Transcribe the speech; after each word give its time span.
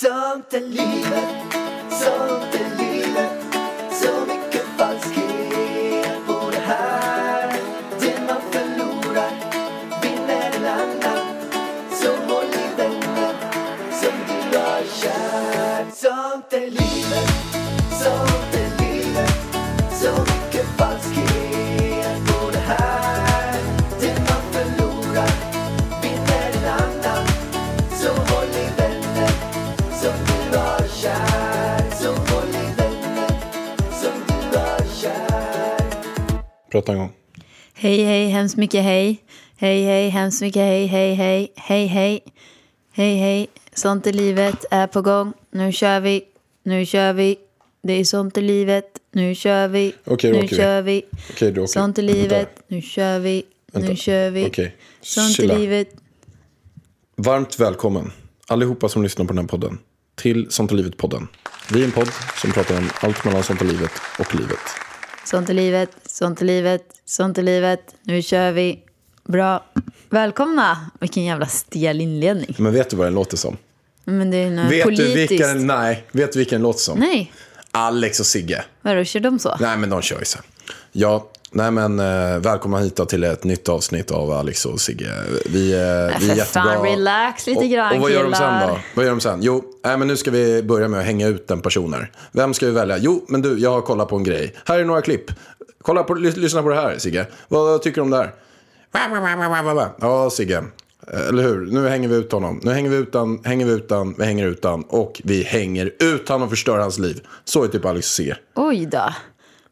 Sånt 0.00 0.54
är 0.54 0.60
Prata 36.70 36.92
en 36.92 36.98
gång. 36.98 37.12
Hej, 37.74 38.02
hej, 38.04 38.28
hemskt 38.28 38.56
mycket 38.56 38.82
hej. 38.84 39.22
Hej, 39.56 39.84
hej, 39.84 40.08
hemskt 40.08 40.40
mycket 40.42 40.62
hej, 40.62 40.86
hej, 40.86 41.14
hej, 41.14 41.52
hej, 41.56 41.86
hej. 41.86 42.22
Hej, 42.92 43.16
hej. 43.16 43.48
Sånt 43.74 44.06
i 44.06 44.12
livet 44.12 44.64
är 44.70 44.86
på 44.86 45.02
gång. 45.02 45.32
Nu 45.50 45.72
kör 45.72 46.00
vi. 46.00 46.24
Nu 46.62 46.86
kör 46.86 47.12
vi. 47.12 47.36
Det 47.82 47.92
är 47.92 48.04
sånt 48.04 48.38
i 48.38 48.40
livet. 48.40 48.84
Nu 49.12 49.34
kör 49.34 49.68
vi. 49.68 49.94
Okej, 50.04 50.32
nu 50.32 50.38
åker 50.38 50.48
vi. 50.48 50.56
kör 50.56 50.82
vi. 50.82 51.02
Okej, 51.30 51.52
då 51.52 51.62
åker. 51.62 51.72
Sånt 51.72 51.98
i 51.98 52.02
Vänta. 52.06 52.18
livet. 52.18 52.48
Nu 52.68 52.82
kör 52.82 53.18
vi. 53.18 53.42
Vänta. 53.72 53.88
Nu 53.88 53.96
kör 53.96 54.30
vi. 54.30 54.46
Okej. 54.46 54.76
Sånt 55.00 55.36
Chilla. 55.36 55.54
i 55.54 55.58
livet. 55.58 55.88
Varmt 57.16 57.60
välkommen, 57.60 58.12
allihopa 58.46 58.88
som 58.88 59.02
lyssnar 59.02 59.24
på 59.24 59.32
den 59.32 59.38
här 59.38 59.48
podden, 59.48 59.78
till 60.14 60.50
Sånt 60.50 60.72
är 60.72 60.76
livet-podden. 60.76 61.28
Vi 61.72 61.80
är 61.80 61.84
en 61.84 61.92
podd 61.92 62.08
som 62.36 62.52
pratar 62.52 62.78
om 62.78 62.90
allt 63.00 63.24
mellan 63.24 63.42
sånt 63.42 63.62
i 63.62 63.64
livet 63.64 63.90
och 64.18 64.34
livet. 64.34 64.58
Sånt 65.24 65.50
i 65.50 65.54
livet. 65.54 65.90
Sånt 66.18 66.42
i 66.42 66.44
livet. 66.44 66.82
Sånt 67.04 67.38
i 67.38 67.42
livet. 67.42 67.94
Nu 68.02 68.22
kör 68.22 68.52
vi. 68.52 68.82
Bra. 69.24 69.64
Välkomna. 70.10 70.90
Vilken 71.00 71.24
jävla 71.24 71.46
stel 71.46 72.00
inledning. 72.00 72.54
Men 72.58 72.72
vet 72.72 72.90
du 72.90 72.96
vad 72.96 73.06
den 73.06 73.14
låter 73.14 73.36
som? 73.36 73.56
Men 74.04 74.30
det 74.30 74.36
är 74.36 74.50
något 74.50 74.72
Vet 74.72 74.84
politiskt. 74.84 75.14
du 75.14 75.26
vilken, 75.26 75.66
nej, 75.66 76.04
vet 76.12 76.32
du 76.32 76.38
vilken 76.38 76.56
den 76.56 76.62
låter 76.62 76.80
som? 76.80 76.98
Nej. 76.98 77.32
Alex 77.70 78.20
och 78.20 78.26
Sigge. 78.26 78.64
Vadå, 78.82 79.04
kör 79.04 79.20
de 79.20 79.38
så? 79.38 79.56
Nej, 79.60 79.78
men 79.78 79.90
de 79.90 80.02
kör 80.02 80.18
ju 80.18 80.24
så. 80.24 80.38
här. 80.38 81.20
Nej 81.52 81.70
men 81.70 81.98
eh, 82.00 82.38
välkomna 82.38 82.78
hit 82.78 82.96
då 82.96 83.04
till 83.04 83.24
ett 83.24 83.44
nytt 83.44 83.68
avsnitt 83.68 84.10
av 84.10 84.30
Alex 84.30 84.66
och 84.66 84.80
Sigge. 84.80 85.12
Vi, 85.46 85.72
eh, 85.72 86.18
vi 86.20 86.26
för 86.26 86.32
är 86.32 86.36
jättebra. 86.36 86.44
fan, 86.72 86.82
relax 86.84 87.46
lite 87.46 87.58
och, 87.60 87.70
grann, 87.70 87.96
Och 87.96 88.02
vad 88.02 88.10
gör 88.10 88.24
de 88.24 88.34
sen 88.34 88.68
då? 88.68 88.78
Vad 88.94 89.04
gör 89.04 89.10
de 89.12 89.20
sen? 89.20 89.38
Jo, 89.42 89.64
nej, 89.84 89.96
men 89.98 90.08
nu 90.08 90.16
ska 90.16 90.30
vi 90.30 90.62
börja 90.62 90.88
med 90.88 91.00
att 91.00 91.06
hänga 91.06 91.26
ut 91.26 91.50
en 91.50 91.60
person 91.60 91.92
här. 91.92 92.10
Vem 92.32 92.54
ska 92.54 92.66
vi 92.66 92.72
välja? 92.72 92.98
Jo, 92.98 93.24
men 93.28 93.42
du, 93.42 93.58
jag 93.58 93.70
har 93.70 93.80
kollat 93.80 94.08
på 94.08 94.16
en 94.16 94.24
grej. 94.24 94.54
Här 94.64 94.78
är 94.78 94.84
några 94.84 95.00
klipp. 95.02 95.24
Kolla 95.82 96.02
på, 96.02 96.14
lys- 96.14 96.36
lyssna 96.38 96.62
på 96.62 96.68
det 96.68 96.74
här, 96.76 96.98
Sigge. 96.98 97.26
Vad 97.48 97.82
tycker 97.82 97.94
du 97.96 98.02
om 98.02 98.10
det 98.10 98.16
här? 98.16 98.34
Ja, 100.00 100.30
Sigge. 100.30 100.64
Eh, 101.12 101.28
Eller 101.28 101.42
hur? 101.42 101.66
Nu 101.66 101.88
hänger 101.88 102.08
vi 102.08 102.16
ut 102.16 102.32
honom. 102.32 102.60
Nu 102.62 102.70
hänger 102.72 102.90
vi 102.90 102.96
ut 102.96 103.14
han, 103.14 103.40
hänger 103.44 103.66
vi 103.66 103.72
ut 103.72 103.90
han, 103.90 104.14
vi 104.18 104.24
hänger 104.24 104.46
ut 104.46 104.64
han 104.64 104.82
och 104.82 105.20
vi 105.24 105.42
hänger 105.42 105.92
ut 105.98 106.28
han 106.28 106.42
och 106.42 106.50
förstör 106.50 106.78
hans 106.78 106.98
liv. 106.98 107.20
Så 107.44 107.64
är 107.64 107.68
typ 107.68 107.84
Alex 107.84 108.06
och 108.06 108.10
Sigge. 108.14 108.36
Oj 108.54 108.86
då. 108.86 109.12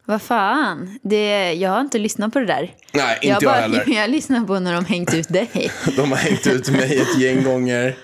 Vad 0.07 0.21
fan. 0.21 0.99
Det, 1.01 1.53
jag 1.53 1.69
har 1.69 1.81
inte 1.81 1.97
lyssnat 1.97 2.33
på 2.33 2.39
det 2.39 2.45
där. 2.45 2.73
Nej, 2.93 3.15
inte 3.21 3.27
jag 3.27 3.43
bara, 3.43 3.53
heller. 3.55 3.83
Jag 3.95 4.09
lyssnar 4.09 4.45
på 4.45 4.59
när 4.59 4.73
de 4.73 4.85
hängt 4.85 5.13
ut 5.13 5.29
dig. 5.29 5.71
De 5.95 6.09
har 6.11 6.17
hängt 6.17 6.47
ut 6.47 6.69
mig 6.69 6.97
ett 6.99 7.19
gäng 7.21 7.43
gånger. 7.43 7.97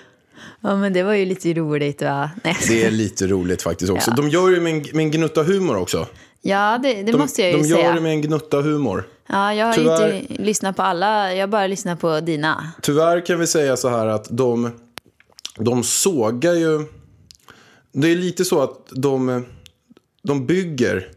Ja, 0.60 0.76
men 0.76 0.92
det 0.92 1.02
var 1.02 1.12
ju 1.12 1.24
lite 1.24 1.52
roligt 1.54 2.02
va? 2.02 2.30
Nej. 2.44 2.56
Det 2.68 2.84
är 2.84 2.90
lite 2.90 3.26
roligt 3.26 3.62
faktiskt 3.62 3.90
också. 3.92 4.10
Ja. 4.10 4.16
De 4.16 4.28
gör 4.28 4.50
det 4.50 4.60
med 4.60 4.72
en, 4.72 4.78
med 4.92 5.04
en 5.04 5.10
gnutta 5.10 5.42
humor 5.42 5.76
också. 5.76 6.06
Ja, 6.42 6.78
det, 6.82 6.94
det 7.02 7.12
De, 7.12 7.18
måste 7.18 7.42
jag 7.42 7.50
ju 7.50 7.56
de 7.58 7.64
gör 7.68 7.76
säga. 7.76 7.92
det 7.92 8.00
med 8.00 8.12
en 8.12 8.22
gnutta 8.22 8.60
humor. 8.60 9.08
Ja, 9.28 9.54
jag 9.54 9.66
har 9.66 9.72
Tyvärr- 9.72 10.20
inte 10.20 10.42
lyssnat 10.42 10.76
på 10.76 10.82
alla. 10.82 11.34
Jag 11.34 11.50
bara 11.50 11.66
lyssnar 11.66 11.96
på 11.96 12.20
dina. 12.20 12.72
Tyvärr 12.82 13.26
kan 13.26 13.38
vi 13.38 13.46
säga 13.46 13.76
så 13.76 13.88
här 13.88 14.06
att 14.06 14.26
de, 14.30 14.70
de 15.58 15.82
sågar 15.84 16.54
ju... 16.54 16.84
Det 17.92 18.08
är 18.08 18.16
lite 18.16 18.44
så 18.44 18.62
att 18.62 18.88
de, 18.90 19.46
de 20.22 20.46
bygger 20.46 21.08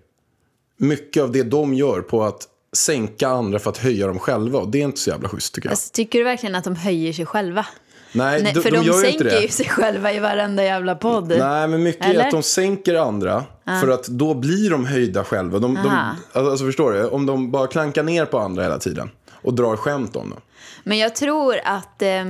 mycket 0.77 1.23
av 1.23 1.31
det 1.31 1.43
de 1.43 1.73
gör 1.73 2.01
på 2.01 2.23
att 2.23 2.47
sänka 2.75 3.27
andra 3.27 3.59
för 3.59 3.69
att 3.69 3.77
höja 3.77 4.07
dem 4.07 4.19
själva. 4.19 4.59
Och 4.59 4.69
det 4.69 4.77
är 4.77 4.83
inte 4.83 4.99
så 4.99 5.09
jävla 5.09 5.29
schysst 5.29 5.53
tycker 5.53 5.69
jag. 5.69 5.71
Alltså, 5.71 5.91
tycker 5.93 6.19
du 6.19 6.25
verkligen 6.25 6.55
att 6.55 6.63
de 6.63 6.75
höjer 6.75 7.13
sig 7.13 7.25
själva? 7.25 7.65
Nej, 8.11 8.43
Nej, 8.43 8.53
för 8.53 8.71
de, 8.71 8.87
de, 8.87 8.93
sänker 8.93 9.41
ju 9.41 9.47
sig 9.47 9.69
själva 9.69 10.13
i 10.13 10.19
varenda 10.19 10.63
jävla 10.63 10.95
podd. 10.95 11.27
Nej, 11.27 11.67
men 11.67 11.83
mycket 11.83 12.05
är 12.05 12.09
Eller? 12.09 12.25
att 12.25 12.31
de 12.31 12.43
sänker 12.43 12.95
andra. 12.95 13.43
För 13.81 13.87
att 13.87 14.07
då 14.07 14.33
blir 14.33 14.69
de 14.69 14.85
höjda 14.85 15.23
själva. 15.23 15.59
De, 15.59 15.73
de, 15.73 15.87
Aha. 15.87 16.15
alltså 16.33 16.65
förstår 16.65 16.91
du? 16.91 17.07
Om 17.07 17.25
de 17.25 17.51
bara 17.51 17.67
klankar 17.67 18.03
ner 18.03 18.25
på 18.25 18.39
andra 18.39 18.63
hela 18.63 18.79
tiden. 18.79 19.09
Och 19.31 19.53
drar 19.53 19.75
skämt 19.75 20.15
om 20.15 20.29
dem. 20.29 20.39
Men 20.83 20.97
jag 20.97 21.15
tror 21.15 21.55
att 21.63 22.01
eh, 22.01 22.25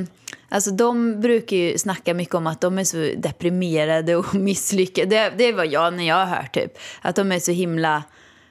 alltså 0.49 0.71
de 0.71 1.21
brukar 1.21 1.57
ju 1.57 1.77
snacka 1.77 2.13
mycket 2.13 2.35
om 2.35 2.47
att 2.47 2.61
de 2.61 2.77
är 2.77 2.83
så 2.83 3.11
deprimerade 3.17 4.15
och 4.15 4.35
misslyckade. 4.35 5.09
Det, 5.09 5.33
det 5.37 5.51
var 5.51 5.63
jag 5.63 5.93
när 5.93 6.07
jag 6.07 6.15
har 6.15 6.25
hört 6.25 6.53
typ. 6.53 6.77
Att 7.01 7.15
de 7.15 7.31
är 7.31 7.39
så 7.39 7.51
himla 7.51 8.03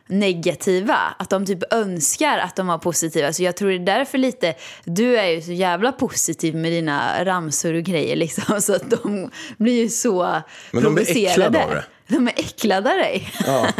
negativa. 0.06 0.98
Att 1.18 1.30
de 1.30 1.46
typ 1.46 1.72
önskar 1.72 2.38
att 2.38 2.56
de 2.56 2.66
var 2.66 2.78
positiva. 2.78 3.32
Så 3.32 3.42
jag 3.42 3.56
tror 3.56 3.68
det 3.68 3.74
är 3.74 3.98
därför 3.98 4.18
lite, 4.18 4.54
du 4.84 5.18
är 5.18 5.26
ju 5.26 5.42
så 5.42 5.52
jävla 5.52 5.92
positiv 5.92 6.56
med 6.56 6.72
dina 6.72 7.24
ramsor 7.24 7.74
och 7.74 7.82
grejer 7.82 8.16
liksom. 8.16 8.60
Så 8.60 8.74
att 8.74 8.90
de 8.90 9.30
blir 9.58 9.82
ju 9.82 9.88
så 9.88 10.42
Men 10.70 10.82
de 10.82 10.94
blir 10.94 11.16
äcklade 11.16 11.64
av 11.64 11.70
det. 11.70 11.84
De 12.08 12.28
är 12.28 12.32
äcklade 12.36 12.90
av 12.90 12.96
dig. 12.96 13.32
Ja. 13.46 13.68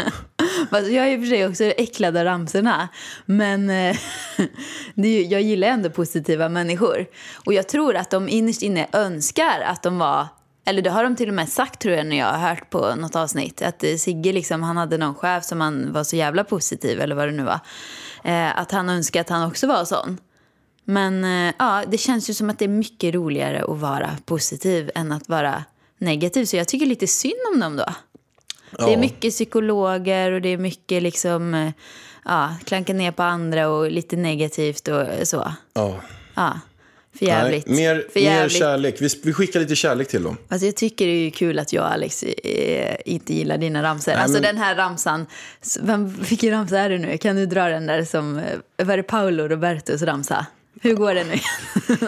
Jag 0.71 0.83
är 0.85 1.07
i 1.07 1.17
och 1.17 1.21
för 1.21 1.27
sig 1.27 1.47
också 1.47 1.65
äcklad 1.65 2.17
av 2.17 2.25
ramsorna. 2.25 2.89
Men 3.27 3.71
eh, 3.71 3.97
ju, 4.95 5.23
jag 5.23 5.43
gillar 5.43 5.69
ändå 5.69 5.91
positiva 5.91 6.49
människor. 6.49 7.07
Och 7.47 7.53
jag 7.53 7.69
tror 7.69 7.97
att 7.97 8.11
de 8.11 8.29
innerst 8.29 8.63
inne 8.63 8.87
önskar 8.93 9.61
att 9.67 9.83
de 9.83 9.99
var... 9.99 10.27
Eller 10.67 10.83
det 10.83 10.91
har 10.91 11.03
de 11.05 11.17
till 11.17 11.29
och 11.29 11.35
med 11.35 11.49
sagt 11.49 11.81
tror 11.81 11.95
jag 11.95 12.07
när 12.07 12.17
jag 12.19 12.27
har 12.33 12.49
hört 12.49 12.71
på 12.71 12.95
något 12.95 13.17
avsnitt. 13.17 13.63
Att 13.63 13.85
eh, 13.85 13.97
Sigge 13.97 14.33
liksom, 14.33 14.63
han 14.63 14.77
hade 14.77 14.99
någon 14.99 15.15
chef 15.15 15.45
som 15.45 15.61
han 15.61 15.93
var 15.93 16.05
så 16.05 16.17
jävla 16.17 16.45
positiv 16.45 17.01
eller 17.01 17.15
vad 17.15 17.29
det 17.29 17.33
nu 17.33 17.43
var. 17.43 17.61
Eh, 18.25 18.59
att 18.59 18.73
han 18.73 18.89
önskar 18.89 19.21
att 19.21 19.29
han 19.29 19.49
också 19.49 19.67
var 19.67 19.85
sån. 19.85 20.19
Men 20.85 21.25
eh, 21.25 21.55
ja, 21.59 21.83
det 21.89 21.99
känns 21.99 22.31
ju 22.31 22.35
som 22.35 22.51
att 22.51 22.59
det 22.59 22.65
är 22.65 22.69
mycket 22.69 23.15
roligare 23.15 23.65
att 23.65 23.79
vara 23.79 24.11
positiv 24.25 24.91
än 24.95 25.13
att 25.13 25.29
vara 25.29 25.65
negativ. 25.99 26.45
Så 26.45 26.57
jag 26.57 26.69
tycker 26.69 26.87
lite 26.87 27.07
synd 27.07 27.35
om 27.55 27.61
dem 27.61 27.77
då. 27.77 27.85
Det 28.71 28.83
är 28.85 28.89
Ja. 28.91 28.99
mycket 28.99 29.33
psykologer 29.33 30.33
och 30.33 30.43
det 30.43 30.49
är 30.49 30.59
mycket 30.59 31.03
liksom, 31.03 31.55
eh, 31.55 31.71
ja, 32.25 32.55
klanka 32.65 32.93
ner 32.93 33.11
på 33.13 33.23
andra 33.23 33.69
och 33.69 33.91
lite 33.91 34.17
negativt 34.17 34.89
och 34.89 35.29
så. 35.29 35.53
ja. 35.75 35.95
Ja, 36.35 36.61
för 37.19 37.27
jävligt. 37.27 37.67
Nej, 37.67 37.77
mer, 37.77 38.07
för 38.13 38.21
mer 38.21 38.27
jävligt. 38.27 38.59
kärlek. 38.59 38.97
Vi, 39.01 39.09
vi 39.23 39.33
skickar 39.33 39.61
lite 39.61 39.75
kärlek 39.77 40.09
till 40.09 40.23
dem. 40.23 40.37
Alltså 40.49 40.67
jag 40.67 40.77
tycker 40.77 41.07
det 41.07 41.13
är 41.13 41.25
ju 41.25 41.31
kul 41.31 41.59
att 41.59 41.73
jag 41.73 41.85
och 41.85 41.93
Alex 41.93 42.23
eh, 42.23 42.97
inte 43.05 43.35
gillar 43.35 43.59
dina 43.59 43.83
ramsor. 43.83 44.13
Nej, 44.13 44.21
alltså 44.21 44.35
men- 44.35 44.43
den 44.43 44.57
här 44.59 44.75
ramsan, 44.77 45.27
vem, 45.81 46.09
vilken 46.09 46.51
ramsa 46.51 46.79
är 46.79 46.91
det 46.91 46.99
nu? 46.99 47.19
Kan 47.19 47.37
du 47.37 47.47
dra 47.47 47.69
den 47.69 47.87
där 47.87 48.05
som, 48.05 48.39
eh, 48.39 48.87
var 48.87 48.97
det 48.97 49.03
Paolo 49.03 49.49
Robertos 49.49 50.03
ramsa? 50.03 50.47
Hur 50.81 50.95
går 50.95 51.15
den 51.15 51.27
nu? 51.29 51.39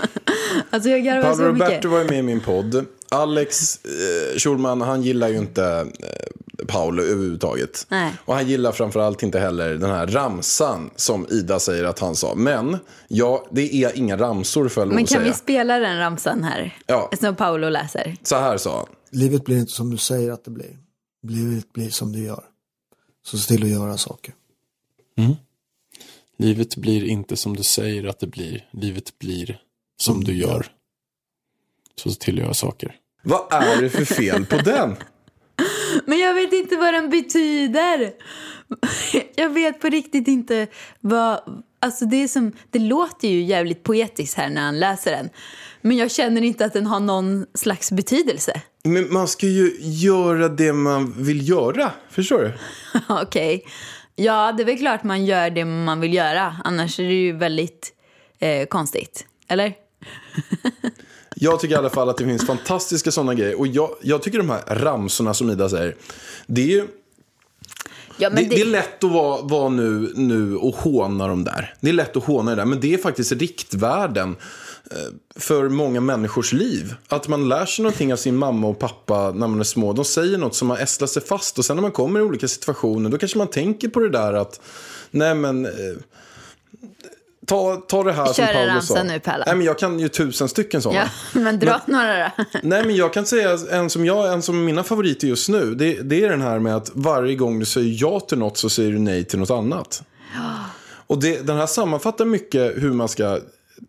alltså 0.71 0.91
jag 0.91 1.05
garvar 1.05 1.23
Paolo 1.23 1.37
så 1.37 1.43
mycket. 1.53 1.69
Roberto 1.69 1.89
var 1.89 1.99
ju 1.99 2.05
med 2.05 2.19
i 2.19 2.23
min 2.23 2.41
podd. 2.41 2.85
Alex 3.11 3.79
eh, 3.85 4.39
Schulman, 4.39 4.81
han 4.81 5.03
gillar 5.03 5.29
ju 5.29 5.37
inte 5.37 5.65
eh, 5.65 6.29
Paolo 6.67 7.03
överhuvudtaget. 7.03 7.87
Nej. 7.89 8.13
Och 8.25 8.35
han 8.35 8.49
gillar 8.49 8.73
framförallt 8.73 9.23
inte 9.23 9.39
heller 9.41 9.75
den 9.75 9.91
här 9.91 10.07
ramsan 10.07 10.91
som 10.97 11.27
Ida 11.31 11.61
säger 11.61 11.85
att 11.85 11.99
han 11.99 12.17
sa. 12.17 12.35
Men, 12.35 12.77
ja, 13.09 13.47
det 13.51 13.75
är 13.85 13.97
inga 13.97 14.17
ramsor 14.17 14.69
för 14.69 14.81
jag 14.81 14.89
Men 14.89 14.99
kan 14.99 15.07
säga. 15.07 15.21
vi 15.21 15.33
spela 15.33 15.79
den 15.79 15.99
ramsan 15.99 16.45
här? 16.45 16.79
Ja. 16.87 17.11
Som 17.21 17.37
Paolo 17.37 17.69
läser. 17.69 18.17
Så 18.23 18.37
här 18.37 18.57
sa 18.57 18.77
han. 18.77 18.87
Livet 19.11 19.45
blir 19.45 19.59
inte 19.59 19.73
som 19.73 19.91
du 19.91 19.97
säger 19.97 20.33
att 20.33 20.45
det 20.45 20.51
blir. 20.51 20.79
Livet 21.23 21.73
blir 21.73 21.91
som 21.91 22.13
du 22.13 22.19
gör. 22.25 22.45
Så 23.27 23.39
se 23.39 23.55
till 23.55 23.65
att 23.65 23.71
göra 23.71 23.97
saker. 23.97 24.35
Livet 26.39 26.77
blir 26.77 27.05
inte 27.05 27.37
som 27.37 27.57
du 27.57 27.63
säger 27.63 28.07
att 28.07 28.21
det 28.21 28.27
blir. 28.27 28.69
Livet 28.73 29.19
blir 29.19 29.61
som 30.01 30.25
du 30.25 30.35
gör. 30.37 30.67
Så 32.03 32.11
se 32.11 32.21
till 32.21 32.35
att 32.39 32.43
göra 32.45 32.55
saker. 32.55 32.97
Vad 33.23 33.53
är 33.53 33.83
det 33.83 33.91
för 33.91 34.05
fel 34.05 34.47
på 34.47 34.57
den? 34.57 34.97
Men 36.05 36.19
jag 36.19 36.35
vet 36.35 36.53
inte 36.53 36.77
vad 36.77 36.95
den 36.95 37.11
betyder. 37.11 38.13
Jag 39.35 39.51
vet 39.51 39.81
på 39.81 39.89
riktigt 39.89 40.29
inte 40.29 40.67
vad... 41.01 41.41
Alltså 41.81 42.05
det, 42.05 42.23
är 42.23 42.29
som, 42.29 42.53
det 42.71 42.79
låter 42.79 43.29
ju 43.29 43.43
jävligt 43.43 43.83
poetiskt 43.83 44.37
här 44.37 44.51
när 44.51 44.61
han 44.61 44.79
läser 44.79 45.11
den. 45.11 45.31
Men 45.81 45.97
jag 45.97 46.11
känner 46.11 46.43
inte 46.43 46.65
att 46.65 46.73
den 46.73 46.87
har 46.87 47.01
någon 47.01 47.47
slags 47.55 47.93
betydelse. 47.93 48.63
Men 48.85 49.13
man 49.13 49.29
ska 49.29 49.47
ju 49.47 49.77
göra 49.81 50.49
det 50.49 50.73
man 50.73 51.15
vill 51.17 51.49
göra. 51.49 51.93
Förstår 52.11 52.39
du? 52.39 52.53
Okej. 53.23 53.65
Ja, 54.17 54.53
det 54.53 54.63
är 54.63 54.65
väl 54.65 54.79
klart 54.79 55.03
man 55.03 55.27
gör 55.27 55.51
det 55.51 55.65
man 55.65 56.01
vill 56.01 56.15
göra. 56.15 56.57
Annars 56.65 57.01
är 57.01 57.05
det 57.05 57.15
ju 57.15 57.33
väldigt 57.33 57.93
eh, 58.39 58.67
konstigt. 58.67 59.27
Eller? 59.49 59.75
Jag 61.41 61.61
tycker 61.61 61.75
i 61.75 61.79
alla 61.79 61.91
fall 61.91 62.09
att 62.09 62.17
det 62.17 62.25
finns 62.25 62.47
fantastiska 62.47 63.11
sådana 63.11 63.35
grejer. 63.35 63.59
Och 63.59 63.67
jag, 63.67 63.91
jag 64.03 64.23
tycker 64.23 64.39
de 64.39 64.51
här 64.51 64.63
ramsorna 64.67 65.35
som 65.35 65.51
Ida 65.51 65.69
säger. 65.69 65.97
Det 66.47 66.63
är 66.63 66.67
ju 66.67 66.87
Ja, 68.21 68.31
men 68.31 68.49
det, 68.49 68.55
det 68.57 68.61
är 68.61 68.65
lätt 68.65 69.05
att 69.05 69.11
vara, 69.11 69.43
vara 69.43 69.69
nu, 69.69 70.13
nu 70.15 70.57
och 70.57 70.75
håna 70.75 71.29
dem 71.29 71.45
där. 71.45 71.75
Det 71.81 71.89
är 71.89 71.93
lätt 71.93 72.17
att 72.17 72.25
håna 72.25 72.51
det 72.51 72.57
där, 72.57 72.65
men 72.65 72.81
det 72.81 72.95
är 72.95 72.99
faktiskt 72.99 73.33
riktvärden 73.33 74.37
eh, 74.91 74.97
för 75.37 75.69
många 75.69 76.01
människors 76.01 76.53
liv. 76.53 76.95
Att 77.09 77.29
man 77.29 77.49
lär 77.49 77.67
sig 77.67 77.83
någonting 77.83 78.13
av 78.13 78.17
sin 78.17 78.37
mamma 78.37 78.69
och 78.69 78.79
pappa 78.79 79.31
när 79.31 79.47
man 79.47 79.61
är 79.61 79.65
små. 79.65 79.93
De 79.93 80.05
säger 80.05 80.39
något 80.39 80.55
som 80.55 80.71
har 80.71 80.77
ästlat 80.77 81.11
sig 81.11 81.23
fast 81.23 81.59
och 81.59 81.65
sen 81.65 81.77
när 81.77 81.83
man 81.83 81.93
kommer 81.93 82.21
i 82.21 82.23
olika 82.23 82.49
situationer 82.49 83.11
då 83.11 83.19
kanske 83.19 83.39
man 83.39 83.51
tänker 83.51 83.89
på 83.89 84.01
det 84.01 84.11
där 84.11 84.33
att 84.33 84.61
nej 85.11 85.35
men 85.35 85.67
eh, 85.67 85.73
ta, 87.49 87.77
ta 87.77 88.03
det 88.05 88.13
här 88.13 88.27
Kör 88.33 88.33
som 88.33 88.47
Paolo 88.47 88.81
sa. 88.81 89.03
nu, 89.03 89.21
Pärla. 89.21 89.45
Nej 89.47 89.57
men 89.57 89.67
jag 89.67 89.79
kan 89.79 89.99
ju 89.99 90.09
tusen 90.09 90.49
stycken 90.49 90.83
sådana. 90.83 91.01
Ja, 91.35 91.41
men 91.41 91.59
dra 91.59 91.81
några 91.87 92.33
då. 92.37 92.45
Nej, 92.63 92.85
men 92.87 92.97
jag 92.97 93.13
kan 93.13 93.27
säga 93.27 93.59
en 93.71 93.91
som, 93.91 94.05
jag, 94.05 94.33
en 94.33 94.43
som 94.43 94.65
mina 94.65 94.85
favoriter 94.85 95.29
just 95.29 95.49
nu. 95.49 95.75
Det, 95.75 95.93
det 96.03 96.25
är 96.25 96.29
den 96.29 96.43
här 96.43 96.59
med 96.59 96.77
att 96.77 96.91
varje 96.95 97.35
gång 97.35 97.59
du 97.59 97.67
säger 97.67 97.97
ja 98.03 98.21
till 98.21 98.39
något 98.39 98.59
så 98.59 98.69
säger 98.69 98.93
du 98.93 98.99
nej 98.99 99.25
till 99.25 99.39
något 99.39 99.51
annat. 99.51 100.03
Och 101.07 101.21
det, 101.21 101.47
den 101.47 101.57
här 101.57 101.67
sammanfattar 101.67 102.25
mycket 102.25 102.73
hur 102.77 102.93
man 102.93 103.09
ska 103.09 103.39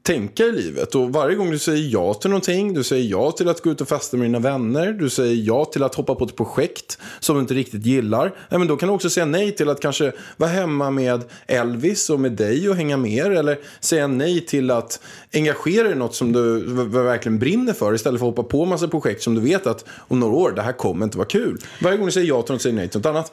tänka 0.04 0.44
i 0.44 0.52
livet. 0.52 0.96
Och 0.96 1.14
varje 1.14 1.36
gång 1.36 1.52
du 1.52 1.60
säger 1.60 1.90
ja 1.94 2.14
till 2.14 2.30
någonting, 2.30 2.74
du 2.74 2.84
säger 2.84 3.10
ja 3.10 3.32
till 3.32 3.50
att 3.50 3.62
gå 3.62 3.70
ut 3.70 3.82
och 3.82 3.88
festa 3.88 4.18
med 4.18 4.26
dina 4.26 4.40
vänner, 4.40 4.94
du 4.94 5.10
säger 5.10 5.36
ja 5.48 5.66
till 5.66 5.84
att 5.84 5.96
hoppa 5.96 6.16
på 6.16 6.26
ett 6.26 6.36
projekt 6.36 6.98
som 7.20 7.36
du 7.36 7.42
inte 7.42 7.54
riktigt 7.54 7.86
gillar. 7.86 8.36
Ja, 8.50 8.58
men 8.58 8.68
då 8.68 8.78
kan 8.78 8.90
du 8.90 8.96
också 8.96 9.10
säga 9.10 9.26
nej 9.26 9.52
till 9.52 9.70
att 9.70 9.80
kanske 9.80 10.12
vara 10.38 10.50
hemma 10.50 10.92
med 10.92 11.24
Elvis 11.48 12.10
och 12.10 12.20
med 12.20 12.32
dig 12.32 12.70
och 12.70 12.76
hänga 12.76 12.98
med 12.98 13.12
er. 13.12 13.32
Eller 13.32 13.60
säga 13.80 14.08
nej 14.08 14.46
till 14.46 14.72
att 14.72 15.00
engagera 15.34 15.84
dig 15.84 15.92
i 15.92 15.96
något 15.96 16.16
som 16.16 16.32
du 16.32 16.60
verkligen 16.86 17.40
brinner 17.40 17.74
för 17.74 17.96
istället 17.96 18.20
för 18.20 18.28
att 18.28 18.38
hoppa 18.38 18.50
på 18.50 18.66
massa 18.66 18.88
projekt 18.88 19.24
som 19.24 19.36
du 19.36 19.42
vet 19.42 19.68
att 19.68 19.86
om 20.08 20.20
några 20.20 20.36
år, 20.36 20.52
det 20.52 20.62
här 20.62 20.74
kommer 20.74 21.06
inte 21.06 21.18
vara 21.18 21.28
kul. 21.28 21.58
Varje 21.82 21.98
gång 21.98 22.06
du 22.06 22.12
säger 22.12 22.28
ja 22.28 22.42
till 22.42 22.54
något 22.54 22.62
säger 22.62 22.76
nej 22.76 22.90
till 22.90 23.00
något 23.00 23.06
annat. 23.06 23.32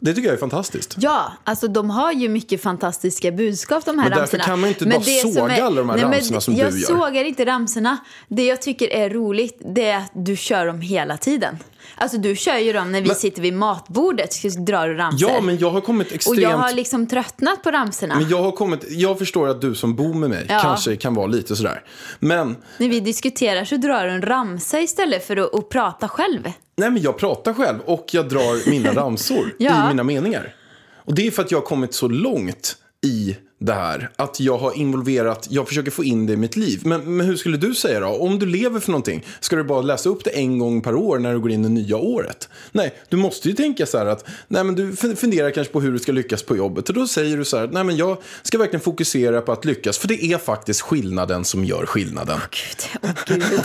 Det 0.00 0.14
tycker 0.14 0.28
jag 0.28 0.34
är 0.34 0.40
fantastiskt. 0.40 0.94
Ja, 0.98 1.32
alltså 1.44 1.68
de 1.68 1.90
har 1.90 2.12
ju 2.12 2.28
mycket 2.28 2.62
fantastiska 2.62 3.32
budskap 3.32 3.84
de 3.84 3.98
här 3.98 4.10
Men 4.10 4.18
därför 4.18 4.20
ramsorna. 4.38 4.44
kan 4.44 4.60
man 4.60 4.68
inte 4.68 4.84
bara 4.86 4.98
det 4.98 5.04
som 5.20 5.32
såga 5.32 5.64
alla 5.64 5.76
de 5.80 5.88
här 5.88 5.96
Nej, 5.96 6.04
men 6.04 6.12
ramsorna 6.14 6.40
som 6.40 6.54
jag 6.54 6.72
du 6.72 6.78
gör. 6.80 6.86
sågar 6.86 7.24
inte 7.24 7.44
ramsorna. 7.46 7.96
Det 8.28 8.44
jag 8.46 8.62
tycker 8.62 8.88
är 8.88 9.10
roligt 9.10 9.62
det 9.74 9.88
är 9.88 9.98
att 9.98 10.10
du 10.14 10.36
kör 10.36 10.66
dem 10.66 10.80
hela 10.80 11.16
tiden. 11.16 11.58
Alltså 11.96 12.18
du 12.18 12.36
kör 12.36 12.58
ju 12.58 12.72
dem 12.72 12.92
när 12.92 13.00
vi 13.00 13.06
Men- 13.06 13.16
sitter 13.16 13.42
vid 13.42 13.54
matbordet 13.54 14.32
så 14.32 14.48
drar 14.48 14.88
du 14.88 14.94
ramsor. 14.94 15.30
Ja, 15.30 15.40
men 15.40 15.58
jag 15.58 15.70
har 15.70 15.80
kommit 15.80 16.06
Och 16.08 16.14
extremt... 16.14 16.40
jag 16.40 16.56
har 16.58 16.72
liksom 16.72 17.06
tröttnat 17.06 17.62
på 17.62 17.70
ramsorna. 17.70 18.14
Men 18.18 18.28
jag 18.28 18.42
har 18.42 18.52
kommit, 18.52 18.84
jag 18.90 19.18
förstår 19.18 19.48
att 19.48 19.60
du 19.60 19.74
som 19.74 19.94
bor 19.96 20.14
med 20.14 20.30
mig 20.30 20.46
Ja. 20.48 20.58
kanske 20.62 20.96
kan 20.96 21.14
vara 21.14 21.26
lite 21.26 21.56
sådär. 21.56 21.82
Men, 22.18 22.56
När 22.78 22.88
vi 22.88 23.00
diskuterar 23.00 23.64
så 23.64 23.76
drar 23.76 24.04
du 24.06 24.10
en 24.10 24.22
ramsa 24.22 24.80
istället 24.80 25.26
för 25.26 25.36
att, 25.36 25.54
att 25.54 25.68
prata 25.68 26.08
själv. 26.08 26.52
nej 26.76 26.90
men 26.90 27.02
jag 27.02 27.18
pratar 27.18 27.54
själv 27.54 27.80
och 27.80 28.04
jag 28.12 28.28
drar 28.28 28.70
mina 28.70 28.92
ramsor 28.94 29.54
Ja. 29.58 29.84
i 29.84 29.88
mina 29.88 30.02
meningar. 30.04 30.54
Och 30.96 31.14
det 31.14 31.26
är 31.26 31.30
för 31.30 31.42
att 31.42 31.50
jag 31.50 31.58
har 31.58 31.66
kommit 31.66 31.94
så 31.94 32.08
långt 32.08 32.76
i 33.06 33.36
det 33.58 33.72
här. 33.72 34.10
Att 34.16 34.40
jag 34.40 34.58
har 34.58 34.78
involverat, 34.78 35.46
jag 35.50 35.68
försöker 35.68 35.90
få 35.90 36.04
in 36.04 36.26
det 36.26 36.32
i 36.32 36.36
mitt 36.36 36.56
liv. 36.56 36.80
Men, 36.84 37.16
men 37.16 37.26
hur 37.26 37.36
skulle 37.36 37.56
du 37.56 37.74
säga 37.74 38.00
då? 38.00 38.06
Om 38.08 38.38
du 38.38 38.46
lever 38.46 38.80
för 38.80 38.90
någonting, 38.90 39.24
ska 39.40 39.56
du 39.56 39.64
bara 39.64 39.82
läsa 39.82 40.08
upp 40.08 40.24
det 40.24 40.30
en 40.30 40.58
gång 40.58 40.82
per 40.82 40.94
år 40.94 41.18
när 41.18 41.32
du 41.32 41.40
går 41.40 41.50
in 41.50 41.60
i 41.60 41.62
det 41.62 41.74
nya 41.74 41.96
året? 41.96 42.48
Nej, 42.72 42.94
du 43.08 43.16
måste 43.16 43.48
ju 43.48 43.54
tänka 43.54 43.86
så 43.86 43.98
här 43.98 44.06
att, 44.06 44.24
nej 44.48 44.64
men 44.64 44.74
du 44.74 44.96
funderar 45.16 45.50
kanske 45.50 45.72
på 45.72 45.80
hur 45.80 45.92
du 45.92 45.98
ska 45.98 46.12
lyckas 46.12 46.42
på 46.42 46.56
jobbet. 46.56 46.88
Och 46.88 46.94
då 46.94 47.06
säger 47.06 47.36
du 47.36 47.44
så 47.44 47.58
här, 47.58 47.68
nej 47.72 47.84
men 47.84 47.96
jag 47.96 48.18
ska 48.42 48.58
verkligen 48.58 48.80
fokusera 48.80 49.40
på 49.40 49.52
att 49.52 49.64
lyckas. 49.64 49.98
För 49.98 50.08
det 50.08 50.24
är 50.24 50.38
faktiskt 50.38 50.80
skillnaden 50.80 51.44
som 51.44 51.64
gör 51.64 51.86
skillnaden. 51.86 52.38
Åh 52.42 52.48
Gud, 52.50 53.14
åh 53.28 53.36
gud. 53.50 53.60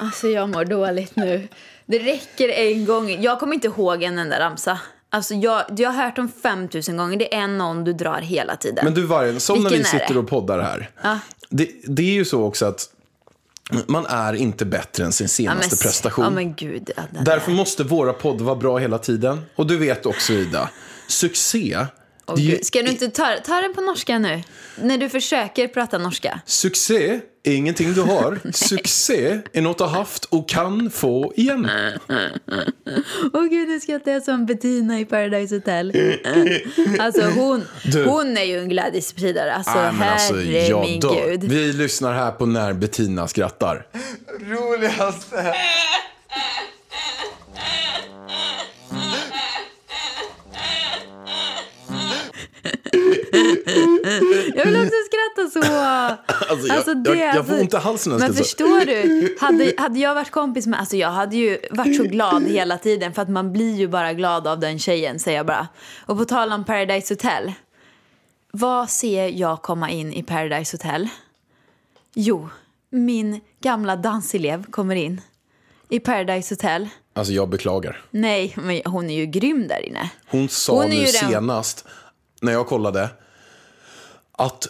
Alltså 0.00 0.28
jag 0.28 0.48
mår 0.48 0.64
dåligt 0.64 1.16
nu. 1.16 1.48
Det 1.86 1.98
räcker 1.98 2.48
en 2.48 2.84
gång. 2.84 3.22
Jag 3.22 3.40
kommer 3.40 3.54
inte 3.54 3.66
ihåg 3.66 4.02
en 4.02 4.18
enda 4.18 4.40
ramsa. 4.40 4.78
Alltså 5.12 5.34
jag, 5.34 5.64
jag 5.76 5.90
har 5.90 6.04
hört 6.04 6.16
dem 6.16 6.28
5000 6.42 6.96
gånger. 6.96 7.16
Det 7.16 7.34
är 7.34 7.46
någon 7.46 7.84
du 7.84 7.92
drar 7.92 8.20
hela 8.20 8.56
tiden. 8.56 8.84
Men 8.84 8.94
du 8.94 9.02
Vargen, 9.02 9.40
som 9.40 9.62
när 9.62 9.70
vi 9.70 9.76
Vilken 9.76 10.00
sitter 10.00 10.18
och 10.18 10.28
poddar 10.28 10.58
här. 10.58 10.90
Ja. 11.02 11.18
Det, 11.48 11.70
det 11.84 12.02
är 12.02 12.14
ju 12.14 12.24
så 12.24 12.42
också 12.42 12.66
att 12.66 12.90
man 13.86 14.06
är 14.06 14.34
inte 14.34 14.64
bättre 14.64 15.04
än 15.04 15.12
sin 15.12 15.24
ja, 15.24 15.28
senaste 15.28 15.74
men, 15.74 15.78
prestation. 15.78 16.24
Ja 16.24 16.30
men 16.30 16.54
gud. 16.54 16.90
Ja, 16.96 17.02
Därför 17.24 17.50
där. 17.50 17.56
måste 17.56 17.84
våra 17.84 18.12
poddar 18.12 18.44
vara 18.44 18.56
bra 18.56 18.78
hela 18.78 18.98
tiden. 18.98 19.40
Och 19.56 19.66
du 19.66 19.76
vet 19.76 20.06
också 20.06 20.32
Ida, 20.32 20.70
succé. 21.06 21.86
Ju- 22.38 22.50
gud. 22.50 22.64
Ska 22.66 22.82
du 22.82 22.90
inte 22.90 23.08
ta, 23.08 23.36
ta 23.46 23.60
den 23.60 23.74
på 23.74 23.80
norska 23.80 24.18
nu? 24.18 24.42
När 24.82 24.98
du 24.98 25.08
försöker 25.08 25.68
prata 25.68 25.98
norska. 25.98 26.40
Succé 26.46 27.20
är 27.42 27.52
ingenting 27.52 27.92
du 27.94 28.00
har. 28.02 28.40
Succé 28.52 29.40
är 29.52 29.60
något 29.62 29.78
du 29.78 29.84
har 29.84 29.90
haft 29.90 30.24
och 30.24 30.48
kan 30.48 30.90
få 30.90 31.32
igen. 31.36 31.70
Åh 33.32 33.44
gud, 33.44 33.68
nu 33.68 33.80
skrattar 33.80 34.12
jag 34.12 34.22
som 34.22 34.46
Bettina 34.46 35.00
i 35.00 35.04
Paradise 35.04 35.54
Hotel. 35.54 35.92
Alltså 36.98 37.22
hon, 37.22 37.64
Du. 37.84 38.04
hon 38.04 38.36
är 38.36 38.44
ju 38.44 38.58
en 38.58 38.68
glädjespridare. 38.68 39.54
Alltså 39.54 39.70
alltså, 39.78 40.34
herre 40.34 40.80
min 40.80 41.00
dör. 41.00 41.30
gud. 41.30 41.44
Vi 41.44 41.72
lyssnar 41.72 42.12
här 42.14 42.30
på 42.30 42.46
när 42.46 42.72
Bettina 42.72 43.28
skrattar. 43.28 43.86
Roligaste. 44.40 45.54
Jag 54.54 54.64
vill 54.64 54.76
också 54.76 54.96
skratta 55.06 55.50
så. 55.52 55.74
Alltså, 56.52 56.90
jag, 56.90 57.16
jag, 57.16 57.36
jag 57.36 57.46
får 57.46 57.60
ont 57.60 57.74
i 57.74 57.76
halsen. 57.76 58.12
Men 58.12 58.34
förstår 58.34 58.86
du? 58.86 59.36
Hade, 59.40 59.72
hade 59.76 59.98
jag 59.98 60.14
varit 60.14 60.30
kompis 60.30 60.66
med... 60.66 60.80
Alltså 60.80 60.96
jag 60.96 61.10
hade 61.10 61.36
ju 61.36 61.58
varit 61.70 61.96
så 61.96 62.02
glad 62.02 62.42
hela 62.42 62.78
tiden. 62.78 63.14
För 63.14 63.22
att 63.22 63.28
man 63.30 63.52
blir 63.52 63.76
ju 63.76 63.88
bara 63.88 64.12
glad 64.12 64.46
av 64.46 64.60
den 64.60 64.78
tjejen, 64.78 65.18
säger 65.18 65.36
jag 65.36 65.46
bara. 65.46 65.68
Och 66.06 66.18
på 66.18 66.24
tal 66.24 66.52
om 66.52 66.64
Paradise 66.64 67.14
Hotel. 67.14 67.52
Vad 68.52 68.90
ser 68.90 69.28
jag 69.28 69.62
komma 69.62 69.90
in 69.90 70.12
i 70.12 70.22
Paradise 70.22 70.76
Hotel? 70.76 71.08
Jo, 72.14 72.48
min 72.90 73.40
gamla 73.62 73.96
danselev 73.96 74.64
kommer 74.70 74.96
in. 74.96 75.20
I 75.88 76.00
Paradise 76.00 76.54
Hotel. 76.54 76.88
Alltså 77.12 77.32
jag 77.32 77.48
beklagar. 77.48 78.02
Nej, 78.10 78.54
men 78.56 78.80
hon 78.84 79.10
är 79.10 79.14
ju 79.14 79.26
grym 79.26 79.68
där 79.68 79.86
inne. 79.86 80.10
Hon 80.26 80.48
sa 80.48 80.72
Hon 80.82 80.90
nu 80.90 81.06
senast, 81.06 81.84
när 82.40 82.52
jag 82.52 82.66
kollade, 82.66 83.08
att 84.40 84.66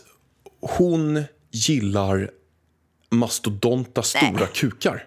hon 0.60 1.24
gillar 1.50 2.30
mastodonta 3.10 4.02
stora 4.02 4.30
Nej. 4.32 4.48
kukar. 4.54 5.06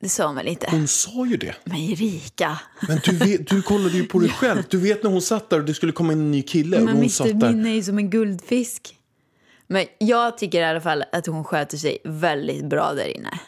Det 0.00 0.08
sa 0.08 0.26
hon 0.26 0.36
väl 0.36 0.48
inte? 0.48 0.66
Hon 0.70 0.88
sa 0.88 1.26
ju 1.26 1.36
det. 1.36 1.54
Men 1.64 1.76
Erika. 1.76 2.58
Men 2.88 3.00
du, 3.04 3.16
vet, 3.16 3.48
du 3.48 3.62
kollade 3.72 3.96
ju 3.96 4.06
på 4.06 4.18
dig 4.18 4.30
själv. 4.30 4.62
Du 4.68 4.78
vet 4.78 5.02
när 5.02 5.10
hon 5.10 5.22
satt 5.22 5.50
där 5.50 5.58
och 5.58 5.64
det 5.64 5.74
skulle 5.74 5.92
komma 5.92 6.12
in 6.12 6.18
en 6.20 6.30
ny 6.30 6.42
kille. 6.42 6.76
och 6.76 6.82
Men 6.82 6.94
hon 6.94 7.02
Mr 7.02 7.08
satt 7.08 7.40
där. 7.40 7.52
Minne 7.52 7.70
är 7.70 7.74
ju 7.74 7.82
som 7.82 7.98
en 7.98 8.10
guldfisk. 8.10 8.96
Men 9.66 9.86
jag 9.98 10.38
tycker 10.38 10.60
i 10.60 10.64
alla 10.64 10.80
fall 10.80 11.04
att 11.12 11.26
hon 11.26 11.44
sköter 11.44 11.78
sig 11.78 11.98
väldigt 12.04 12.64
bra 12.64 12.92
där 12.94 13.16
inne. 13.16 13.40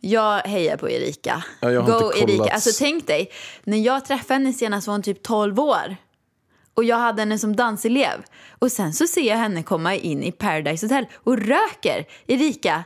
Jag 0.00 0.38
hejar 0.38 0.76
på 0.76 0.90
Erika. 0.90 1.44
Ja, 1.60 1.72
jag 1.72 1.82
har 1.82 2.00
Go. 2.00 2.12
Erika. 2.16 2.54
Alltså 2.54 2.70
tänk 2.78 3.06
dig, 3.06 3.30
när 3.64 3.78
jag 3.78 4.04
träffade 4.04 4.34
henne 4.34 4.52
senast 4.52 4.86
var 4.86 4.94
hon 4.94 5.02
typ 5.02 5.22
12 5.22 5.60
år. 5.60 5.96
Och 6.74 6.84
jag 6.84 6.96
hade 6.96 7.22
henne 7.22 7.38
som 7.38 7.56
danselev. 7.56 8.24
Och 8.58 8.72
sen 8.72 8.92
så 8.92 9.06
ser 9.06 9.28
jag 9.28 9.36
henne 9.36 9.62
komma 9.62 9.94
in 9.94 10.22
i 10.22 10.32
Paradise 10.32 10.86
Hotel 10.86 11.06
och 11.14 11.38
röker. 11.38 12.06
Erika, 12.26 12.84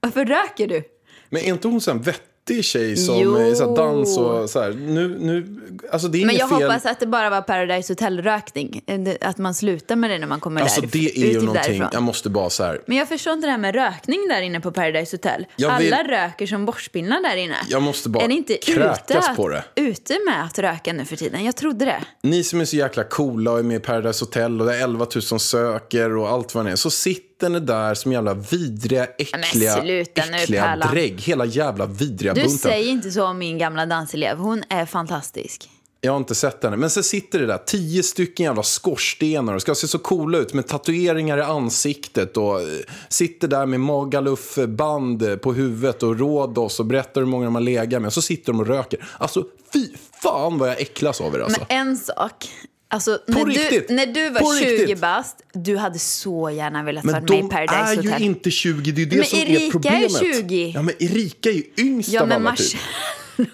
varför 0.00 0.24
röker 0.24 0.68
du? 0.68 0.82
Men 1.30 1.42
är 1.42 1.48
inte 1.48 1.68
hon 1.68 1.80
sen 1.80 2.02
vettig? 2.02 2.24
Vettig 2.48 2.64
tjej 2.64 2.96
som 2.96 3.18
Jo. 3.18 3.34
är 3.36 3.54
så 3.54 3.68
här 3.68 3.76
dans 3.76 4.18
och 4.18 4.50
så 4.50 4.60
här. 4.62 4.70
Nu, 4.70 5.08
nu, 5.20 5.46
alltså 5.92 6.08
det 6.08 6.22
är 6.22 6.26
Men 6.26 6.36
jag 6.36 6.48
fel. 6.48 6.62
hoppas 6.62 6.86
att 6.86 7.00
det 7.00 7.06
bara 7.06 7.30
var 7.30 7.42
Paradise 7.42 7.92
Hotel-rökning. 7.92 8.82
Att 9.20 9.38
man 9.38 9.54
slutar 9.54 9.96
med 9.96 10.10
det 10.10 10.18
när 10.18 10.26
man 10.26 10.40
kommer 10.40 10.60
Alltså 10.60 10.80
där, 10.80 10.88
det 10.92 11.18
är 11.18 11.26
ju 11.32 11.40
någonting, 11.40 11.62
därifrån. 11.62 11.88
jag 11.92 12.02
måste 12.02 12.30
bara 12.30 12.50
så 12.50 12.64
här. 12.64 12.80
Men 12.86 12.96
jag 12.96 13.08
förstår 13.08 13.32
inte 13.32 13.46
det 13.46 13.50
här 13.50 13.58
med 13.58 13.74
rökning 13.74 14.28
där 14.28 14.42
inne 14.42 14.60
på 14.60 14.70
Paradise 14.72 15.16
Hotel. 15.16 15.46
Jag 15.56 15.78
vill- 15.78 15.94
Alla 15.94 16.08
röker 16.08 16.46
som 16.46 16.64
borstpinnar 16.66 17.22
där 17.22 17.36
inne. 17.36 17.56
Jag 17.68 17.82
måste 17.82 18.08
bara 18.08 18.24
är 18.24 18.28
ni 18.28 18.34
inte 18.36 18.54
kräkas 18.54 19.00
ute, 19.10 19.32
på 19.36 19.48
det. 19.48 19.64
ute 19.76 20.18
med 20.26 20.44
att 20.44 20.58
röka 20.58 20.92
nu 20.92 21.04
för 21.04 21.16
tiden? 21.16 21.44
Jag 21.44 21.56
trodde 21.56 21.84
det. 21.84 22.00
Ni 22.22 22.44
som 22.44 22.60
är 22.60 22.64
så 22.64 22.76
jäkla 22.76 23.04
coola 23.04 23.50
och 23.52 23.58
är 23.58 23.62
med 23.62 23.76
i 23.76 23.80
Paradise 23.80 24.24
Hotel 24.24 24.60
och 24.60 24.66
det 24.66 24.76
är 24.76 24.82
11 24.84 25.06
000 25.30 25.40
söker 25.40 26.16
och 26.16 26.28
allt 26.28 26.54
vad 26.54 26.64
det 26.66 26.70
är. 26.72 26.76
Så 26.76 26.90
sitter 27.38 27.48
ni 27.48 27.60
där 27.60 27.94
som 27.94 28.12
jävla 28.12 28.34
vidriga, 28.34 29.04
äckliga, 29.18 29.72
sluta 29.82 30.22
nu, 30.30 30.36
äckliga 30.36 30.62
Pärlan. 30.62 30.94
drägg. 30.94 31.20
Hela 31.20 31.44
jävla 31.44 31.86
vidriga 31.86 32.34
Du 32.34 32.40
bunten. 32.40 32.58
säger 32.58 32.90
inte 32.90 33.10
så 33.10 33.24
om 33.26 33.38
min 33.38 33.58
gamla 33.58 33.86
danselev. 33.86 34.38
Hon 34.38 34.62
är 34.68 34.86
fantastisk. 34.86 35.70
Jag 36.00 36.12
har 36.12 36.16
inte 36.16 36.34
sett 36.34 36.62
henne. 36.64 36.76
Men 36.76 36.90
så 36.90 37.02
sitter 37.02 37.38
det 37.38 37.46
där 37.46 37.58
tio 37.58 38.02
stycken 38.02 38.44
jävla 38.44 38.62
skorstenar 38.62 39.54
och 39.54 39.62
ska 39.62 39.74
se 39.74 39.88
så 39.88 39.98
coola 39.98 40.38
ut 40.38 40.54
med 40.54 40.66
tatueringar 40.66 41.38
i 41.38 41.42
ansiktet 41.42 42.36
och 42.36 42.60
eh, 42.60 42.66
sitter 43.08 43.48
där 43.48 43.66
med 43.66 43.80
Magaluf-band 43.80 45.40
på 45.42 45.52
huvudet 45.52 46.02
och 46.02 46.18
Rhodos 46.18 46.80
och 46.80 46.86
berättar 46.86 47.20
hur 47.20 47.28
många 47.28 47.44
de 47.44 47.54
har 47.54 47.62
legat 47.62 48.02
med. 48.02 48.12
Så 48.12 48.22
sitter 48.22 48.52
de 48.52 48.60
och 48.60 48.66
röker. 48.66 49.08
Alltså 49.18 49.44
fy 49.72 49.86
fan 50.22 50.58
vad 50.58 50.68
jag 50.68 50.80
äcklas 50.80 51.20
av 51.20 51.34
er 51.34 51.40
alltså. 51.40 51.60
Men 51.68 51.78
en 51.88 51.96
sak 51.96 52.48
Alltså, 52.90 53.18
när, 53.26 53.44
riktigt. 53.46 53.88
du, 53.88 53.94
när 53.94 54.06
du 54.06 54.30
var 54.30 54.40
På 54.40 54.54
20 54.58 54.70
riktigt. 54.76 55.00
bast, 55.00 55.36
du 55.52 55.76
hade 55.76 55.98
så 55.98 56.50
gärna 56.50 56.82
velat 56.82 57.04
vara 57.04 57.12
Men 57.20 57.22
med 57.24 57.38
i 57.38 57.42
de 57.42 57.48
Paradise 57.48 57.92
är 57.92 57.96
Hotel. 57.96 58.20
ju 58.20 58.26
inte 58.26 58.50
20, 58.50 58.92
det 58.92 59.00
är 59.00 59.04
ju 59.04 59.10
det 59.10 59.16
Men 59.16 59.24
som 59.26 59.38
Erika 59.38 59.54
är 59.60 59.66
är 59.66 59.70
problemet. 59.70 60.36
20. 60.36 60.72
Ja, 60.74 60.82
men 60.82 60.94
Erika 60.98 61.48
är 61.50 61.54
ju 61.54 61.62
yngst 61.78 62.08
Ja, 62.08 62.20
av 62.22 62.28
men 62.28 62.46
alla 62.46 62.56
typ. 62.56 62.78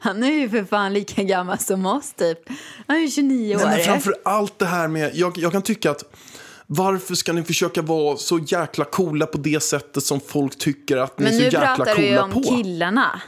Han 0.00 0.22
är 0.22 0.32
ju 0.32 0.48
för 0.48 0.64
fan 0.64 0.92
lika 0.94 1.22
gammal 1.22 1.58
som 1.58 1.86
oss 1.86 2.12
typ. 2.12 2.38
Han 2.86 2.96
är 2.96 3.00
ju 3.00 3.10
29 3.10 3.54
år. 3.56 3.60
Nej, 3.60 3.76
men 3.76 3.84
framför 3.84 4.14
allt 4.24 4.58
det 4.58 4.66
här 4.66 4.88
med, 4.88 5.10
jag, 5.14 5.38
jag 5.38 5.52
kan 5.52 5.62
tycka 5.62 5.90
att 5.90 6.04
varför 6.66 7.14
ska 7.14 7.32
ni 7.32 7.42
försöka 7.42 7.82
vara 7.82 8.16
så 8.16 8.38
jäkla 8.38 8.84
coola 8.84 9.26
på 9.26 9.38
det 9.38 9.62
sättet 9.62 10.02
som 10.04 10.20
folk 10.20 10.58
tycker 10.58 10.96
att 10.96 11.18
ni 11.18 11.24
men 11.24 11.32
är 11.34 11.36
så 11.36 11.42
nu 11.42 11.44
jäkla 11.44 11.76
pratar 11.76 11.94
du 11.96 12.02
ju 12.02 12.08
coola 12.08 12.22
om 12.24 12.30
på? 12.30 12.42
killarna. 12.42 13.20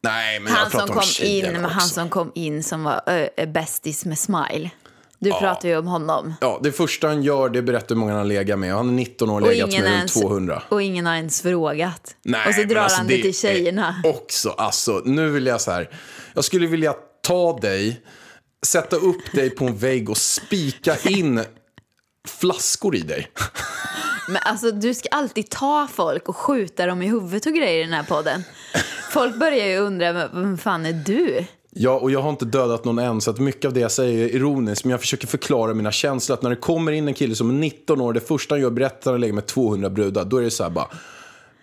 Nej, 0.00 0.40
men 0.40 0.52
Han 0.52 0.62
jag 0.62 0.80
som 0.80 0.88
kom 0.88 0.96
om 0.96 1.02
tjejerna 1.02 1.58
in, 1.58 1.64
också. 1.64 1.78
han 1.78 1.88
som 1.88 2.08
kom 2.08 2.32
in 2.34 2.62
som 2.62 2.84
var 2.84 3.00
ö, 3.06 3.28
bästis 3.46 4.04
med 4.04 4.18
Smile. 4.18 4.70
Du 5.20 5.30
pratar 5.30 5.68
ju 5.68 5.76
om 5.78 5.86
honom. 5.86 6.34
Ja, 6.40 6.60
det 6.62 6.72
första 6.72 7.08
han 7.08 7.22
gör 7.22 7.48
det 7.48 7.58
är 7.58 7.62
berätta 7.62 7.94
hur 7.94 8.00
många 8.00 8.14
han 8.14 8.28
lägger 8.28 8.56
med. 8.56 8.74
Han 8.74 8.88
är 8.88 8.92
19 8.92 9.30
år 9.30 9.40
och 9.40 9.48
legat 9.48 9.70
med 9.70 9.92
ens, 9.92 10.12
200. 10.12 10.62
och 10.68 10.82
ingen 10.82 11.06
har 11.06 11.14
ens 11.14 11.42
frågat. 11.42 12.16
Nej, 12.22 12.48
och 12.48 12.54
så 12.54 12.62
drar 12.62 12.80
alltså, 12.80 12.98
han 12.98 13.06
det 13.06 13.22
till 13.22 13.34
tjejerna. 13.34 14.02
Också, 14.04 14.50
alltså, 14.50 15.02
nu 15.04 15.30
vill 15.30 15.46
jag 15.46 15.60
så 15.60 15.70
här. 15.70 15.90
Jag 16.34 16.44
skulle 16.44 16.66
vilja 16.66 16.94
ta 17.22 17.58
dig, 17.58 18.02
sätta 18.66 18.96
upp 18.96 19.32
dig 19.32 19.50
på 19.50 19.64
en 19.64 19.76
vägg 19.76 20.10
och 20.10 20.16
spika 20.16 20.96
in 21.04 21.44
flaskor 22.28 22.96
i 22.96 23.00
dig. 23.00 23.30
Men 24.28 24.42
alltså 24.44 24.70
du 24.70 24.94
ska 24.94 25.08
alltid 25.08 25.50
ta 25.50 25.88
folk 25.92 26.28
och 26.28 26.36
skjuta 26.36 26.86
dem 26.86 27.02
i 27.02 27.06
huvudet 27.06 27.46
och 27.46 27.52
grejer 27.52 27.80
i 27.80 27.84
den 27.84 27.92
här 27.92 28.02
podden. 28.02 28.44
Folk 29.12 29.36
börjar 29.36 29.66
ju 29.66 29.76
undra, 29.76 30.12
vem 30.12 30.58
fan 30.58 30.86
är 30.86 30.92
du? 30.92 31.44
Ja, 31.70 31.98
och 31.98 32.10
jag 32.10 32.22
har 32.22 32.30
inte 32.30 32.44
dödat 32.44 32.84
någon 32.84 32.98
än, 32.98 33.20
så 33.20 33.30
att 33.30 33.38
mycket 33.38 33.64
av 33.64 33.72
det 33.72 33.80
jag 33.80 33.92
säger 33.92 34.24
är 34.24 34.34
ironiskt. 34.34 34.84
Men 34.84 34.90
jag 34.90 35.00
försöker 35.00 35.26
förklara 35.26 35.74
mina 35.74 35.92
känslor. 35.92 36.34
Att 36.34 36.42
när 36.42 36.50
det 36.50 36.56
kommer 36.56 36.92
in 36.92 37.08
en 37.08 37.14
kille 37.14 37.34
som 37.34 37.50
är 37.50 37.54
19 37.54 38.00
år, 38.00 38.12
det 38.12 38.20
första 38.20 38.54
han 38.54 38.62
gör 38.62 38.70
berättar 38.70 39.10
att 39.10 39.14
han 39.14 39.20
lägger 39.20 39.34
med 39.34 39.46
200 39.46 39.90
brudar. 39.90 40.24
Då 40.24 40.36
är 40.36 40.42
det 40.42 40.50
så 40.50 40.62
här 40.62 40.70
bara, 40.70 40.88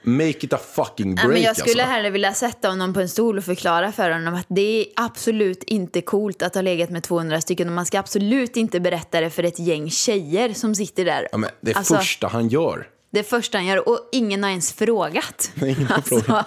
make 0.06 0.30
it 0.46 0.54
a 0.54 0.58
fucking 0.76 1.16
break 1.16 1.28
Nej, 1.28 1.34
men 1.34 1.44
jag 1.44 1.58
skulle 1.58 1.84
alltså. 1.84 1.94
hellre 1.96 2.10
vilja 2.10 2.34
sätta 2.34 2.70
honom 2.70 2.94
på 2.94 3.00
en 3.00 3.10
stol 3.10 3.38
och 3.38 3.44
förklara 3.44 3.92
för 3.92 4.10
honom 4.10 4.34
att 4.34 4.46
det 4.50 4.82
är 4.82 4.86
absolut 4.96 5.64
inte 5.64 6.02
coolt 6.02 6.42
att 6.42 6.56
ha 6.56 6.62
legat 6.62 6.90
med 6.90 7.04
200 7.04 7.42
stycken 7.42 7.68
och 7.68 7.74
man 7.74 7.86
ska 7.86 8.00
absolut 8.00 8.58
inte 8.58 8.80
berätta 8.80 9.22
det 9.22 9.30
för 9.30 9.44
ett 9.44 9.60
gäng 9.60 9.90
tjejer 9.90 10.54
som 10.54 10.76
sitter 10.76 11.06
där. 11.06 11.28
Ja, 11.32 11.38
men 11.38 11.50
det 11.62 11.72
är 11.72 11.78
Alltså, 11.78 11.96
första 11.96 12.28
han 12.28 12.48
gör. 12.48 12.88
Det 13.12 13.24
första 13.24 13.58
han 13.58 13.66
gör 13.68 13.90
och 13.90 14.10
ingen 14.12 14.44
har 14.44 14.50
ens 14.50 14.74
frågat. 14.74 15.52
ingen 15.62 15.88
har 15.88 15.96
Alltså, 15.96 16.20
frågat. 16.20 16.46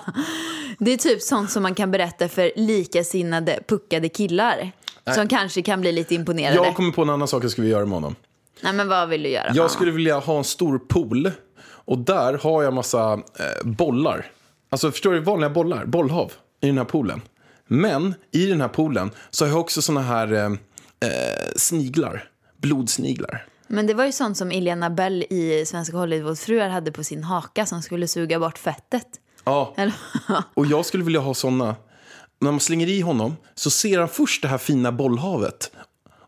Det 0.79 0.93
är 0.93 0.97
typ 0.97 1.23
sånt 1.23 1.51
som 1.51 1.63
man 1.63 1.75
kan 1.75 1.91
berätta 1.91 2.29
för 2.29 2.53
likasinnade 2.57 3.59
puckade 3.69 4.09
killar. 4.09 4.73
Som 5.15 5.29
kanske 5.29 5.63
kan 5.63 5.81
bli 5.81 5.93
lite 5.93 6.15
imponerade. 6.15 6.57
Jag 6.57 6.75
kommer 6.77 6.93
på 6.93 7.03
en 7.03 7.11
annan 7.11 7.29
sak 7.29 7.45
jag 7.45 7.51
skulle 7.51 7.65
vilja 7.65 7.77
göra 7.79 7.87
med 7.87 7.95
honom. 7.95 8.17
Nej 8.61 8.73
men 8.73 8.89
vad 8.89 9.09
vill 9.09 9.23
du 9.23 9.29
göra? 9.29 9.53
Jag 9.55 9.71
skulle 9.71 9.91
vilja 9.93 10.19
ha 10.19 10.39
en 10.39 10.45
stor 10.45 10.79
pool 10.79 11.31
och 11.89 11.99
där 11.99 12.39
har 12.39 12.63
jag 12.63 12.73
massa 12.73 13.13
eh, 13.13 13.67
bollar. 13.67 14.27
Alltså 14.71 14.91
förstår 14.91 15.13
du, 15.13 15.21
vanliga 15.21 15.51
bollar, 15.51 15.87
bollhav 15.87 16.33
i 16.61 16.67
den 16.67 16.79
här 16.79 16.85
poolen. 16.85 17.23
Men 17.67 18.15
i 18.31 18.47
den 18.47 18.61
här 18.61 18.69
poolen 18.69 19.11
så 19.31 19.45
har 19.45 19.51
jag 19.51 19.61
också 19.61 19.83
såna 19.83 20.03
här 20.03 20.33
eh, 20.33 20.45
eh, 21.11 21.49
sniglar, 21.57 22.25
blodsniglar. 22.57 23.47
Men 23.67 23.87
det 23.87 23.95
var 23.95 24.05
ju 24.05 24.13
sånt 24.13 24.37
som 24.37 24.53
Ilena 24.53 24.91
Bell 24.91 25.23
i 25.31 25.65
Svenska 25.67 25.97
Hollywoodfruar 25.97 26.69
hade 26.69 26.93
på 26.93 27.05
sin 27.05 27.25
haka 27.25 27.67
som 27.67 27.83
skulle 27.83 28.09
suga 28.09 28.39
bort 28.39 28.59
fettet. 28.59 29.07
Ja, 29.45 29.75
Eller? 29.77 29.95
och 30.55 30.67
jag 30.67 30.87
skulle 30.87 31.05
vilja 31.05 31.21
ha 31.21 31.35
såna. 31.35 31.77
När 32.41 32.51
man 32.51 32.61
slänger 32.61 32.87
i 32.87 33.01
honom 33.01 33.37
så 33.55 33.71
ser 33.71 33.99
han 33.99 34.09
först 34.09 34.43
det 34.43 34.49
här 34.49 34.59
fina 34.59 34.93
bollhavet. 34.93 35.71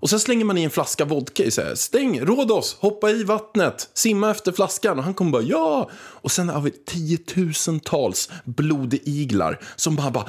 Och 0.00 0.10
sen 0.10 0.20
slänger 0.20 0.44
man 0.44 0.58
i 0.58 0.62
en 0.62 0.70
flaska 0.70 1.04
vodka 1.04 1.44
i 1.44 1.50
så 1.50 1.62
här, 1.62 1.74
stäng, 1.74 2.20
råd 2.20 2.50
oss, 2.50 2.76
hoppa 2.80 3.10
i 3.10 3.24
vattnet, 3.24 3.90
simma 3.94 4.30
efter 4.30 4.52
flaskan. 4.52 4.98
Och 4.98 5.04
han 5.04 5.14
kommer 5.14 5.30
bara 5.30 5.42
ja. 5.42 5.90
Och 5.94 6.30
sen 6.30 6.48
har 6.48 6.60
vi 6.60 6.70
tiotusentals 6.70 8.30
blodiglar 8.44 9.60
som 9.76 9.96
bara, 9.96 10.10
bara 10.10 10.28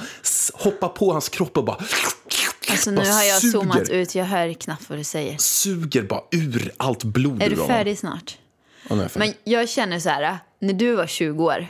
hoppar 0.54 0.88
på 0.88 1.12
hans 1.12 1.28
kropp 1.28 1.58
och 1.58 1.64
bara 1.64 1.84
Alltså 2.70 2.90
nu 2.90 3.00
har 3.00 3.22
jag 3.22 3.40
suger, 3.40 3.52
zoomat 3.52 3.88
ut, 3.88 4.14
jag 4.14 4.24
hör 4.24 4.52
knappt 4.52 4.90
vad 4.90 4.98
du 4.98 5.04
säger. 5.04 5.38
Suger 5.38 6.02
bara 6.02 6.22
ur 6.30 6.72
allt 6.76 7.04
blod 7.04 7.42
Är 7.42 7.50
du 7.50 7.56
färdig 7.56 7.98
snart? 7.98 8.38
Ja, 8.88 8.96
jag 8.96 9.10
färdig. 9.10 9.28
Men 9.28 9.52
jag 9.52 9.68
känner 9.68 10.00
så 10.00 10.08
här, 10.08 10.38
när 10.58 10.72
du 10.72 10.94
var 10.94 11.06
20 11.06 11.44
år 11.44 11.66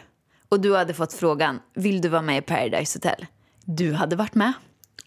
och 0.48 0.60
du 0.60 0.76
hade 0.76 0.94
fått 0.94 1.12
frågan, 1.12 1.60
vill 1.74 2.00
du 2.00 2.08
vara 2.08 2.22
med 2.22 2.38
i 2.38 2.42
Paradise 2.42 2.98
Hotel? 2.98 3.26
Du 3.64 3.92
hade 3.92 4.16
varit 4.16 4.34
med. 4.34 4.52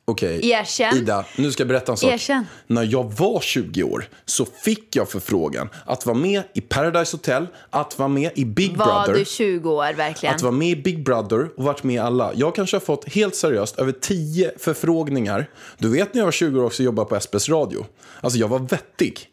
Okej, 0.08 0.50
Erkänn. 0.52 0.98
Ida, 0.98 1.26
nu 1.38 1.52
ska 1.52 1.62
jag 1.62 1.68
berätta 1.68 1.92
en 1.92 1.98
sak. 1.98 2.12
Erkänn. 2.12 2.46
När 2.68 2.84
jag 2.84 3.04
var 3.04 3.40
20 3.40 3.84
år 3.84 4.06
så 4.26 4.46
fick 4.46 4.96
jag 4.96 5.10
förfrågan 5.10 5.70
att 5.86 6.06
vara 6.06 6.18
med 6.18 6.44
i 6.54 6.62
Paradise 6.62 7.18
Hotel, 7.18 7.48
att 7.70 8.00
vara 8.00 8.10
med 8.10 8.32
i 8.36 8.46
Big 8.46 8.78
Var 8.78 8.86
Brother. 8.86 9.20
du 9.20 9.26
20 9.26 9.72
år 9.72 9.94
verkligen? 9.94 10.36
Att 10.36 10.42
vara 10.42 10.52
med 10.52 10.68
i 10.70 10.76
Big 10.76 11.04
Brother 11.04 11.50
och 11.58 11.64
varit 11.64 11.84
med 11.84 11.96
i 11.96 12.00
alla. 12.00 12.32
Jag 12.36 12.56
kanske 12.56 12.76
har 12.76 12.82
fått 12.82 13.14
helt 13.14 13.36
seriöst 13.36 13.80
över 13.80 13.92
10 13.92 14.52
förfrågningar. 14.58 15.50
Du 15.78 15.90
vet 15.90 16.14
när 16.14 16.22
jag 16.22 16.26
var 16.26 16.32
20 16.32 16.60
år 16.60 16.66
också 16.66 16.84
jobbade 16.84 17.10
på 17.10 17.20
SBS 17.20 17.50
radio. 17.50 17.86
Alltså 18.22 18.40
jag 18.40 18.48
var 18.48 18.60
vettig. 18.60 19.30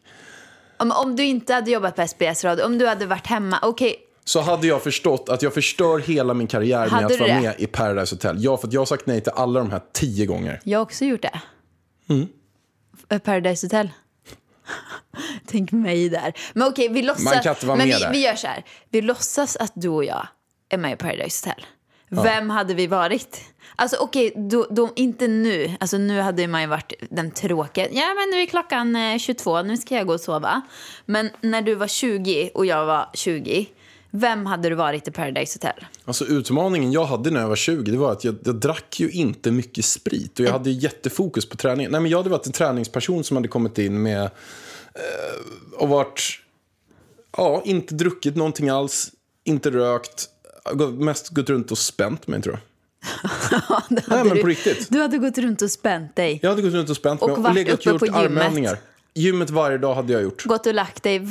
Om, 0.76 0.92
om 0.92 1.16
du 1.16 1.24
inte 1.24 1.54
hade 1.54 1.70
jobbat 1.70 1.96
på 1.96 2.06
SBS 2.08 2.44
Radio, 2.44 2.64
om 2.64 2.78
du 2.78 2.86
hade 2.86 3.06
varit 3.06 3.26
hemma, 3.26 3.58
okej, 3.62 3.96
Så 4.24 4.40
hade 4.40 4.66
jag 4.66 4.82
förstått 4.82 5.28
att 5.28 5.42
jag 5.42 5.54
förstör 5.54 5.98
hela 5.98 6.34
min 6.34 6.46
karriär 6.46 6.80
med 6.80 6.90
Hade 6.90 7.06
att 7.06 7.12
du 7.12 7.18
vara 7.18 7.34
det? 7.34 7.40
med 7.40 7.54
i 7.58 7.66
Paradise 7.66 8.14
Hotel. 8.14 8.36
Ja, 8.38 8.56
för 8.56 8.66
att 8.66 8.72
jag 8.72 8.80
har 8.80 8.86
sagt 8.86 9.06
nej 9.06 9.20
till 9.20 9.32
alla 9.32 9.60
de 9.60 9.70
här 9.70 9.80
10 9.92 10.26
gånger. 10.26 10.60
jag 10.64 10.78
har 10.78 10.82
också 10.82 11.04
gjort 11.04 11.22
det. 11.22 11.40
Mm. 12.08 12.28
Paradise 13.24 13.66
Hotel. 13.66 13.90
Tänk 15.46 15.72
mig 15.72 16.08
där. 16.08 16.32
Men 16.52 16.68
okej, 16.68 16.88
vi 16.88 17.02
låtsas. 17.02 17.24
Man 17.24 17.42
kan 17.42 17.54
inte 17.54 17.66
vara 17.66 17.76
men 17.76 17.88
med 17.88 17.96
vi, 17.96 18.02
där. 18.02 18.12
vi 18.12 18.24
gör 18.24 18.34
så 18.34 18.46
här. 18.46 18.64
Vi 18.90 19.02
låtsas 19.02 19.56
att 19.56 19.72
du 19.74 19.88
och 19.88 20.04
jag 20.04 20.26
är 20.68 20.78
med 20.78 20.92
i 20.92 20.96
Paradise 20.96 21.48
Hotel. 21.48 21.64
Vem 22.08 22.50
hade 22.50 22.74
vi 22.74 22.86
varit? 22.86 23.40
Alltså 23.76 23.96
okej, 24.00 24.32
då, 24.36 24.66
då, 24.70 24.92
inte 24.96 25.28
nu. 25.28 25.76
Alltså 25.80 25.98
nu 25.98 26.20
hade 26.20 26.46
man 26.46 26.60
ju 26.60 26.66
varit 26.66 26.92
den 27.10 27.30
tråkiga. 27.30 27.88
Ja 27.90 28.14
men 28.14 28.30
nu 28.30 28.42
är 28.42 28.46
klockan 28.46 28.96
eh, 28.96 29.18
22, 29.18 29.62
nu 29.62 29.76
ska 29.76 29.94
jag 29.94 30.06
gå 30.06 30.12
och 30.12 30.20
sova. 30.20 30.62
Men 31.06 31.30
när 31.40 31.62
du 31.62 31.74
var 31.74 31.86
20 31.86 32.50
och 32.54 32.66
jag 32.66 32.86
var 32.86 33.10
20. 33.14 33.66
Vem 34.14 34.46
hade 34.46 34.68
du 34.68 34.74
varit 34.74 35.08
i 35.08 35.10
Paradise 35.10 35.58
Hotel? 35.58 35.86
Alltså 36.04 36.24
utmaningen 36.24 36.92
jag 36.92 37.04
hade 37.04 37.30
när 37.30 37.40
jag 37.40 37.48
var 37.48 37.56
20 37.56 37.90
det 37.90 37.98
var 37.98 38.12
att 38.12 38.24
jag, 38.24 38.36
jag 38.44 38.54
drack 38.54 39.00
ju 39.00 39.10
inte 39.10 39.50
mycket 39.50 39.84
sprit 39.84 40.40
och 40.40 40.46
jag 40.46 40.52
hade 40.52 40.70
jättefokus 40.70 41.48
på 41.48 41.56
träningen. 41.56 41.92
Nej 41.92 42.00
men 42.00 42.10
jag 42.10 42.18
hade 42.18 42.30
varit 42.30 42.46
en 42.46 42.52
träningsperson 42.52 43.24
som 43.24 43.36
hade 43.36 43.48
kommit 43.48 43.78
in 43.78 44.02
med 44.02 44.22
eh, 44.22 44.30
och 45.76 45.88
varit, 45.88 46.22
ja, 47.36 47.62
inte 47.64 47.94
druckit 47.94 48.36
någonting 48.36 48.68
alls, 48.68 49.12
inte 49.44 49.70
rökt, 49.70 50.28
mest 50.98 51.28
gått 51.28 51.50
runt 51.50 51.70
och 51.70 51.78
spänt 51.78 52.26
mig 52.26 52.42
tror 52.42 52.54
jag. 52.54 52.62
Nej 53.90 54.02
men 54.08 54.28
du, 54.28 54.40
på 54.42 54.48
riktigt. 54.48 54.86
Du 54.90 55.00
hade 55.00 55.18
gått 55.18 55.38
runt 55.38 55.62
och 55.62 55.70
spänt 55.70 56.16
dig. 56.16 56.38
Jag 56.42 56.50
hade 56.50 56.62
gått 56.62 56.72
runt 56.72 56.90
och 56.90 56.96
spänt 56.96 57.22
Och 57.22 57.28
mig 57.28 57.36
och 57.36 57.42
varit 57.42 57.54
legat 57.54 57.86
och 57.86 57.86
gjort 57.86 58.02
gymmet. 58.22 58.78
Gymmet 59.14 59.50
varje 59.50 59.78
dag 59.78 59.94
hade 59.94 60.12
jag 60.12 60.22
gjort. 60.22 60.44
Gått 60.44 60.66
och 60.66 60.74
lagt 60.74 61.02
dig. 61.02 61.28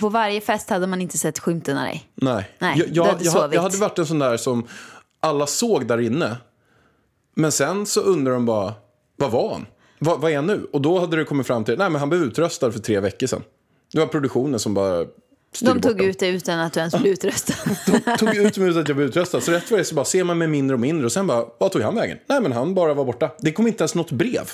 På 0.00 0.08
varje 0.08 0.40
fest 0.40 0.70
hade 0.70 0.86
man 0.86 1.00
inte 1.00 1.18
sett 1.18 1.38
skymten 1.38 1.78
av 1.78 1.84
dig. 1.84 2.08
Nej. 2.14 2.50
Nej, 2.58 2.78
jag, 2.78 2.88
jag, 2.96 3.04
hade 3.04 3.24
jag, 3.24 3.54
jag 3.54 3.62
hade 3.62 3.76
varit 3.76 3.98
en 3.98 4.06
sån 4.06 4.18
där 4.18 4.36
som 4.36 4.66
alla 5.20 5.46
såg 5.46 5.86
där 5.86 6.00
inne. 6.00 6.36
Men 7.34 7.52
sen 7.52 7.86
så 7.86 8.00
undrar 8.00 8.32
de 8.32 8.46
bara, 8.46 8.74
vad 9.16 9.30
var 9.30 9.52
han? 9.52 9.66
Vad, 9.98 10.20
vad 10.20 10.30
är 10.30 10.36
han 10.36 10.46
nu? 10.46 10.66
Och 10.72 10.80
då 10.80 10.98
hade 10.98 11.16
det 11.16 11.24
kommit 11.24 11.46
fram 11.46 11.64
till, 11.64 11.78
nej 11.78 11.90
men 11.90 12.00
han 12.00 12.08
blev 12.08 12.22
utröstad 12.22 12.72
för 12.72 12.78
tre 12.78 13.00
veckor 13.00 13.26
sedan. 13.26 13.42
Det 13.92 13.98
var 13.98 14.06
produktionen 14.06 14.60
som 14.60 14.74
bara 14.74 15.06
styrde 15.54 15.72
De 15.74 15.80
tog 15.80 15.92
honom. 15.92 16.06
ut 16.06 16.18
dig 16.18 16.30
utan 16.34 16.58
att 16.58 16.72
du 16.72 16.80
ens 16.80 16.94
blev 16.94 17.12
utröstad. 17.12 17.54
De 18.04 18.16
tog 18.18 18.36
ut 18.36 18.58
mig 18.58 18.68
utan 18.68 18.82
att 18.82 18.88
jag 18.88 18.96
blev 18.96 19.08
utröstad. 19.08 19.40
Så 19.40 19.52
rätt 19.52 19.70
vad 19.70 19.78
det 19.78 19.82
är 19.82 19.84
så 19.84 19.94
bara 19.94 20.04
ser 20.04 20.24
man 20.24 20.38
mig 20.38 20.48
mindre 20.48 20.74
och 20.74 20.80
mindre. 20.80 21.06
Och 21.06 21.12
sen 21.12 21.26
bara, 21.26 21.46
vad 21.58 21.72
tog 21.72 21.82
han 21.82 21.94
vägen? 21.94 22.18
Nej 22.26 22.40
men 22.40 22.52
han 22.52 22.74
bara 22.74 22.94
var 22.94 23.04
borta. 23.04 23.30
Det 23.38 23.52
kom 23.52 23.66
inte 23.66 23.82
ens 23.82 23.94
något 23.94 24.10
brev. 24.10 24.50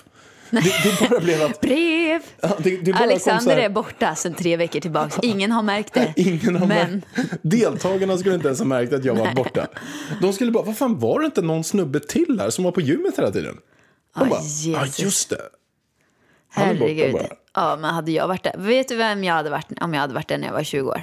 Det, 0.50 0.60
det 0.60 1.08
bara 1.10 1.20
blev 1.20 1.42
att... 1.42 1.60
Brev! 1.60 2.22
Ja, 2.40 2.56
det, 2.58 2.76
det 2.76 2.92
Alexander 2.92 3.56
här- 3.56 3.62
är 3.62 3.68
borta 3.68 4.14
sedan 4.14 4.34
tre 4.34 4.56
veckor 4.56 4.80
tillbaka. 4.80 5.20
Ingen 5.22 5.52
har 5.52 5.62
märkt 5.62 5.94
det. 5.94 6.12
Ingen 6.16 6.56
har 6.56 6.66
Men 6.66 6.92
märkt. 7.16 7.32
Deltagarna 7.42 8.18
skulle 8.18 8.34
inte 8.34 8.46
ens 8.48 8.58
ha 8.58 8.66
märkt 8.66 8.92
att 8.92 9.04
jag 9.04 9.14
var 9.14 9.34
borta. 9.34 9.66
De 10.20 10.32
skulle 10.32 10.50
bara, 10.50 10.64
vad 10.64 10.78
fan 10.78 10.98
var 10.98 11.20
det 11.20 11.26
inte 11.26 11.42
någon 11.42 11.64
snubbe 11.64 12.00
till 12.00 12.40
här 12.40 12.50
som 12.50 12.64
var 12.64 12.72
på 12.72 12.80
gymmet 12.80 13.18
hela 13.18 13.30
tiden? 13.30 13.56
De 14.18 14.28
bara, 14.28 14.40
ja 14.40 14.80
Jesus. 14.84 14.98
just 15.00 15.30
det. 15.30 15.40
Han 16.50 16.64
herregud. 16.66 17.12
bara. 17.12 17.26
Ja, 17.54 17.76
men 17.80 17.94
hade 17.94 18.12
jag 18.12 18.28
varit 18.28 18.42
där. 18.44 18.54
Vet 18.58 18.88
du 18.88 18.96
vem 18.96 19.24
jag 19.24 19.34
hade 19.34 19.50
varit 19.50 19.66
om 19.80 19.94
jag 19.94 20.00
hade 20.00 20.14
varit 20.14 20.28
där 20.28 20.38
när 20.38 20.46
jag 20.46 20.54
var 20.54 20.62
20 20.62 20.88
år? 20.88 21.02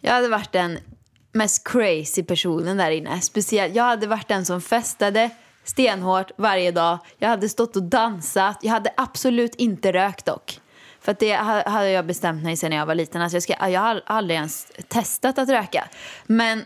Jag 0.00 0.12
hade 0.12 0.28
varit 0.28 0.52
den 0.52 0.78
mest 1.32 1.68
crazy 1.68 2.22
personen 2.22 2.76
där 2.76 2.90
inne. 2.90 3.20
Speciellt, 3.20 3.74
jag 3.74 3.84
hade 3.84 4.06
varit 4.06 4.28
den 4.28 4.44
som 4.44 4.60
festade 4.60 5.30
stenhårt 5.68 6.30
varje 6.36 6.70
dag. 6.70 6.98
Jag 7.18 7.28
hade 7.28 7.48
stått 7.48 7.76
och 7.76 7.82
dansat. 7.82 8.58
Jag 8.62 8.70
hade 8.70 8.90
absolut 8.96 9.54
inte 9.54 9.92
rökt 9.92 10.24
dock. 10.26 10.60
För 11.00 11.16
det 11.18 11.36
ha- 11.36 11.68
hade 11.68 11.90
jag 11.90 12.06
bestämt 12.06 12.44
mig 12.44 12.56
sen 12.56 12.70
när 12.70 12.76
jag 12.76 12.86
var 12.86 12.94
liten. 12.94 13.22
Alltså 13.22 13.36
jag, 13.36 13.42
ska, 13.42 13.68
jag 13.68 13.80
har 13.80 14.02
aldrig 14.06 14.36
ens 14.36 14.66
testat 14.88 15.38
att 15.38 15.48
röka. 15.48 15.88
Men 16.26 16.64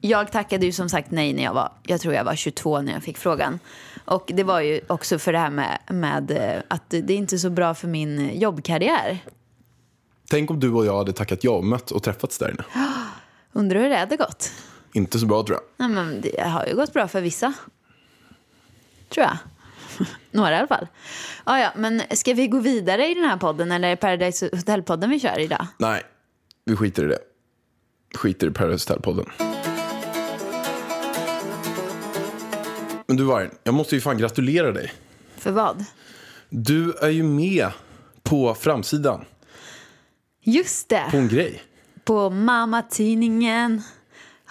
jag 0.00 0.32
tackade 0.32 0.66
ju 0.66 0.72
som 0.72 0.88
sagt 0.88 1.10
nej 1.10 1.32
när 1.32 1.42
jag 1.42 1.54
var, 1.54 1.72
jag 1.82 2.00
tror 2.00 2.14
jag 2.14 2.24
var 2.24 2.34
22 2.34 2.80
när 2.80 2.92
jag 2.92 3.02
fick 3.02 3.18
frågan. 3.18 3.58
Och 4.04 4.30
det 4.34 4.42
var 4.42 4.60
ju 4.60 4.80
också 4.86 5.18
för 5.18 5.32
det 5.32 5.38
här 5.38 5.50
med, 5.50 5.78
med 5.88 6.30
eh, 6.30 6.62
att 6.68 6.90
det 6.90 7.10
är 7.10 7.16
inte 7.16 7.38
så 7.38 7.50
bra 7.50 7.74
för 7.74 7.88
min 7.88 8.40
jobbkarriär. 8.40 9.18
Tänk 10.30 10.50
om 10.50 10.60
du 10.60 10.72
och 10.72 10.86
jag 10.86 10.96
hade 10.98 11.12
tackat 11.12 11.44
ja 11.44 11.50
och 11.50 11.64
mött 11.64 11.90
och 11.90 12.02
träffats 12.02 12.38
där 12.38 12.50
inne. 12.50 12.64
Undrar 13.52 13.80
hur 13.80 13.88
det 13.88 13.96
hade 13.96 14.16
gått? 14.16 14.50
Inte 14.92 15.18
så 15.18 15.26
bra 15.26 15.42
tror 15.42 15.58
jag. 15.58 15.88
Nej, 15.88 15.94
men 16.04 16.20
det 16.20 16.40
har 16.42 16.66
ju 16.66 16.74
gått 16.76 16.92
bra 16.92 17.08
för 17.08 17.20
vissa. 17.20 17.52
Tror 19.08 19.26
jag. 19.26 19.36
Några 20.30 20.52
i 20.52 20.58
alla 20.58 20.66
fall. 20.68 20.86
Ah, 21.44 21.58
ja, 21.58 21.72
men 21.76 22.02
ska 22.10 22.34
vi 22.34 22.46
gå 22.48 22.58
vidare 22.58 23.06
i 23.06 23.14
den 23.14 23.24
här 23.24 23.36
podden 23.36 23.72
eller 23.72 23.88
är 23.88 23.90
det 23.90 23.96
Paradise 23.96 24.48
Hotel-podden 24.52 25.10
vi 25.10 25.20
kör 25.20 25.38
idag? 25.38 25.66
Nej, 25.78 26.02
vi 26.64 26.76
skiter 26.76 27.04
i 27.04 27.08
det. 27.08 27.18
Skiter 28.14 28.46
i 28.46 28.50
Paradise 28.50 28.92
Hotel-podden. 28.92 29.26
Men 33.06 33.16
du 33.16 33.24
Vargen, 33.24 33.50
jag 33.64 33.74
måste 33.74 33.94
ju 33.94 34.00
fan 34.00 34.18
gratulera 34.18 34.72
dig. 34.72 34.92
För 35.36 35.50
vad? 35.50 35.84
Du 36.48 36.92
är 36.92 37.08
ju 37.08 37.22
med 37.22 37.70
på 38.22 38.54
framsidan 38.54 39.24
Just 40.42 40.88
det, 40.88 41.04
på 41.10 41.16
en 41.16 41.28
grej. 41.28 41.62
på 42.04 42.30
Mamma-tidningen 42.30 43.82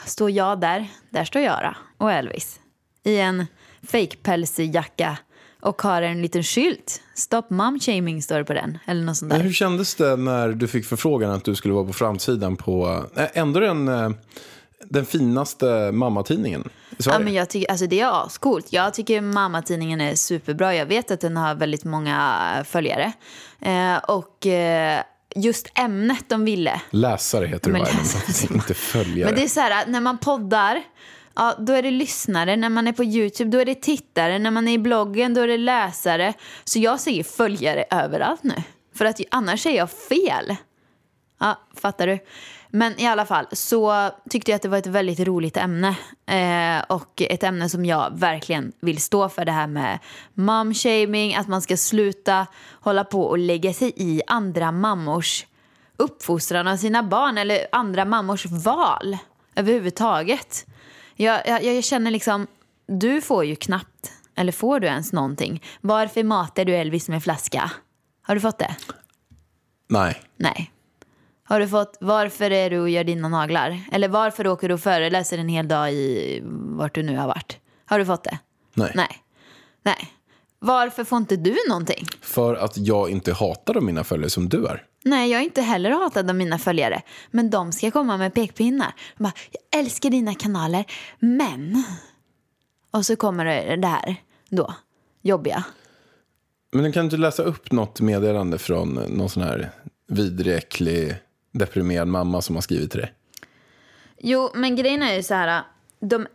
står 0.05 0.31
jag 0.31 0.59
där. 0.59 0.87
Där 1.09 1.25
står 1.25 1.41
jag 1.41 1.59
då, 1.63 1.75
och 2.05 2.11
Elvis. 2.11 2.59
I 3.03 3.17
en 3.17 3.45
fake 3.87 4.15
pälsjacka 4.23 5.17
och 5.61 5.81
har 5.81 6.01
en 6.01 6.21
liten 6.21 6.43
skylt. 6.43 7.01
Stop 7.15 7.43
mom 7.49 7.79
shaming 7.79 8.21
står 8.23 8.37
det 8.37 8.43
på 8.45 8.53
den. 8.53 8.77
Eller 8.85 9.03
något 9.03 9.17
sånt 9.17 9.29
Men 9.29 9.37
där. 9.39 9.45
hur 9.45 9.53
kändes 9.53 9.95
det 9.95 10.15
när 10.15 10.49
du 10.49 10.67
fick 10.67 10.85
förfrågan 10.85 11.31
att 11.31 11.43
du 11.45 11.55
skulle 11.55 11.73
vara 11.73 11.85
på 11.85 11.93
framsidan 11.93 12.55
på 12.55 13.05
äh, 13.17 13.23
ändå 13.33 13.59
den, 13.59 13.87
eh, 13.87 14.09
den 14.89 15.05
finaste 15.05 15.91
mammatidningen 15.91 16.69
i 16.97 17.03
Sverige? 17.03 17.19
Ja, 17.19 17.23
men 17.23 17.33
jag 17.33 17.49
tycker, 17.49 17.71
alltså 17.71 17.87
det 17.87 17.99
är 17.99 18.25
ascoolt. 18.25 18.73
Jag 18.73 18.93
tycker 18.93 19.21
Mamma-tidningen 19.21 20.01
är 20.01 20.15
superbra. 20.15 20.75
Jag 20.75 20.85
vet 20.85 21.11
att 21.11 21.21
den 21.21 21.37
har 21.37 21.55
väldigt 21.55 21.83
många 21.83 22.39
följare. 22.67 23.11
Eh, 23.61 23.97
och 23.97 24.45
eh, 24.45 25.01
just 25.35 25.67
ämnet 25.79 26.29
de 26.29 26.45
ville. 26.45 26.81
Läsare 26.89 27.45
heter 27.45 27.65
det 27.65 27.71
Men 27.73 27.81
Vargen, 27.81 27.97
läsare. 27.97 28.53
inte 28.53 28.73
följare. 28.73 29.29
Men 29.31 29.39
det 29.39 29.43
är 29.43 29.47
så 29.47 29.59
här, 29.59 29.85
när 29.87 30.01
man 30.01 30.17
poddar, 30.17 30.83
ja, 31.35 31.55
då 31.59 31.73
är 31.73 31.81
det 31.81 31.91
lyssnare. 31.91 32.55
När 32.55 32.69
man 32.69 32.87
är 32.87 32.91
på 32.91 33.03
YouTube, 33.03 33.49
då 33.49 33.57
är 33.57 33.65
det 33.65 33.75
tittare. 33.75 34.39
När 34.39 34.51
man 34.51 34.67
är 34.67 34.73
i 34.73 34.77
bloggen, 34.77 35.33
då 35.33 35.41
är 35.41 35.47
det 35.47 35.57
läsare. 35.57 36.33
Så 36.63 36.79
jag 36.79 36.99
säger 36.99 37.23
följare 37.23 37.85
överallt 37.91 38.43
nu. 38.43 38.55
För 38.95 39.05
att 39.05 39.21
annars 39.31 39.61
säger 39.61 39.77
jag 39.77 39.91
fel. 39.91 40.55
Ja, 41.39 41.59
fattar 41.75 42.07
du? 42.07 42.19
Men 42.69 42.99
i 42.99 43.07
alla 43.07 43.25
fall 43.25 43.45
så 43.51 44.11
tyckte 44.29 44.51
jag 44.51 44.55
att 44.55 44.61
det 44.61 44.69
var 44.69 44.77
ett 44.77 44.87
väldigt 44.87 45.19
roligt 45.19 45.57
ämne. 45.57 45.95
Eh, 46.25 46.83
och 46.87 47.21
ett 47.21 47.43
ämne 47.43 47.69
som 47.69 47.85
jag 47.85 48.19
verkligen 48.19 48.71
vill 48.79 49.01
stå 49.01 49.29
för. 49.29 49.45
Det 49.45 49.51
här 49.51 49.67
med 49.67 49.99
momshaming, 50.33 51.35
att 51.35 51.47
man 51.47 51.61
ska 51.61 51.77
sluta 51.77 52.47
hålla 52.71 53.03
på 53.03 53.23
och 53.23 53.37
lägga 53.37 53.73
sig 53.73 53.93
i 53.95 54.21
andra 54.27 54.71
mammors 54.71 55.45
uppfostran 55.97 56.67
av 56.67 56.77
sina 56.77 57.03
barn 57.03 57.37
eller 57.37 57.67
andra 57.71 58.05
mammors 58.05 58.45
val 58.45 59.17
överhuvudtaget. 59.55 60.65
Jag, 61.15 61.47
jag, 61.47 61.63
jag 61.63 61.83
känner 61.83 62.11
liksom, 62.11 62.47
du 62.87 63.21
får 63.21 63.45
ju 63.45 63.55
knappt, 63.55 64.11
eller 64.35 64.51
får 64.51 64.79
du 64.79 64.87
ens 64.87 65.13
någonting? 65.13 65.63
Varför 65.81 66.23
matar 66.23 66.65
du 66.65 66.75
Elvis 66.75 67.09
med 67.09 67.23
flaska? 67.23 67.71
Har 68.21 68.35
du 68.35 68.41
fått 68.41 68.59
det? 68.59 68.75
Nej. 69.87 70.21
Nej. 70.37 70.71
Har 71.43 71.59
du 71.59 71.67
fått, 71.67 71.97
varför 71.99 72.51
är 72.51 72.69
du 72.69 72.79
och 72.79 72.89
gör 72.89 73.03
dina 73.03 73.29
naglar? 73.29 73.81
Eller 73.91 74.07
varför 74.07 74.47
åker 74.47 74.67
du 74.67 74.73
och 74.73 74.79
föreläser 74.79 75.37
en 75.37 75.49
hel 75.49 75.67
dag 75.67 75.93
i 75.93 76.41
vart 76.49 76.95
du 76.95 77.03
nu 77.03 77.17
har 77.17 77.27
varit? 77.27 77.57
Har 77.85 77.99
du 77.99 78.05
fått 78.05 78.23
det? 78.23 78.39
Nej. 78.73 78.91
Nej. 78.95 79.17
Nej. 79.83 80.11
Varför 80.59 81.03
får 81.03 81.17
inte 81.17 81.35
du 81.35 81.55
någonting? 81.69 82.05
För 82.21 82.55
att 82.55 82.77
jag 82.77 83.09
inte 83.09 83.33
hatar 83.33 83.81
mina 83.81 84.03
följare 84.03 84.29
som 84.29 84.49
du 84.49 84.65
är. 84.65 84.83
Nej, 85.05 85.31
jag 85.31 85.41
är 85.41 85.45
inte 85.45 85.61
heller 85.61 85.91
hatad 85.91 86.29
av 86.29 86.35
mina 86.35 86.59
följare. 86.59 87.01
Men 87.31 87.49
de 87.49 87.71
ska 87.71 87.91
komma 87.91 88.17
med 88.17 88.33
pekpinnar. 88.33 88.93
De 89.17 89.23
bara, 89.23 89.33
jag 89.51 89.79
älskar 89.79 90.09
dina 90.09 90.35
kanaler, 90.35 90.85
men... 91.19 91.83
Och 92.91 93.05
så 93.05 93.15
kommer 93.15 93.45
det 93.77 93.87
här 93.87 94.15
då, 94.49 94.73
jobbiga. 95.21 95.63
Men 96.71 96.91
kan 96.91 97.01
du 97.01 97.05
inte 97.05 97.17
läsa 97.17 97.43
upp 97.43 97.71
något 97.71 98.01
meddelande 98.01 98.57
från 98.57 98.89
någon 98.93 99.29
sån 99.29 99.43
här 99.43 99.69
vidrig, 100.07 100.55
äcklig, 100.55 101.15
deprimerad 101.51 102.07
mamma 102.07 102.41
som 102.41 102.55
har 102.55 102.61
skrivit 102.61 102.91
till 102.91 102.99
dig? 102.99 103.13
Jo, 104.17 104.49
men 104.55 104.75
grejen 104.75 105.03
är 105.03 105.13
ju 105.13 105.23
så 105.23 105.33
här. 105.33 105.63
De, 105.99 106.27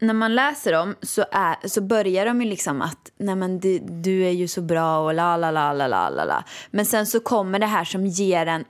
när 0.00 0.14
man 0.14 0.34
läser 0.34 0.72
dem 0.72 0.94
så, 1.02 1.24
är, 1.32 1.68
så 1.68 1.80
börjar 1.80 2.26
de 2.26 2.42
ju 2.42 2.48
liksom 2.48 2.82
att 2.82 3.10
nej 3.18 3.36
men 3.36 3.60
du, 3.60 3.78
du 3.78 4.24
är 4.24 4.30
ju 4.30 4.48
så 4.48 4.60
bra 4.60 4.98
och 4.98 5.14
la 5.14 5.36
la 5.36 5.50
la 5.50 5.72
la 5.72 5.86
la 5.86 6.08
la 6.08 6.24
la. 6.24 6.44
Men 6.70 6.86
sen 6.86 7.06
så 7.06 7.20
kommer 7.20 7.58
det 7.58 7.66
här 7.66 7.84
som 7.84 8.06
ger 8.06 8.46
en 8.46 8.64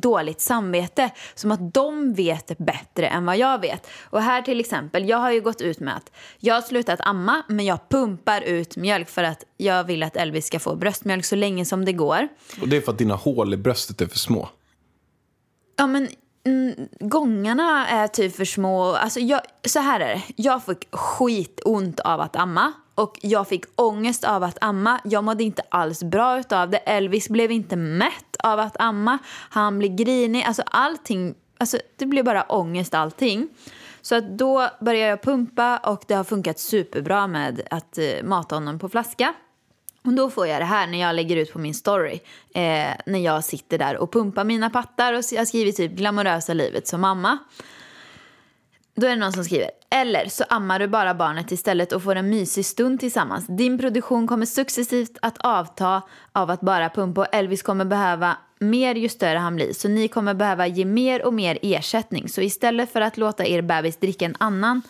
dåligt 0.00 0.40
samvete. 0.40 1.10
Som 1.34 1.52
att 1.52 1.74
de 1.74 2.14
vet 2.14 2.58
bättre 2.58 3.08
än 3.08 3.26
vad 3.26 3.36
jag 3.36 3.60
vet. 3.60 3.86
Och 4.02 4.22
här 4.22 4.42
till 4.42 4.60
exempel, 4.60 5.08
jag 5.08 5.16
har 5.16 5.32
ju 5.32 5.40
gått 5.40 5.60
ut 5.60 5.80
med 5.80 5.96
att 5.96 6.12
jag 6.38 6.54
har 6.54 6.62
slutat 6.62 7.00
amma 7.02 7.42
men 7.48 7.66
jag 7.66 7.88
pumpar 7.88 8.40
ut 8.40 8.76
mjölk 8.76 9.08
för 9.08 9.22
att 9.22 9.44
jag 9.56 9.84
vill 9.84 10.02
att 10.02 10.16
Elvis 10.16 10.46
ska 10.46 10.58
få 10.58 10.76
bröstmjölk 10.76 11.24
så 11.24 11.36
länge 11.36 11.64
som 11.64 11.84
det 11.84 11.92
går. 11.92 12.28
Och 12.60 12.68
det 12.68 12.76
är 12.76 12.80
för 12.80 12.92
att 12.92 12.98
dina 12.98 13.14
hål 13.14 13.54
i 13.54 13.56
bröstet 13.56 14.00
är 14.00 14.06
för 14.06 14.18
små. 14.18 14.48
Ja, 15.76 15.86
men 15.86 16.08
mm, 16.46 16.88
gångarna 17.00 17.88
är 17.88 18.08
typ 18.08 18.36
för 18.36 18.44
små. 18.44 18.94
Alltså, 18.94 19.20
jag, 19.20 19.40
så 19.68 19.80
här 19.80 20.00
är 20.00 20.14
det. 20.14 20.22
Jag 20.36 20.64
fick 20.64 20.94
skitont 20.94 22.00
av 22.00 22.20
att 22.20 22.36
amma. 22.36 22.72
Och 22.94 23.18
jag 23.22 23.48
fick 23.48 23.64
ångest 23.76 24.24
av 24.24 24.42
att 24.42 24.58
amma. 24.60 25.00
Jag 25.04 25.24
mådde 25.24 25.44
inte 25.44 25.62
alls 25.68 26.02
bra 26.04 26.42
av 26.50 26.70
det. 26.70 26.76
Elvis 26.78 27.28
blev 27.28 27.50
inte 27.50 27.76
mätt 27.76 28.36
av 28.38 28.60
att 28.60 28.76
amma. 28.78 29.18
Han 29.50 29.78
blev 29.78 29.96
grinig. 29.96 30.44
Alltså 30.44 30.62
allting. 30.66 31.34
Alltså, 31.58 31.78
det 31.96 32.06
blev 32.06 32.24
bara 32.24 32.42
ångest 32.42 32.94
allting. 32.94 33.48
Så 34.02 34.14
att 34.14 34.38
då 34.38 34.68
började 34.80 35.10
jag 35.10 35.22
pumpa 35.22 35.78
och 35.78 36.04
det 36.06 36.14
har 36.14 36.24
funkat 36.24 36.58
superbra 36.58 37.26
med 37.26 37.60
att 37.70 37.98
eh, 37.98 38.04
mata 38.24 38.54
honom 38.54 38.78
på 38.78 38.88
flaska. 38.88 39.34
Och 40.06 40.12
då 40.12 40.30
får 40.30 40.46
jag 40.46 40.60
det 40.60 40.64
här 40.64 40.86
när 40.86 41.00
jag 41.00 41.14
lägger 41.14 41.36
ut 41.36 41.52
på 41.52 41.58
min 41.58 41.74
story. 41.74 42.20
Eh, 42.54 42.90
när 43.06 43.18
jag 43.18 43.44
sitter 43.44 43.78
där 43.78 43.96
och 43.96 44.12
pumpar 44.12 44.44
mina 44.44 44.70
pattar 44.70 45.12
och 45.12 45.22
jag 45.32 45.48
skriver 45.48 45.72
typ 45.72 45.92
glamorösa 45.92 46.54
livet 46.54 46.88
som 46.88 47.00
mamma. 47.00 47.38
Då 48.94 49.06
är 49.06 49.10
det 49.10 49.16
någon 49.16 49.32
som 49.32 49.44
skriver. 49.44 49.70
Eller 49.90 50.28
så 50.28 50.44
ammar 50.48 50.78
du 50.78 50.88
bara 50.88 51.14
barnet 51.14 51.52
istället 51.52 51.92
och 51.92 52.02
får 52.02 52.16
en 52.16 52.30
mysig 52.30 52.66
stund 52.66 53.00
tillsammans. 53.00 53.46
Din 53.46 53.78
produktion 53.78 54.26
kommer 54.26 54.46
successivt 54.46 55.18
att 55.22 55.38
avta 55.38 56.02
av 56.32 56.50
att 56.50 56.60
bara 56.60 56.88
pumpa 56.88 57.20
och 57.20 57.34
Elvis 57.34 57.62
kommer 57.62 57.84
behöva 57.84 58.36
mer 58.58 58.94
ju 58.94 59.08
större 59.08 59.38
han 59.38 59.56
blir. 59.56 59.72
Så 59.72 59.88
ni 59.88 60.08
kommer 60.08 60.34
behöva 60.34 60.66
ge 60.66 60.84
mer 60.84 61.24
och 61.24 61.34
mer 61.34 61.58
ersättning. 61.62 62.28
Så 62.28 62.40
istället 62.40 62.92
för 62.92 63.00
att 63.00 63.16
låta 63.16 63.46
er 63.46 63.62
bebis 63.62 63.96
dricka 63.96 64.24
en 64.24 64.36
annan 64.38 64.82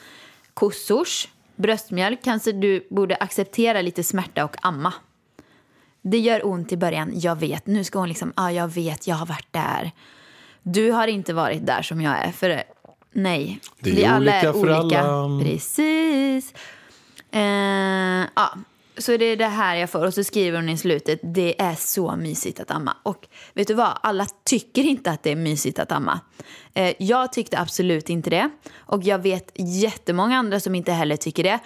kossors 0.54 1.28
bröstmjölk 1.56 2.22
kanske 2.24 2.52
du 2.52 2.86
borde 2.90 3.16
acceptera 3.16 3.82
lite 3.82 4.02
smärta 4.02 4.44
och 4.44 4.56
amma. 4.62 4.92
Det 6.10 6.18
gör 6.18 6.46
ont 6.46 6.72
i 6.72 6.76
början, 6.76 7.12
jag 7.14 7.40
vet. 7.40 7.66
Nu 7.66 7.84
ska 7.84 7.98
hon 7.98 8.08
liksom, 8.08 8.32
ja 8.36 8.42
ah, 8.42 8.50
jag 8.50 8.68
vet, 8.68 9.06
jag 9.06 9.16
har 9.16 9.26
varit 9.26 9.52
där. 9.52 9.92
Du 10.62 10.90
har 10.90 11.06
inte 11.06 11.32
varit 11.34 11.66
där 11.66 11.82
som 11.82 12.00
jag 12.00 12.18
är, 12.18 12.32
för 12.32 12.62
nej. 13.12 13.60
Det 13.80 13.90
är 13.90 13.94
Vi 13.94 14.04
alla 14.04 14.18
olika 14.18 14.48
är 14.48 14.52
för 14.52 14.80
olika. 14.80 15.00
alla. 15.00 15.44
Precis. 15.44 16.54
Eh, 17.30 17.40
ja, 18.36 18.54
så 18.98 19.16
det 19.16 19.24
är 19.24 19.36
det 19.36 19.46
här 19.46 19.76
jag 19.76 19.90
får. 19.90 20.04
Och 20.04 20.14
så 20.14 20.24
skriver 20.24 20.58
hon 20.58 20.68
i 20.68 20.76
slutet, 20.76 21.20
det 21.22 21.60
är 21.62 21.74
så 21.74 22.16
mysigt 22.16 22.60
att 22.60 22.70
amma. 22.70 22.96
Och 23.02 23.28
vet 23.54 23.68
du 23.68 23.74
vad, 23.74 23.98
alla 24.02 24.26
tycker 24.44 24.82
inte 24.82 25.10
att 25.10 25.22
det 25.22 25.30
är 25.30 25.36
mysigt 25.36 25.78
att 25.78 25.92
amma. 25.92 26.20
Eh, 26.74 26.94
jag 26.98 27.32
tyckte 27.32 27.58
absolut 27.58 28.10
inte 28.10 28.30
det. 28.30 28.50
Och 28.76 29.02
jag 29.02 29.18
vet 29.18 29.52
jättemånga 29.56 30.38
andra 30.38 30.60
som 30.60 30.74
inte 30.74 30.92
heller 30.92 31.16
tycker 31.16 31.42
det. 31.42 31.58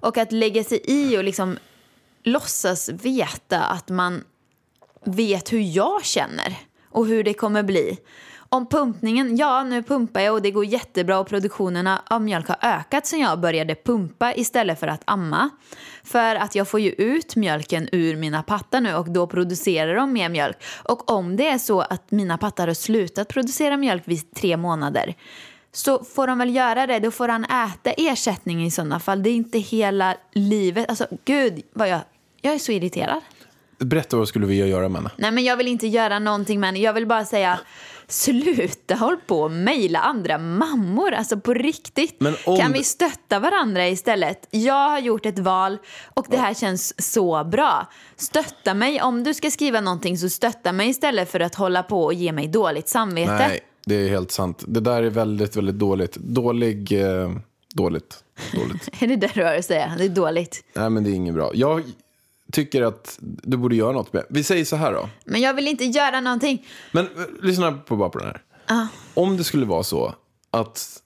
Och 0.00 0.18
att 0.18 0.32
lägga 0.32 0.64
sig 0.64 0.80
i 0.84 1.18
och 1.18 1.24
liksom 1.24 1.58
låtsas 2.24 2.88
veta 2.88 3.64
att 3.64 3.88
man 3.88 4.24
vet 5.04 5.52
hur 5.52 5.76
jag 5.76 6.04
känner 6.04 6.58
och 6.90 7.06
hur 7.06 7.24
det 7.24 7.34
kommer 7.34 7.62
bli. 7.62 7.98
Om 8.50 8.66
pumpningen, 8.66 9.36
ja 9.36 9.64
nu 9.64 9.82
pumpar 9.82 10.20
jag 10.20 10.34
och 10.34 10.42
det 10.42 10.50
går 10.50 10.64
jättebra 10.64 11.18
och 11.18 11.28
produktionerna 11.28 12.02
av 12.06 12.22
mjölk 12.22 12.48
har 12.48 12.56
ökat 12.62 13.06
sen 13.06 13.20
jag 13.20 13.40
började 13.40 13.74
pumpa 13.74 14.34
istället 14.34 14.80
för 14.80 14.86
att 14.86 15.02
amma. 15.04 15.50
För 16.04 16.34
att 16.34 16.54
jag 16.54 16.68
får 16.68 16.80
ju 16.80 16.90
ut 16.90 17.36
mjölken 17.36 17.88
ur 17.92 18.16
mina 18.16 18.42
pattar 18.42 18.80
nu 18.80 18.94
och 18.94 19.10
då 19.10 19.26
producerar 19.26 19.94
de 19.94 20.12
mer 20.12 20.28
mjölk. 20.28 20.56
Och 20.84 21.10
om 21.10 21.36
det 21.36 21.48
är 21.48 21.58
så 21.58 21.80
att 21.80 22.10
mina 22.10 22.38
pattar 22.38 22.66
har 22.66 22.74
slutat 22.74 23.28
producera 23.28 23.76
mjölk 23.76 24.02
vid 24.06 24.34
tre 24.34 24.56
månader 24.56 25.14
så 25.72 26.04
får 26.04 26.26
de 26.26 26.38
väl 26.38 26.54
göra 26.54 26.86
det. 26.86 26.98
Då 26.98 27.10
får 27.10 27.28
han 27.28 27.44
äta 27.44 27.90
ersättning 27.90 28.64
i 28.64 28.70
sådana 28.70 29.00
fall. 29.00 29.22
Det 29.22 29.30
är 29.30 29.34
inte 29.34 29.58
hela 29.58 30.16
livet. 30.32 30.88
Alltså 30.88 31.06
gud 31.24 31.62
vad 31.72 31.88
jag, 31.88 32.00
jag 32.40 32.54
är 32.54 32.58
så 32.58 32.72
irriterad. 32.72 33.20
Berätta 33.78 34.16
vad 34.16 34.28
skulle 34.28 34.46
vilja 34.46 34.66
göra 34.66 34.88
med 34.88 35.02
henne. 35.02 35.10
Nej 35.16 35.30
men 35.30 35.44
jag 35.44 35.56
vill 35.56 35.68
inte 35.68 35.86
göra 35.86 36.18
någonting 36.18 36.60
med 36.60 36.66
henne. 36.68 36.78
Jag 36.78 36.92
vill 36.92 37.06
bara 37.06 37.24
säga 37.24 37.60
sluta 38.08 38.94
håll 38.94 39.16
på 39.26 39.40
och 39.40 39.50
mejla 39.50 39.98
andra 39.98 40.38
mammor. 40.38 41.12
Alltså 41.12 41.40
på 41.40 41.54
riktigt. 41.54 42.20
Men 42.20 42.36
om 42.46 42.56
Kan 42.56 42.72
vi 42.72 42.84
stötta 42.84 43.38
varandra 43.38 43.88
istället? 43.88 44.46
Jag 44.50 44.90
har 44.90 44.98
gjort 44.98 45.26
ett 45.26 45.38
val 45.38 45.78
och 46.14 46.26
det 46.30 46.36
här 46.36 46.54
känns 46.54 47.12
så 47.12 47.44
bra. 47.44 47.86
Stötta 48.16 48.74
mig. 48.74 49.02
Om 49.02 49.24
du 49.24 49.34
ska 49.34 49.50
skriva 49.50 49.80
någonting 49.80 50.18
så 50.18 50.28
stötta 50.28 50.72
mig 50.72 50.88
istället 50.88 51.32
för 51.32 51.40
att 51.40 51.54
hålla 51.54 51.82
på 51.82 52.04
och 52.04 52.14
ge 52.14 52.32
mig 52.32 52.48
dåligt 52.48 52.88
samvete. 52.88 53.48
Nej, 53.48 53.60
det 53.88 53.94
är 53.94 54.08
helt 54.08 54.30
sant. 54.30 54.64
Det 54.66 54.80
där 54.80 55.02
är 55.02 55.10
väldigt, 55.10 55.56
väldigt 55.56 55.78
dåligt. 55.78 56.16
Dålig, 56.16 56.92
eh, 56.92 57.32
dåligt, 57.74 58.24
dåligt. 58.54 58.88
Är 59.02 59.06
det 59.06 59.16
det 59.16 59.30
du 59.34 59.44
har 59.44 59.54
att 59.54 59.64
säga? 59.64 59.94
Det 59.98 60.04
är 60.04 60.08
dåligt. 60.08 60.64
Nej, 60.74 60.90
men 60.90 61.04
det 61.04 61.10
är 61.10 61.14
inget 61.14 61.34
bra. 61.34 61.50
Jag 61.54 61.82
tycker 62.52 62.82
att 62.82 63.18
du 63.20 63.56
borde 63.56 63.76
göra 63.76 63.92
något 63.92 64.12
med. 64.12 64.24
Vi 64.28 64.44
säger 64.44 64.64
så 64.64 64.76
här 64.76 64.92
då. 64.92 65.08
Men 65.24 65.40
jag 65.40 65.54
vill 65.54 65.68
inte 65.68 65.84
göra 65.84 66.20
någonting. 66.20 66.66
Men 66.92 67.04
eh, 67.04 67.10
lyssna 67.42 67.72
på 67.72 67.96
bara 67.96 68.08
på 68.08 68.18
den 68.18 68.28
här. 68.28 68.42
Om 69.14 69.36
det 69.36 69.44
skulle 69.44 69.66
vara 69.66 69.82
så 69.82 70.14
att 70.50 71.02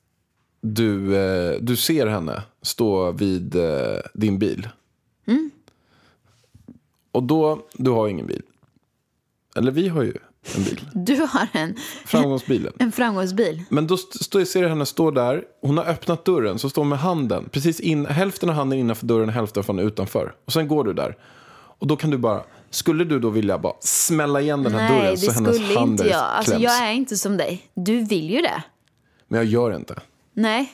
du, 0.61 1.17
eh, 1.17 1.59
du 1.61 1.77
ser 1.77 2.07
henne 2.07 2.43
stå 2.63 3.13
vid 3.13 3.57
eh, 3.57 3.99
din 4.15 4.39
bil. 4.39 4.69
Och 7.13 7.23
då, 7.23 7.67
du 7.73 7.91
har 7.91 8.09
ingen 8.09 8.27
bil. 8.27 8.43
Eller 9.57 9.73
vi 9.73 9.89
har 9.89 10.03
ju 10.03 10.15
en 10.57 10.65
bil. 10.65 10.81
Du 10.95 11.15
har 11.17 11.49
en, 11.53 11.77
Framgångsbilen. 12.07 12.73
en 12.79 12.93
framgångsbil. 12.93 13.63
Men 13.69 13.87
då 13.87 13.95
st- 13.95 14.25
står, 14.25 14.45
ser 14.45 14.63
jag 14.63 14.69
henne 14.69 14.87
stå 14.87 15.11
där. 15.11 15.45
Hon 15.63 15.79
har 15.79 15.85
öppnat 15.85 16.25
dörren. 16.25 16.59
Så 16.59 16.71
står 16.71 16.83
hon 16.83 16.89
med 16.89 16.99
handen. 16.99 17.49
Precis 17.53 17.81
in, 17.81 18.07
hälften 18.07 18.49
av 18.49 18.55
handen 18.55 18.79
innanför 18.79 19.07
dörren 19.07 19.29
hälften 19.29 19.65
från 19.65 19.79
utanför. 19.79 20.35
Och 20.45 20.53
sen 20.53 20.69
går 20.69 20.85
du 20.85 20.93
där. 20.93 21.17
Och 21.79 21.87
då 21.87 21.97
kan 21.97 22.11
du 22.11 22.19
bara. 22.19 22.43
Skulle 22.71 23.05
du 23.05 23.19
då 23.19 23.31
vilja 23.31 23.59
bara 23.59 23.75
smälla 23.81 24.41
igen 24.41 24.63
den 24.63 24.75
här 24.75 24.91
Nej, 24.91 25.01
dörren 25.03 25.19
så 25.19 25.33
hennes 25.33 25.57
skulle 25.57 25.79
hand 25.79 25.91
inte 25.91 26.07
jag. 26.09 26.21
Alltså, 26.21 26.51
kläms? 26.53 26.65
jag 26.65 26.89
är 26.89 26.93
inte 26.93 27.17
som 27.17 27.37
dig. 27.37 27.63
Du 27.75 28.01
vill 28.05 28.31
ju 28.31 28.41
det. 28.43 28.63
Men 29.29 29.39
jag 29.41 29.47
gör 29.47 29.77
inte. 29.77 29.95
Nej, 30.35 30.73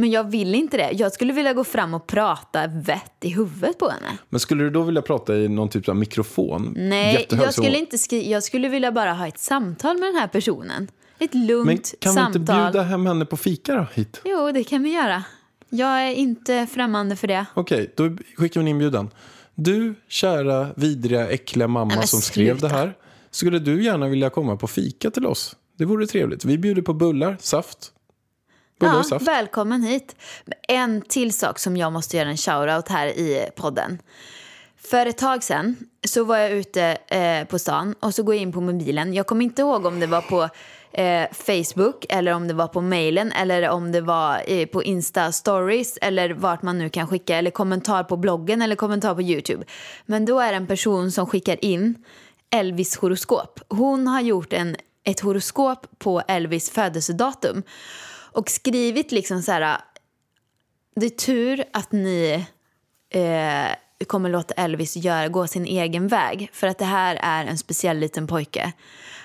men 0.00 0.10
jag 0.10 0.30
vill 0.30 0.54
inte 0.54 0.76
det. 0.76 0.90
Jag 0.92 1.12
skulle 1.12 1.32
vilja 1.32 1.52
gå 1.52 1.64
fram 1.64 1.94
och 1.94 2.06
prata 2.06 2.66
vett 2.66 3.12
i 3.20 3.28
huvudet 3.28 3.78
på 3.78 3.88
henne. 3.88 4.18
Men 4.28 4.40
skulle 4.40 4.64
du 4.64 4.70
då 4.70 4.82
vilja 4.82 5.02
prata 5.02 5.36
i 5.36 5.48
någon 5.48 5.68
typ 5.68 5.88
av 5.88 5.96
mikrofon? 5.96 6.74
Nej, 6.76 7.14
Jättehög 7.14 7.46
jag 7.46 7.54
så- 7.54 7.62
skulle, 7.62 7.78
inte 7.78 7.98
skri- 7.98 8.30
jag 8.32 8.42
skulle 8.42 8.68
vilja 8.68 8.92
bara 8.92 9.12
ha 9.12 9.26
ett 9.26 9.38
samtal 9.38 9.98
med 9.98 10.08
den 10.08 10.16
här 10.16 10.28
personen. 10.28 10.88
Ett 11.18 11.34
lugnt 11.34 11.66
Men 11.66 11.76
kan 11.76 12.12
vi 12.12 12.16
samtal. 12.20 12.40
inte 12.42 12.52
bjuda 12.52 12.82
hem 12.82 13.06
henne 13.06 13.24
på 13.24 13.36
fika 13.36 13.74
då, 13.74 13.86
hit? 13.94 14.20
Jo, 14.24 14.52
det 14.52 14.64
kan 14.64 14.82
vi 14.82 14.90
göra. 14.92 15.22
Jag 15.68 16.02
är 16.08 16.14
inte 16.14 16.66
främmande 16.70 17.16
för 17.16 17.26
det. 17.28 17.46
Okej, 17.54 17.92
då 17.96 18.16
skickar 18.36 18.60
vi 18.60 18.64
en 18.64 18.68
inbjudan. 18.68 19.10
Du, 19.54 19.94
kära, 20.08 20.68
vidriga, 20.76 21.28
äckliga 21.28 21.68
mamma 21.68 21.94
Nej, 21.94 22.06
som 22.06 22.20
skrev 22.20 22.58
sluta. 22.58 22.68
det 22.68 22.74
här. 22.80 22.94
Skulle 23.30 23.58
du 23.58 23.84
gärna 23.84 24.08
vilja 24.08 24.30
komma 24.30 24.56
på 24.56 24.66
fika 24.66 25.10
till 25.10 25.26
oss? 25.26 25.56
Det 25.78 25.84
vore 25.84 26.06
trevligt. 26.06 26.44
Vi 26.44 26.58
bjuder 26.58 26.82
på 26.82 26.92
bullar, 26.94 27.36
saft. 27.40 27.92
Bullar 28.80 28.92
Ja, 28.92 28.98
och 28.98 29.06
saft. 29.06 29.28
välkommen 29.28 29.82
hit. 29.82 30.16
En 30.68 31.02
till 31.02 31.32
sak 31.32 31.58
som 31.58 31.76
jag 31.76 31.92
måste 31.92 32.16
göra 32.16 32.28
en 32.28 32.36
shoutout 32.36 32.88
här 32.88 33.06
i 33.06 33.48
podden. 33.56 33.98
För 34.90 35.06
ett 35.06 35.18
tag 35.18 35.40
så 36.08 36.24
var 36.24 36.36
jag 36.38 36.50
ute 36.50 36.82
eh, 37.06 37.44
på 37.44 37.58
stan 37.58 37.94
och 38.00 38.14
så 38.14 38.22
går 38.22 38.34
jag 38.34 38.42
in 38.42 38.52
på 38.52 38.60
mobilen. 38.60 39.14
Jag 39.14 39.26
kommer 39.26 39.44
inte 39.44 39.62
ihåg 39.62 39.86
om 39.86 40.00
det 40.00 40.06
var 40.06 40.20
på 40.20 40.48
eh, 40.92 41.26
Facebook 41.32 42.06
eller 42.08 42.32
om 42.34 42.48
det 42.48 42.54
var 42.54 42.66
på 42.66 42.80
mailen 42.80 43.32
eller 43.32 43.68
om 43.68 43.92
det 43.92 44.00
var 44.00 44.42
eh, 44.46 44.66
på 44.66 44.82
Insta 44.82 45.32
stories 45.32 45.98
eller 46.02 46.30
vart 46.30 46.62
man 46.62 46.78
nu 46.78 46.88
kan 46.90 47.06
skicka 47.06 47.36
eller 47.36 47.50
kommentar 47.50 48.04
på 48.04 48.16
bloggen 48.16 48.62
eller 48.62 48.76
kommentar 48.76 49.14
på 49.14 49.22
Youtube. 49.22 49.64
Men 50.06 50.24
då 50.24 50.40
är 50.40 50.50
det 50.50 50.56
en 50.56 50.66
person 50.66 51.12
som 51.12 51.26
skickar 51.26 51.64
in 51.64 52.04
Elvis 52.50 52.96
horoskop. 52.96 53.60
Hon 53.68 54.06
har 54.06 54.20
gjort 54.20 54.52
en, 54.52 54.76
ett 55.04 55.20
horoskop 55.20 55.86
på 55.98 56.22
Elvis 56.28 56.70
födelsedatum 56.70 57.62
och 58.32 58.50
skrivit 58.50 59.12
liksom 59.12 59.42
så 59.42 59.52
här 59.52 59.80
det 60.96 61.06
är 61.06 61.10
tur 61.10 61.64
att 61.72 61.92
ni 61.92 62.46
eh, 63.10 64.06
kommer 64.06 64.30
låta 64.30 64.54
Elvis 64.54 64.96
göra, 64.96 65.28
gå 65.28 65.46
sin 65.46 65.64
egen 65.64 66.08
väg. 66.08 66.50
För 66.52 66.66
att 66.66 66.78
det 66.78 66.84
här 66.84 67.18
är 67.22 67.44
en 67.44 67.58
speciell 67.58 67.98
liten 67.98 68.26
pojke. 68.26 68.72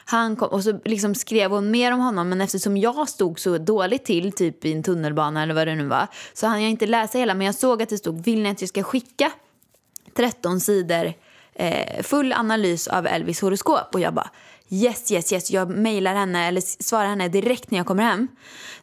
Han 0.05 0.35
kom, 0.35 0.47
och 0.47 0.63
så 0.63 0.79
liksom 0.85 1.15
skrev 1.15 1.51
hon 1.51 1.71
mer 1.71 1.91
om 1.91 1.99
honom 1.99 2.29
men 2.29 2.41
eftersom 2.41 2.77
jag 2.77 3.09
stod 3.09 3.39
så 3.39 3.57
dåligt 3.57 4.05
till 4.05 4.31
typ 4.31 4.65
i 4.65 4.73
en 4.73 4.83
tunnelbana 4.83 5.43
eller 5.43 5.53
vad 5.53 5.67
det 5.67 5.75
nu 5.75 5.85
var 5.85 6.07
så 6.33 6.47
hann 6.47 6.61
jag 6.61 6.71
inte 6.71 6.87
läsa 6.87 7.17
hela 7.17 7.33
men 7.33 7.45
jag 7.45 7.55
såg 7.55 7.81
att 7.81 7.89
det 7.89 7.97
stod 7.97 8.23
vill 8.23 8.41
ni 8.41 8.49
att 8.49 8.61
jag 8.61 8.69
ska 8.69 8.83
skicka 8.83 9.31
13 10.13 10.59
sidor 10.59 11.13
eh, 11.53 12.03
full 12.03 12.33
analys 12.33 12.87
av 12.87 13.07
Elvis 13.07 13.41
horoskop 13.41 13.89
och 13.93 13.99
jag 13.99 14.13
bara 14.13 14.29
yes, 14.69 15.11
yes, 15.11 15.33
yes, 15.33 15.51
jag 15.51 15.69
mejlar 15.69 16.15
henne 16.15 16.47
eller 16.47 16.61
svarar 16.83 17.07
henne 17.07 17.27
direkt 17.27 17.71
när 17.71 17.77
jag 17.79 17.87
kommer 17.87 18.03
hem. 18.03 18.27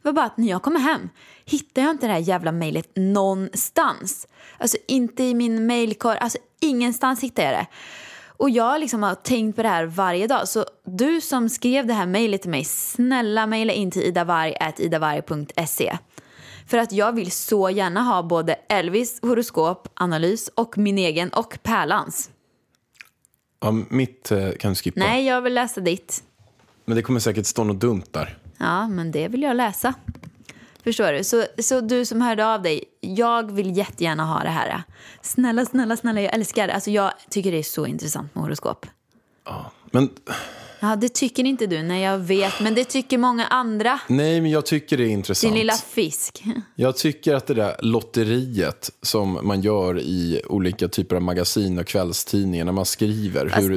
Det 0.02 0.08
var 0.08 0.12
bara 0.12 0.26
att 0.26 0.36
när 0.36 0.48
jag 0.48 0.62
kommer 0.62 0.80
hem 0.80 1.08
hittar 1.44 1.82
jag 1.82 1.90
inte 1.90 2.06
det 2.06 2.12
här 2.12 2.20
jävla 2.20 2.52
mejlet 2.52 2.88
någonstans. 2.96 4.28
Alltså 4.58 4.76
inte 4.88 5.22
i 5.24 5.34
min 5.34 5.66
mejlkorg, 5.66 6.18
alltså 6.18 6.38
ingenstans 6.60 7.22
hittar 7.22 7.42
jag 7.42 7.52
det. 7.52 7.66
Och 8.36 8.50
jag 8.50 8.80
liksom 8.80 9.02
har 9.02 9.14
tänkt 9.14 9.56
på 9.56 9.62
det 9.62 9.68
här 9.68 9.84
varje 9.84 10.26
dag. 10.26 10.48
Så 10.48 10.64
du 10.84 11.20
som 11.20 11.48
skrev 11.48 11.86
det 11.86 11.94
här 11.94 12.06
mejlet 12.06 12.42
till 12.42 12.50
mig, 12.50 12.64
snälla 12.64 13.46
mejla 13.46 13.72
in 13.72 13.90
till 13.90 14.02
idavarg.idavarg.se. 14.02 15.98
För 16.66 16.78
att 16.78 16.92
jag 16.92 17.12
vill 17.12 17.30
så 17.30 17.70
gärna 17.70 18.02
ha 18.02 18.22
både 18.22 18.54
Elvis 18.68 19.22
horoskop, 19.22 19.88
analys 19.94 20.50
och 20.54 20.78
min 20.78 20.98
egen 20.98 21.28
och 21.28 21.58
Pärlans. 21.62 22.30
Ja, 23.62 23.72
mitt 23.88 24.30
eh, 24.32 24.50
kan 24.50 24.70
du 24.70 24.74
skippa. 24.74 25.00
Nej, 25.00 25.26
jag 25.26 25.40
vill 25.42 25.54
läsa 25.54 25.80
ditt. 25.80 26.22
Men 26.84 26.96
det 26.96 27.02
kommer 27.02 27.20
säkert 27.20 27.46
stå 27.46 27.64
något 27.64 27.80
dumt 27.80 28.04
där. 28.10 28.38
Ja, 28.58 28.88
men 28.88 29.12
det 29.12 29.28
vill 29.28 29.42
jag 29.42 29.56
läsa. 29.56 29.94
Förstår 30.84 31.12
du? 31.12 31.24
Så, 31.24 31.44
så 31.58 31.80
du 31.80 32.04
som 32.04 32.20
hörde 32.20 32.46
av 32.46 32.62
dig, 32.62 32.84
jag 33.00 33.52
vill 33.52 33.76
jättegärna 33.76 34.24
ha 34.24 34.42
det 34.42 34.50
här. 34.50 34.82
Snälla, 35.20 35.64
snälla, 35.64 35.96
snälla, 35.96 36.20
jag 36.20 36.34
älskar 36.34 36.66
det. 36.66 36.74
Alltså 36.74 36.90
jag 36.90 37.12
tycker 37.30 37.52
det 37.52 37.58
är 37.58 37.62
så 37.62 37.86
intressant 37.86 38.34
med 38.34 38.44
horoskop. 38.44 38.86
Men 39.90 40.10
Ja, 40.84 40.96
det 40.96 41.08
tycker 41.08 41.44
inte 41.44 41.66
du, 41.66 41.82
nej 41.82 42.02
jag 42.02 42.18
vet, 42.18 42.60
men 42.60 42.74
det 42.74 42.84
tycker 42.84 43.18
många 43.18 43.46
andra. 43.46 44.00
nej, 44.08 44.40
men 44.40 44.50
jag 44.50 44.66
tycker 44.66 44.96
det 44.96 45.04
är 45.04 45.08
intressant. 45.08 45.52
Din 45.52 45.58
lilla 45.58 45.72
fisk. 45.72 46.44
Jag 46.74 46.96
tycker 46.96 47.34
att 47.34 47.46
det 47.46 47.54
där 47.54 47.76
lotteriet 47.80 48.90
som 49.02 49.38
man 49.42 49.60
gör 49.60 49.98
i 50.00 50.42
olika 50.48 50.88
typer 50.88 51.16
av 51.16 51.22
magasin 51.22 51.78
och 51.78 51.86
kvällstidningar 51.86 52.64
när 52.64 52.72
man 52.72 52.84
skriver 52.84 53.48
Fast 53.48 53.62
hur 53.62 53.70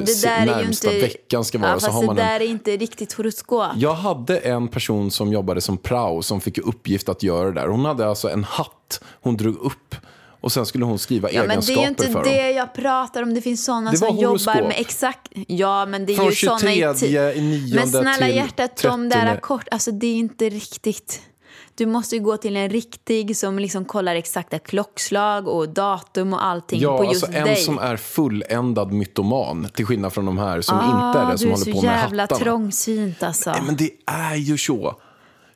närmsta 0.46 0.92
inte... 0.92 1.06
veckan 1.06 1.44
ska 1.44 1.58
vara. 1.58 1.70
Ja, 1.70 1.80
så 1.80 1.90
har 1.90 2.02
man 2.02 2.16
det 2.16 2.22
en... 2.22 2.28
där 2.28 2.40
är 2.40 2.50
inte 2.50 2.76
riktigt 2.76 3.12
horoskop. 3.12 3.66
Jag 3.76 3.94
hade 3.94 4.38
en 4.38 4.68
person 4.68 5.10
som 5.10 5.32
jobbade 5.32 5.60
som 5.60 5.78
prao 5.78 6.22
som 6.22 6.40
fick 6.40 6.58
uppgift 6.58 7.08
att 7.08 7.22
göra 7.22 7.44
det 7.44 7.60
där. 7.60 7.68
Hon 7.68 7.84
hade 7.84 8.06
alltså 8.06 8.28
en 8.30 8.44
hatt 8.44 9.00
hon 9.20 9.36
drog 9.36 9.56
upp 9.56 9.94
och 10.46 10.52
sen 10.52 10.66
skulle 10.66 10.84
hon 10.84 10.98
skriva 10.98 11.30
Ja, 11.32 11.44
men 11.46 11.48
det 11.60 11.72
egenskaper 11.72 11.80
är 11.80 11.82
ju 11.82 11.88
inte 11.88 12.06
för 12.06 12.12
dem. 12.12 12.22
det 12.22 12.50
jag 12.50 12.74
pratar 12.74 13.22
om. 13.22 13.34
Det 13.34 13.40
finns 13.40 13.64
sådana 13.64 13.90
Det 13.90 13.96
som 13.96 14.16
horoskop. 14.16 14.54
jobbar 14.56 14.68
med 14.68 14.76
exakt... 14.80 15.20
Ja, 15.46 15.86
men 15.86 16.06
det 16.06 16.12
är 16.12 16.16
Från 16.16 16.26
ju 16.26 16.32
såna 16.34 16.58
23 16.58 17.32
i 17.32 17.40
nionde 17.40 17.74
Men 17.76 17.88
snälla 17.88 18.26
till 18.26 18.36
hjärtat, 18.36 18.76
de 18.82 19.08
där 19.08 19.20
13. 19.26 19.40
kort, 19.40 19.68
alltså 19.70 19.90
det 19.90 20.06
är 20.06 20.14
inte 20.16 20.48
riktigt. 20.48 21.20
Du 21.74 21.86
måste 21.86 22.16
ju 22.16 22.22
gå 22.22 22.36
till 22.36 22.56
en 22.56 22.70
riktig 22.70 23.36
som 23.36 23.58
liksom 23.58 23.84
kollar 23.84 24.14
exakta 24.16 24.58
klockslag 24.58 25.48
och 25.48 25.68
datum 25.68 26.32
och 26.32 26.44
allting 26.44 26.80
Ja, 26.80 26.98
på 26.98 27.04
just 27.04 27.24
alltså 27.24 27.38
en 27.38 27.44
dig. 27.46 27.56
som 27.56 27.78
är 27.78 27.96
fulländad 27.96 28.92
mytoman. 28.92 29.68
Till 29.74 29.86
skillnad 29.86 30.12
från 30.12 30.26
de 30.26 30.38
här 30.38 30.60
som 30.60 30.78
ah, 30.78 31.08
inte 31.10 31.18
är 31.18 31.32
det, 31.32 31.38
som 31.38 31.46
du 31.48 31.52
är 31.52 31.56
håller 31.58 31.64
så 31.64 31.72
på 31.80 31.86
med 31.86 31.96
jävla 31.96 32.22
hattarna. 32.22 32.40
trångsynt 32.40 33.22
alltså. 33.22 33.50
Nej, 33.50 33.62
men 33.66 33.76
det 33.76 33.90
är 34.06 34.34
ju 34.36 34.58
så. 34.58 34.94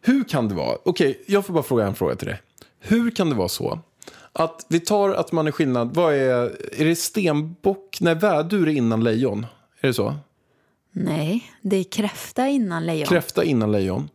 Hur 0.03 0.25
kan 0.25 0.49
det 0.49 0.55
vara? 0.55 0.77
Okej, 0.85 1.23
jag 1.27 1.47
får 1.47 1.53
bara 1.55 1.63
fråga 1.63 1.87
en 1.87 1.95
fråga 1.95 2.17
till 2.17 2.27
dig. 2.29 2.41
Hur 2.81 3.11
kan 3.11 3.29
det 3.31 3.35
vara 3.37 3.49
så 3.49 3.79
att 4.33 4.67
vi 4.69 4.81
tar 4.81 5.11
att 5.11 5.33
man 5.33 5.47
är 5.47 5.51
skillnad. 5.53 5.95
Vad 5.95 6.15
är, 6.15 6.57
är 6.81 6.85
det 6.85 6.97
stenbock? 6.97 7.99
Nej, 8.01 8.15
vädur 8.15 8.69
är 8.69 8.73
innan 8.73 9.05
lejon. 9.05 9.47
Är 9.81 9.87
det 9.89 9.95
så? 9.95 10.15
Nej, 10.93 11.53
det 11.63 11.77
är 11.77 11.85
kräfta 11.85 12.49
innan 12.49 12.87
lejon. 12.87 13.07
Kräfta 13.07 13.45
innan 13.45 13.73
lejon. 13.73 14.09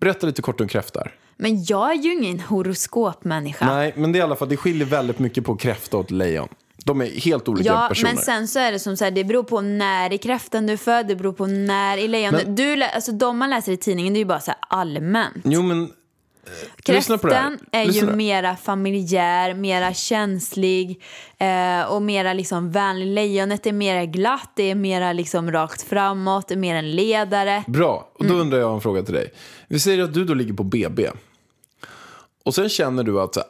Berätta 0.00 0.26
lite 0.26 0.42
kort 0.42 0.60
om 0.60 0.68
kräftar. 0.68 1.14
Men 1.36 1.64
jag 1.64 1.90
är 1.90 1.94
ju 1.94 2.12
ingen 2.12 2.40
horoskopmänniska. 2.40 3.66
Nej, 3.74 3.92
men 3.96 4.12
det 4.12 4.18
är 4.18 4.20
i 4.20 4.22
alla 4.22 4.36
fall, 4.36 4.48
det 4.48 4.56
skiljer 4.56 4.86
väldigt 4.86 5.18
mycket 5.18 5.44
på 5.44 5.56
kräfta 5.56 5.96
och 5.96 6.12
lejon. 6.12 6.48
De 6.84 7.00
är 7.00 7.06
helt 7.06 7.48
olika 7.48 7.68
Ja, 7.70 7.86
personer. 7.88 8.14
men 8.14 8.22
sen 8.22 8.48
så 8.48 8.58
är 8.58 8.72
det 8.72 8.78
som 8.78 8.96
så 8.96 9.04
här, 9.04 9.10
det 9.10 9.24
beror 9.24 9.42
på 9.42 9.60
när 9.60 10.12
i 10.12 10.18
kräftan 10.18 10.66
du 10.66 10.72
är 10.72 10.76
född, 10.76 11.06
det 11.08 11.16
beror 11.16 11.32
på 11.32 11.46
när 11.46 11.98
i 11.98 12.08
lejonet. 12.08 12.46
Men- 12.46 12.54
Du, 12.54 12.82
alltså 12.82 13.12
de 13.12 13.38
man 13.38 13.50
läser 13.50 13.72
i 13.72 13.76
tidningen, 13.76 14.12
det 14.12 14.16
är 14.16 14.20
ju 14.20 14.24
bara 14.24 14.40
så 14.40 14.50
här 14.50 14.58
allmänt. 14.68 15.36
Jo, 15.44 15.62
men... 15.62 15.90
Kräftan 16.82 17.58
är 17.72 17.84
Lyssna. 17.86 18.10
ju 18.10 18.16
mera 18.16 18.56
familjär, 18.56 19.54
mera 19.54 19.94
känslig 19.94 21.02
eh, 21.38 21.82
och 21.92 22.02
mera 22.02 22.32
liksom 22.32 22.72
vänlig. 22.72 23.06
Lejonet 23.06 23.66
är 23.66 23.72
mera 23.72 24.04
glatt, 24.06 24.50
det 24.56 24.70
är 24.70 24.74
mera 24.74 25.12
liksom 25.12 25.52
rakt 25.52 25.82
framåt, 25.82 26.48
det 26.48 26.54
är 26.54 26.58
mer 26.58 26.74
en 26.76 26.90
ledare. 26.90 27.64
Bra, 27.66 28.08
och 28.14 28.24
då 28.24 28.30
Mm. 28.34 28.40
undrar 28.40 28.58
jag 28.58 28.74
en 28.74 28.80
fråga 28.80 29.02
till 29.02 29.14
dig. 29.14 29.30
Vi 29.68 29.80
säger 29.80 30.02
att 30.04 30.14
du 30.14 30.24
då 30.24 30.34
ligger 30.34 30.54
på 30.54 30.64
BB. 30.64 31.10
Och 32.44 32.54
sen 32.54 32.68
känner 32.68 33.02
du 33.04 33.20
att 33.20 33.36
äh, 33.36 33.42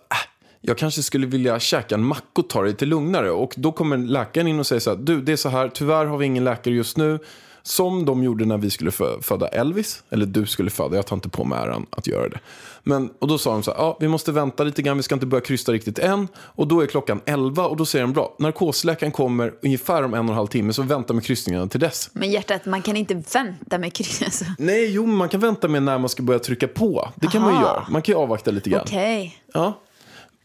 jag 0.61 0.79
kanske 0.79 1.03
skulle 1.03 1.27
vilja 1.27 1.61
käka 1.61 1.95
en 1.95 2.05
macka 2.05 2.25
och 2.35 2.49
ta 2.49 2.63
det 2.63 2.69
lite 2.69 2.87
lugnare. 2.87 3.31
Och 3.31 3.55
då 3.57 3.73
kommer 3.73 3.97
läkaren 3.97 4.47
in 4.49 4.59
och 4.59 4.67
säger 4.67 4.81
så 4.81 4.91
här, 4.91 4.97
du 4.97 5.21
det 5.21 5.33
är 5.33 5.37
så 5.37 5.49
här, 5.49 5.69
tyvärr 5.69 6.05
har 6.07 6.19
vi 6.19 6.27
ingen 6.27 6.45
läkare 6.45 6.75
just 6.75 6.97
nu. 6.97 7.19
Som 7.67 8.05
de 8.05 8.23
gjorde 8.25 8.45
när 8.45 8.59
vi 8.59 8.71
skulle 8.71 8.91
fö- 8.91 9.23
föda 9.23 9.49
Elvis. 9.49 10.03
Eller 10.11 10.27
du 10.27 10.47
skulle 10.47 10.71
föda, 10.71 10.97
jag 10.97 11.07
tar 11.07 11.17
inte 11.17 11.29
på 11.29 11.45
mig 11.45 11.59
äran 11.59 11.87
att 11.91 12.07
göra 12.07 12.29
det. 12.29 12.39
Men, 12.83 13.11
och 13.19 13.29
då 13.29 13.39
sa 13.39 13.53
de 13.53 13.63
så 13.63 13.71
här, 13.71 13.79
ja, 13.79 13.97
vi 14.01 14.09
måste 14.09 14.33
vänta 14.33 14.65
lite 14.65 14.83
grann, 14.83 14.97
vi 14.97 15.03
ska 15.03 15.15
inte 15.15 15.27
börja 15.27 15.41
krysta 15.41 15.73
riktigt 15.73 15.99
än. 15.99 16.29
Och 16.37 16.67
då 16.69 16.81
är 16.81 16.87
klockan 16.87 17.21
11 17.25 17.67
och 17.67 17.77
då 17.77 17.87
säger 17.87 18.03
de 18.05 18.13
bra, 18.13 18.35
narkosläkaren 18.39 19.13
kommer 19.13 19.55
ungefär 19.63 20.03
om 20.03 20.15
en 20.15 20.21
och 20.21 20.29
en 20.29 20.35
halv 20.37 20.47
timme, 20.47 20.73
så 20.73 20.83
vänta 20.83 21.15
med 21.15 21.25
kryssningarna 21.25 21.67
till 21.67 21.81
dess. 21.81 22.11
Men 22.13 22.31
hjärtat, 22.31 22.67
man 22.67 22.83
kan 22.83 22.97
inte 22.97 23.15
vänta 23.33 23.79
med 23.79 23.93
kryss. 23.93 24.23
Alltså. 24.23 24.45
Nej, 24.59 24.91
jo, 24.91 25.07
man 25.07 25.29
kan 25.29 25.41
vänta 25.41 25.69
med 25.69 25.83
när 25.83 25.99
man 25.99 26.09
ska 26.09 26.23
börja 26.23 26.39
trycka 26.41 26.69
på. 26.69 27.09
Det 27.17 27.27
kan 27.27 27.43
man 27.43 27.51
ju 27.51 27.57
Aha. 27.57 27.67
göra. 27.67 27.87
Man 27.91 28.03
kan 28.03 28.13
ju 28.15 28.19
avvakta 28.19 28.51
lite 28.51 28.71
grann. 28.71 28.83
Okej, 28.85 29.39
Ja. 29.55 29.81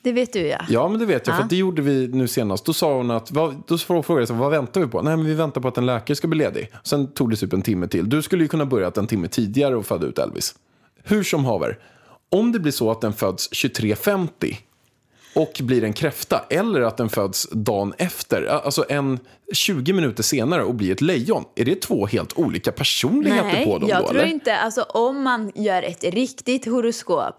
Det 0.02 0.12
vet 0.12 0.34
du 0.34 0.40
ja. 0.48 0.58
Ja, 0.70 0.88
men 0.88 1.00
det 1.00 1.06
vet 1.06 1.28
jag. 1.28 1.36
För 1.36 1.42
Ja. 1.42 1.44
att 1.44 1.50
det 1.50 1.56
gjorde 1.56 1.82
vi 1.82 2.08
nu 2.08 2.28
senast. 2.28 2.66
Då 2.66 2.74
sa 2.74 2.94
hon 2.98 3.12
att, 3.12 3.32
vad, 3.32 3.64
då 3.68 3.78
frågade 3.78 4.22
jag 4.22 4.28
så, 4.28 4.34
vad 4.34 4.52
väntar 4.52 4.82
vi 4.82 4.88
på? 4.88 5.02
Nej, 5.02 5.18
men 5.18 5.26
vi 5.26 5.34
väntar 5.34 5.62
på 5.62 5.68
att 5.68 5.78
en 5.78 5.86
läkare 5.86 6.16
ska 6.16 6.28
bli 6.28 6.38
ledig. 6.40 6.72
Sen 6.84 7.08
tog 7.14 7.30
det 7.30 7.36
typ 7.36 7.54
en 7.54 7.62
timme 7.62 7.88
till. 7.88 8.10
Du 8.10 8.22
skulle 8.22 8.44
ju 8.44 8.48
kunna 8.48 8.66
börjat 8.66 8.98
en 8.98 9.08
timme 9.08 9.28
tidigare 9.28 9.76
och 9.76 9.86
föda 9.86 10.08
ut 10.08 10.20
Elvis. 10.20 10.56
Hur 11.04 11.24
som 11.24 11.46
haver, 11.46 11.78
om 12.30 12.52
det 12.52 12.60
blir 12.60 12.72
så 12.72 12.92
att 12.92 13.02
den 13.02 13.14
föds 13.14 13.50
23.50 13.52 14.56
och 15.36 15.54
blir 15.64 15.84
en 15.84 15.94
kräfta 15.94 16.46
eller 16.50 16.82
att 16.82 16.98
den 16.98 17.10
föds 17.10 17.48
dagen 17.52 17.94
efter, 17.98 18.46
alltså 18.46 18.86
en 18.90 19.20
20 19.54 19.94
minuter 19.94 20.24
senare 20.24 20.64
och 20.64 20.76
blir 20.76 20.92
ett 20.92 21.02
lejon. 21.02 21.44
Är 21.56 21.66
det 21.66 21.82
två 21.82 22.06
helt 22.06 22.38
olika 22.38 22.72
personligheter 22.72 23.44
Nej, 23.54 23.66
på 23.66 23.78
dem 23.78 23.90
jag 23.90 24.02
då? 24.04 24.08
tror 24.08 24.20
eller? 24.20 24.30
inte, 24.34 24.56
alltså 24.58 24.82
om 24.82 25.24
man 25.24 25.52
gör 25.56 25.84
ett 25.84 26.04
riktigt 26.04 26.66
horoskop 26.66 27.36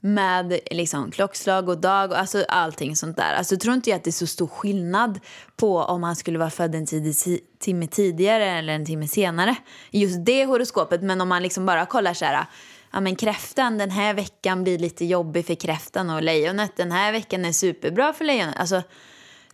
med 0.00 0.58
liksom 0.70 1.10
klockslag 1.10 1.68
och 1.68 1.78
dag 1.78 2.10
och 2.10 2.18
alltså 2.18 2.44
allting 2.48 2.96
sånt 2.96 3.16
där. 3.16 3.34
Alltså 3.34 3.56
tror 3.56 3.74
inte 3.74 3.90
jag 3.90 3.96
att 3.96 4.04
det 4.04 4.10
är 4.10 4.12
så 4.12 4.26
stor 4.26 4.46
skillnad 4.46 5.20
på 5.56 5.78
om 5.78 6.02
han 6.02 6.16
skulle 6.16 6.38
vara 6.38 6.50
född 6.50 6.74
en 6.74 6.86
tidig, 6.86 7.14
timme 7.58 7.86
tidigare 7.86 8.44
eller 8.44 8.72
en 8.72 8.86
timme 8.86 9.08
senare. 9.08 9.56
Just 9.90 10.24
det 10.24 10.44
horoskopet. 10.44 11.02
Men 11.02 11.20
om 11.20 11.28
man 11.28 11.42
liksom 11.42 11.66
bara 11.66 11.86
kollar 11.86 12.14
så 12.14 12.24
här, 12.24 12.46
ja 12.92 13.00
men 13.00 13.16
kräftan 13.16 13.78
den 13.78 13.90
här 13.90 14.14
veckan 14.14 14.62
blir 14.62 14.78
lite 14.78 15.04
jobbig 15.04 15.46
för 15.46 15.54
kräftan 15.54 16.10
och 16.10 16.22
lejonet 16.22 16.76
den 16.76 16.92
här 16.92 17.12
veckan 17.12 17.44
är 17.44 17.52
superbra 17.52 18.12
för 18.12 18.24
lejonet. 18.24 18.56
Alltså 18.56 18.82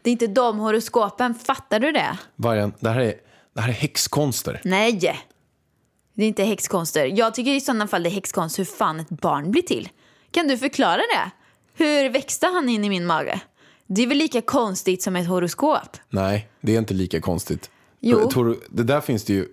det 0.03 0.11
är 0.11 0.13
inte 0.13 0.27
de 0.27 0.59
horoskopen, 0.59 1.35
fattar 1.35 1.81
du 1.81 1.93
det? 1.93 2.19
Vargen, 2.37 2.73
det 2.81 2.91
här 2.91 3.01
är, 3.01 3.15
det 3.55 3.61
här 3.61 3.69
är 3.69 3.73
häxkonster. 3.73 4.61
Nej, 4.65 4.93
det 6.15 6.23
är 6.23 6.29
inte 6.29 6.45
häxkonster. 6.45 7.07
Jag 7.07 7.35
tycker 7.35 7.51
i 7.51 7.61
sådana 7.61 7.87
fall 7.87 8.03
det 8.03 8.09
är 8.09 8.15
häxkonst 8.15 8.59
hur 8.59 8.65
fan 8.65 9.01
ett 9.01 9.09
barn 9.09 9.51
blir 9.51 9.63
till. 9.63 9.89
Kan 10.35 10.49
du 10.49 10.59
förklara 10.59 10.97
det? 10.97 11.31
Hur 11.85 12.11
växte 12.11 12.47
han 12.47 12.69
in 12.69 12.85
i 12.85 12.89
min 12.89 13.07
mage? 13.07 13.41
Det 13.87 14.03
är 14.03 14.07
väl 14.07 14.19
lika 14.19 14.41
konstigt 14.41 15.03
som 15.03 15.17
ett 15.17 15.29
horoskop? 15.29 15.97
Nej, 16.11 16.49
det 16.61 16.75
är 16.75 16.79
inte 16.79 16.95
lika 16.95 17.21
konstigt. 17.21 17.71
Jo. 18.01 18.31
Det 18.71 18.83
där 18.83 19.01
finns 19.01 19.25
det 19.25 19.33
ju... 19.33 19.49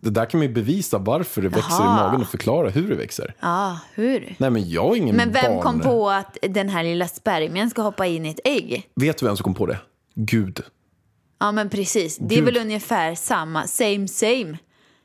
Det 0.00 0.10
där 0.10 0.26
kan 0.26 0.38
man 0.38 0.46
ju 0.46 0.54
bevisa 0.54 0.98
varför 0.98 1.42
det 1.42 1.48
växer 1.48 1.70
i 1.82 1.86
Jaha. 1.86 2.06
magen 2.06 2.20
och 2.20 2.28
förklara 2.28 2.70
hur 2.70 2.88
det 2.88 2.94
växer. 2.94 3.34
Ja, 3.40 3.78
hur? 3.94 4.34
Nej, 4.38 4.50
men 4.50 4.70
jag 4.70 4.92
är 4.92 4.96
ingen 4.96 5.16
Men 5.16 5.32
vem 5.32 5.52
barn. 5.52 5.62
kom 5.62 5.80
på 5.80 6.10
att 6.10 6.36
den 6.42 6.68
här 6.68 6.82
lilla 6.84 7.08
spermien 7.08 7.70
ska 7.70 7.82
hoppa 7.82 8.06
in 8.06 8.26
i 8.26 8.28
ett 8.30 8.40
ägg? 8.44 8.88
Vet 8.94 9.18
du 9.18 9.26
vem 9.26 9.36
som 9.36 9.44
kom 9.44 9.54
på 9.54 9.66
det? 9.66 9.78
Gud. 10.14 10.60
Ja, 11.40 11.52
men 11.52 11.68
precis. 11.70 12.16
Det 12.18 12.34
är 12.34 12.36
Gud. 12.36 12.44
väl 12.44 12.56
ungefär 12.56 13.14
samma, 13.14 13.66
same 13.66 14.08
same. 14.08 14.58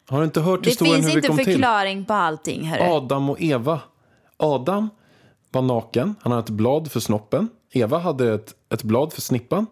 Har 0.09 0.19
du 0.19 0.25
inte 0.25 0.41
hört 0.41 0.63
Det 0.63 0.69
historien 0.69 0.95
finns 0.95 1.07
hur 1.07 1.11
det 1.11 1.17
inte 1.17 1.27
kom 1.27 1.37
till? 1.37 1.45
förklaring 1.53 2.05
på 2.05 2.13
allting, 2.13 2.67
hörru. 2.67 2.83
Adam 2.83 3.29
och 3.29 3.41
Eva. 3.41 3.81
Adam 4.37 4.89
var 5.51 5.62
naken, 5.62 6.15
han 6.21 6.31
hade 6.31 6.43
ett 6.43 6.49
blad 6.49 6.91
för 6.91 6.99
snoppen. 6.99 7.49
Eva 7.71 7.97
hade 7.99 8.33
ett, 8.33 8.55
ett 8.69 8.83
blad 8.83 9.13
för 9.13 9.21
snippan. 9.21 9.65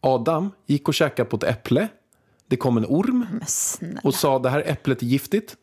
Adam 0.00 0.50
gick 0.66 0.88
och 0.88 0.94
käkade 0.94 1.28
på 1.30 1.36
ett 1.36 1.44
äpple. 1.44 1.88
Det 2.46 2.56
kom 2.56 2.76
en 2.76 2.86
orm 2.88 3.26
och 4.02 4.14
sa 4.14 4.38
det 4.38 4.50
här 4.50 4.62
äpplet 4.66 5.02
är 5.02 5.06
giftigt. 5.06 5.56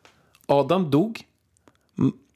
Adam 0.46 0.90
dog. 0.90 1.20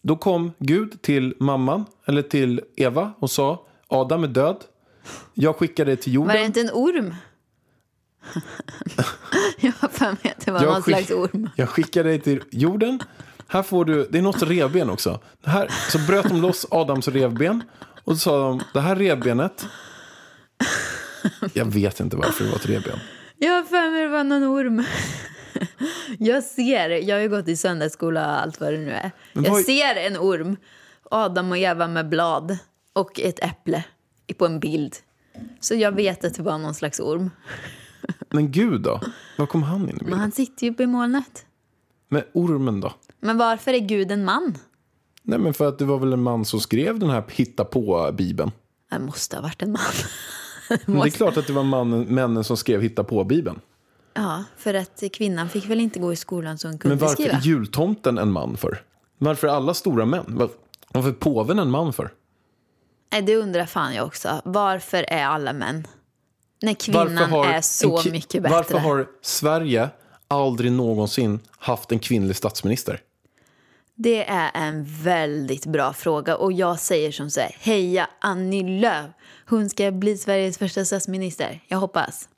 Då 0.03 0.17
kom 0.17 0.53
Gud 0.59 1.03
till 1.03 1.35
mamman, 1.41 1.85
eller 2.05 2.23
till 2.23 2.61
Eva 2.77 3.13
och 3.19 3.31
sa 3.31 3.67
Adam 3.89 4.25
är 4.25 4.29
död. 4.29 4.57
Jag 5.35 5.57
skickar 5.57 5.85
dig 5.85 5.97
till 5.97 6.19
Var 6.19 6.27
det 6.27 6.33
jorden. 6.33 6.47
inte 6.47 6.61
en 6.61 6.71
orm? 6.73 7.15
jag 9.61 9.73
har 9.79 9.89
för 9.89 10.05
mig 10.07 10.35
att 10.39 10.45
det 10.47 10.53
var 10.53 10.61
någon 10.61 10.83
skick- 10.83 10.97
slags 11.07 11.11
orm. 11.11 11.51
jag 11.57 11.69
skickar 11.69 12.05
dig 12.05 12.21
till 12.21 12.43
jorden. 12.51 13.01
Här 13.55 13.63
får 13.63 13.85
du, 13.85 14.09
det 14.11 14.19
är 14.19 14.23
något 14.23 14.43
revben 14.43 14.91
också. 14.91 15.21
Det 15.45 15.51
här, 15.51 15.69
så 15.91 15.99
bröt 15.99 16.29
de 16.29 16.41
loss 16.43 16.67
Adams 16.71 17.09
revben. 17.09 17.63
Och 18.05 18.13
så 18.13 18.19
sa 18.19 18.39
de, 18.49 18.63
det 18.73 18.81
här 18.81 18.97
revbenet. 18.97 19.67
Jag 21.53 21.65
vet 21.65 22.01
inte 22.01 22.17
varför 22.17 22.45
det 22.45 22.51
var 22.51 22.57
ett 22.57 22.67
revben. 22.69 22.99
Jag 23.39 23.53
har 23.53 23.63
för 23.63 23.91
mig 23.91 24.03
det 24.03 24.09
var 24.09 24.25
någon 24.25 24.45
orm. 24.45 24.85
Jag 26.19 26.43
ser, 26.45 26.91
jag 26.91 27.17
har 27.17 27.21
ju 27.23 27.29
gått 27.29 27.49
i 27.49 27.57
söndagsskola 27.57 28.27
och 28.27 28.41
allt 28.43 28.61
vad 28.61 28.73
det 28.73 28.79
nu 28.79 28.91
är. 28.91 29.11
Men 29.33 29.45
Jag 29.45 29.51
vad- 29.53 29.63
ser 29.65 29.95
en 29.97 30.17
orm, 30.17 30.57
Adam 31.11 31.51
och 31.51 31.59
Eva 31.59 31.89
med 31.89 32.09
blad 32.09 32.59
och 32.93 33.21
ett 33.21 33.45
äpple 33.45 33.85
på 34.39 34.47
en 34.47 34.61
bild. 34.61 34.97
Så 35.61 35.75
jag 35.75 35.93
vet 35.93 36.25
att 36.25 36.35
det 36.35 36.43
var 36.43 36.59
någon 36.59 36.75
slags 36.75 37.01
orm. 37.01 37.31
Men 38.31 38.53
Gud 38.53 38.81
då? 38.81 39.01
Var 39.39 39.47
kom 39.47 39.63
han 39.63 39.81
in 39.83 39.89
i 39.89 39.93
Men 39.93 39.99
bilden? 39.99 40.19
han 40.19 40.33
sitter 40.33 40.67
ju 40.67 40.73
uppe 40.73 40.83
i 40.83 40.87
molnet. 40.87 41.47
Men 42.09 42.23
ormen 42.33 42.81
då? 42.81 42.93
Men 43.25 43.39
varför 43.39 43.73
är 43.73 43.79
Gud 43.79 44.13
en 44.13 44.25
man? 44.25 44.59
Nej 45.23 45.39
men 45.39 45.55
för 45.55 45.69
att 45.69 45.79
det 45.79 45.85
var 45.85 45.99
väl 45.99 46.13
en 46.13 46.23
man 46.23 46.45
som 46.45 46.61
skrev 46.61 46.99
den 46.99 47.11
här 47.11 47.25
hitta 47.29 47.65
på 47.65 48.11
bibeln. 48.13 48.51
Det 48.91 48.99
måste 48.99 49.37
ha 49.37 49.43
varit 49.43 49.63
en 49.63 49.73
man. 49.73 49.81
Men 50.87 51.01
det 51.01 51.09
är 51.09 51.11
klart 51.11 51.37
att 51.37 51.47
det 51.47 51.53
var 51.53 51.63
mannen, 51.63 52.01
männen 52.03 52.45
som 52.45 52.57
skrev 52.57 52.83
hitta 52.83 53.05
på 53.05 53.25
bibeln. 53.25 53.61
Ja, 54.15 54.45
för 54.57 54.75
att 54.75 55.03
kvinnan 55.13 55.49
fick 55.49 55.71
väl 55.71 55.81
inte 55.81 55.99
gå 55.99 56.13
i 56.13 56.17
skolan 56.17 56.59
så 56.59 56.69
hon 56.69 56.79
kunde 56.79 56.97
Men 56.97 57.01
varför 57.01 57.15
skriva. 57.23 57.33
är 57.39 57.41
jultomten 57.41 58.19
en 58.19 58.33
man 58.33 58.57
för? 58.57 58.83
Varför 59.19 59.49
är 59.49 59.53
alla 59.53 59.75
stora 59.75 60.07
män? 60.07 60.25
Var- 60.29 60.51
Varför 60.93 61.09
är 61.09 61.13
påven 61.13 61.59
en 61.59 61.71
man 61.71 61.93
för? 61.93 62.13
Nej, 63.13 63.23
det 63.23 63.37
undrar 63.37 63.67
fan 63.67 63.95
jag 63.95 64.07
också. 64.07 64.41
Varför 64.45 65.05
är 65.09 65.25
alla 65.27 65.53
män? 65.53 65.87
När 66.63 66.75
kvinnan 66.75 67.19
är 67.19 67.53
en 67.55 67.63
så 67.63 68.03
mycket 68.13 68.43
bättre. 68.43 68.57
Varför 68.57 68.79
har 68.79 69.07
Sverige 69.23 69.89
aldrig 70.29 70.73
någonsin 70.73 71.41
haft 71.59 71.93
en 71.93 71.99
kvinnlig 71.99 72.37
statsminister? 72.37 73.01
Det 73.95 74.29
är 74.29 74.51
en 74.55 74.85
väldigt 74.85 75.67
bra 75.67 75.93
fråga 75.93 76.37
och 76.37 76.53
jag 76.53 76.81
säger 76.81 77.13
som 77.13 77.31
så 77.31 77.41
här, 77.41 77.57
heja 77.61 78.09
Annie 78.21 78.81
Lööf. 78.81 79.11
Hon 79.47 79.71
ska 79.71 79.91
bli 79.91 80.17
Sveriges 80.19 80.59
första 80.59 80.85
statsminister. 80.85 81.61
Jag 81.69 81.79
hoppas. 81.79 82.29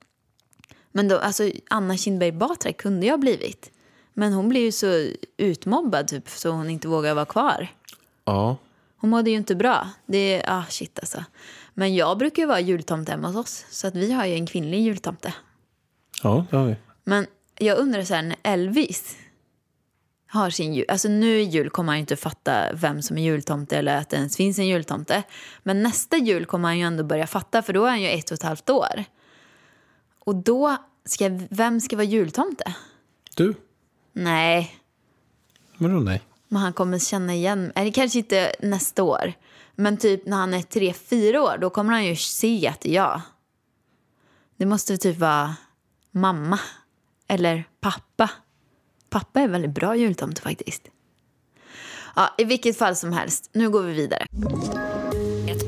Men 0.93 1.09
då, 1.09 1.19
alltså 1.19 1.51
Anna 1.71 1.97
Kinberg 1.97 2.33
Batra 2.33 2.73
kunde 2.73 3.07
jag 3.07 3.13
ha 3.13 3.19
blivit. 3.19 3.71
Men 4.15 4.33
hon 4.33 4.49
blev 4.49 4.63
ju 4.63 4.73
så 4.73 5.09
utmobbad 5.37 6.09
typ 6.09 6.29
så 6.29 6.51
hon 6.51 6.71
inte 6.71 6.89
vågar 6.89 7.15
vara 7.15 7.25
kvar. 7.25 7.69
Ja. 8.25 8.57
Hon 8.97 9.11
mådde 9.11 9.31
ju 9.31 9.37
inte 9.37 9.55
bra. 9.55 9.91
Det 10.07 10.19
är, 10.19 10.59
ah 10.59 10.65
shit 10.69 10.99
alltså. 10.99 11.25
Men 11.75 11.95
jag 11.95 12.19
brukar 12.19 12.43
ju 12.43 12.47
vara 12.47 12.61
jultomte 12.61 13.13
hemma 13.13 13.29
hos 13.29 13.37
oss. 13.37 13.67
Så 13.71 13.87
att 13.87 13.95
vi 13.95 14.13
har 14.13 14.27
ju 14.27 14.35
en 14.35 14.47
kvinnlig 14.47 14.81
jultomte. 14.81 15.35
Ja, 16.23 16.47
det 16.51 16.57
har 16.57 16.67
vi. 16.67 16.77
Men 17.05 17.27
jag 17.59 17.79
undrar 17.79 18.03
så 18.03 18.15
här, 18.15 18.23
när 18.23 18.37
Elvis 18.43 19.17
har 20.37 20.51
sin 20.51 20.75
jul... 20.75 20.85
Alltså 20.89 21.09
nu 21.09 21.41
i 21.41 21.43
jul 21.43 21.71
kommer 21.71 21.93
han 21.93 22.01
inte 22.01 22.17
fatta 22.17 22.73
vem 22.75 23.03
som 23.03 23.19
är 23.19 23.23
jultomte 23.23 23.77
eller 23.79 23.97
att 23.97 24.11
det 24.11 24.17
ens 24.17 24.37
finns 24.37 24.59
en 24.59 24.67
jultomte. 24.67 25.23
Men 25.63 25.83
nästa 25.83 26.17
jul 26.17 26.47
kommer 26.47 26.69
han 26.69 26.79
ju 26.79 26.85
ändå 26.85 27.05
börja 27.05 27.27
fatta 27.27 27.63
för 27.63 27.73
då 27.73 27.85
är 27.85 27.89
han 27.91 28.03
ju 28.03 28.09
ett 28.09 28.31
och 28.31 28.35
ett 28.35 28.43
halvt 28.43 28.71
år. 28.71 29.05
Och 30.19 30.37
då, 30.37 30.77
ska, 31.05 31.31
vem 31.51 31.81
ska 31.81 31.97
vara 31.97 32.05
jultomte? 32.07 32.75
Du? 33.37 33.55
Nej, 34.13 34.77
Vadå 35.79 35.95
nej? 36.01 36.23
men 36.49 36.63
han 36.63 36.73
kommer 36.73 36.99
känna 36.99 37.35
igen... 37.35 37.73
Eller 37.75 37.91
kanske 37.91 38.19
inte 38.19 38.53
nästa 38.61 39.03
år. 39.03 39.33
Men 39.75 39.97
typ 39.97 40.27
när 40.27 40.37
han 40.37 40.55
är 40.55 40.63
tre, 40.63 40.93
fyra 40.93 41.43
år, 41.43 41.59
då 41.61 41.71
kommer 41.71 41.93
han 41.93 42.05
ju 42.05 42.17
se 42.17 42.69
att 42.69 42.81
det 42.81 42.91
är 42.91 42.95
jag. 42.95 43.21
Det 44.57 44.67
måste 44.67 44.97
typ 44.97 45.19
vara 45.19 45.57
mamma. 46.11 46.59
Eller 47.29 47.65
pappa. 47.81 48.31
Pappa 49.17 49.41
är 49.41 49.49
väldigt 49.49 49.71
bra 49.71 49.97
jultomte 49.97 50.43
faktiskt. 50.43 50.83
Ja, 52.17 52.35
I 52.39 52.45
vilket 52.45 52.79
fall 52.79 52.97
som 52.97 53.13
helst, 53.13 53.51
nu 53.53 53.71
går 53.71 53.83
vi 53.83 53.93
vidare. 53.93 54.27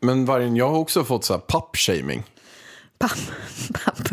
Men 0.00 0.24
vargen, 0.24 0.56
jag 0.56 0.68
har 0.68 0.78
också 0.78 1.04
fått 1.04 1.24
så 1.24 1.32
här 1.32 1.40
pappshaming. 1.40 2.22
Papp, 2.98 3.18
papp. 3.84 4.08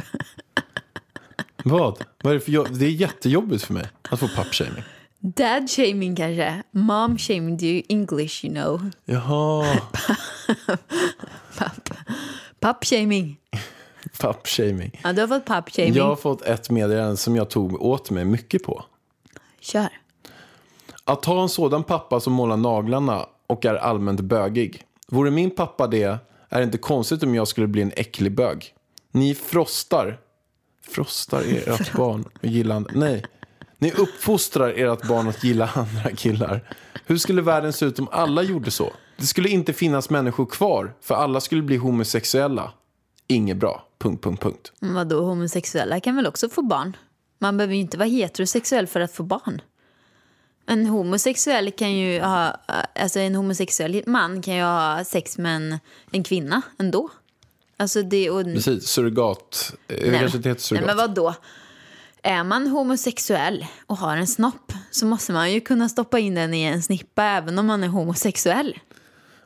Vad? 1.64 2.04
Vad 2.24 2.32
är 2.32 2.34
det 2.34 2.42
för 2.42 2.52
jobb? 2.52 2.68
Det 2.72 2.86
är 2.86 2.90
jättejobbigt 2.90 3.64
för 3.64 3.74
mig 3.74 3.90
att 4.10 4.20
få 4.20 4.28
pappshaming. 4.28 4.84
Dad 5.20 5.70
shaming 5.70 6.16
kanske. 6.16 6.64
Mom 6.72 7.18
shaming, 7.18 7.58
det 7.58 7.68
är 7.68 7.74
ju 7.74 7.84
English 7.90 8.46
you 8.46 8.54
know. 8.54 8.90
Jaha, 9.06 9.78
Papp 12.60 12.86
shaming. 12.86 13.38
pappshaming. 14.20 15.00
Ja, 15.04 15.14
du 15.14 15.22
har 15.22 15.28
fått 15.28 15.46
papp 15.46 15.70
shaming. 15.70 15.94
Jag 15.94 16.06
har 16.06 16.16
fått 16.16 16.42
ett 16.42 16.70
meddelande 16.70 17.18
som 17.18 17.36
jag 17.36 17.50
tog 17.50 17.82
åt 17.82 18.10
mig 18.10 18.26
mycket 18.26 18.64
på. 18.64 18.84
Kör. 19.60 19.90
Att 21.04 21.26
ha 21.26 21.42
en 21.42 21.50
sådan 21.50 21.84
pappa 21.84 22.20
som 22.20 22.34
målar 22.34 22.58
naglarna 22.58 23.26
och 23.48 23.66
är 23.66 23.76
allmänt 23.76 24.22
bögig. 24.22 24.84
Vore 25.12 25.32
min 25.32 25.52
pappa 25.52 25.88
det 25.88 26.04
är 26.50 26.60
det 26.60 26.64
inte 26.64 26.78
konstigt 26.78 27.24
om 27.24 27.36
jag 27.36 27.48
skulle 27.48 27.68
bli 27.68 27.82
en 27.82 27.92
äcklig 27.96 28.36
bög. 28.36 28.74
Ni 29.12 29.36
frostar. 29.36 30.20
Frostar 30.88 31.44
ert 31.48 31.94
barn 31.98 32.26
och 32.42 32.46
gillar. 32.46 32.86
Nej. 32.96 33.26
Ni 33.78 33.92
uppfostrar 33.92 34.70
ert 34.70 35.08
barn 35.08 35.28
att 35.28 35.44
gilla 35.44 35.70
andra 35.74 36.12
killar. 36.16 36.74
Hur 37.06 37.18
skulle 37.18 37.42
världen 37.42 37.74
se 37.74 37.86
ut 37.86 38.00
om 38.00 38.08
alla 38.12 38.44
gjorde 38.44 38.72
så? 38.72 38.94
Det 39.18 39.26
skulle 39.26 39.50
inte 39.50 39.74
finnas 39.74 40.10
människor 40.10 40.46
kvar, 40.46 40.94
för 41.02 41.16
alla 41.16 41.42
skulle 41.42 41.62
bli 41.62 41.78
homosexuella. 41.78 42.74
Inget 43.28 43.58
bra. 43.58 43.88
Punkt, 44.00 44.24
punkt, 44.24 44.42
punkt. 44.42 44.72
Vadå, 44.80 45.22
homosexuella 45.22 46.00
kan 46.00 46.16
väl 46.16 46.28
också 46.28 46.50
få 46.50 46.62
barn? 46.62 46.98
Man 47.40 47.58
behöver 47.58 47.74
ju 47.76 47.82
inte 47.82 47.98
vara 47.98 48.10
heterosexuell 48.10 48.88
för 48.88 49.00
att 49.00 49.12
få 49.12 49.24
barn. 49.24 49.62
En 50.68 50.86
homosexuell 50.86 51.72
kan 51.72 51.94
ju 51.94 52.22
ha, 52.22 52.56
alltså 52.96 53.20
en 53.20 53.36
homosexuell 53.36 54.04
man 54.06 54.42
kan 54.42 54.56
ju 54.56 54.62
ha 54.62 55.04
sex 55.04 55.38
med 55.38 55.56
en, 55.56 55.80
en 56.12 56.24
kvinna 56.24 56.62
ändå. 56.80 57.10
Alltså 57.78 58.02
det 58.04 58.30
och... 58.30 58.44
Precis, 58.44 58.88
surrogat. 58.88 59.74
Eh, 59.88 60.12
Nej, 60.12 60.20
kanske 60.20 60.38
inte 60.38 60.50
heter 60.50 60.50
Nej, 60.50 60.60
surrogat. 60.60 60.86
men 60.88 60.98
vadå? 60.98 61.34
Är 62.24 62.44
man 62.44 62.68
homosexuell 62.68 63.66
och 63.86 63.98
har 63.98 64.18
en 64.18 64.28
snopp 64.28 64.74
så 64.92 65.06
måste 65.06 65.32
man 65.32 65.54
ju 65.54 65.60
kunna 65.62 65.90
stoppa 65.90 66.20
in 66.20 66.36
den 66.36 66.54
i 66.54 66.64
en 66.64 66.84
snippa 66.84 67.24
även 67.24 67.60
om 67.60 67.66
man 67.66 67.84
är 67.84 67.88
homosexuell. 67.88 68.80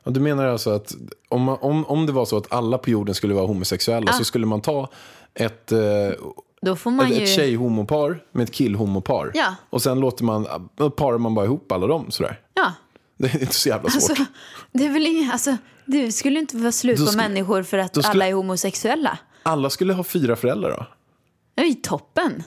Ja, 0.04 0.12
du 0.12 0.20
menar 0.20 0.46
alltså 0.46 0.70
att 0.70 0.96
om, 1.30 1.42
man, 1.42 1.58
om, 1.62 1.86
om 1.86 2.06
det 2.06 2.12
var 2.12 2.26
så 2.26 2.38
att 2.38 2.52
alla 2.54 2.78
på 2.78 2.90
jorden 2.90 3.16
skulle 3.16 3.34
vara 3.34 3.46
homosexuella 3.46 4.14
så 4.14 4.24
skulle 4.24 4.46
man 4.46 4.62
ta 4.62 4.90
ett, 5.34 5.72
eh, 5.72 5.80
Då 6.66 6.76
får 6.76 6.92
man 6.92 7.06
ett, 7.12 7.18
ju... 7.18 7.24
ett 7.24 7.30
tjejhomopar 7.30 8.24
med 8.32 8.44
ett 8.44 8.52
killhomopar. 8.52 9.32
Ja. 9.34 9.56
Och 9.70 9.82
sen 9.82 10.00
låter 10.00 10.24
man, 10.24 10.70
parar 10.96 11.18
man 11.18 11.36
bara 11.36 11.46
ihop 11.46 11.72
alla 11.72 11.88
dem 11.88 12.12
sådär. 12.12 12.40
Ja, 12.54 12.74
Det 13.18 13.28
är 13.36 13.42
inte 13.42 13.54
så 13.54 13.70
jävla 13.70 13.90
svårt. 13.90 14.10
alltså, 14.10 14.26
det 14.72 14.86
är 14.86 14.90
väl 14.90 15.08
inget, 15.08 15.32
alltså, 15.34 15.58
det 15.86 16.12
skulle 16.12 16.40
inte 16.40 16.58
vara 16.58 16.72
slut 16.72 17.00
på 17.00 17.06
skulle- 17.06 17.24
människor 17.30 17.64
för 17.64 17.78
att 17.78 17.92
skulle- 17.92 18.08
alla 18.08 18.28
är 18.28 18.34
homosexuella. 18.34 19.18
Alla 19.44 19.70
skulle 19.70 19.94
ha 19.94 20.04
fyra 20.04 20.36
föräldrar 20.36 20.70
då. 20.78 20.86
Det 21.56 21.62
är 21.62 21.66
ju 21.66 21.74
toppen. 21.74 22.44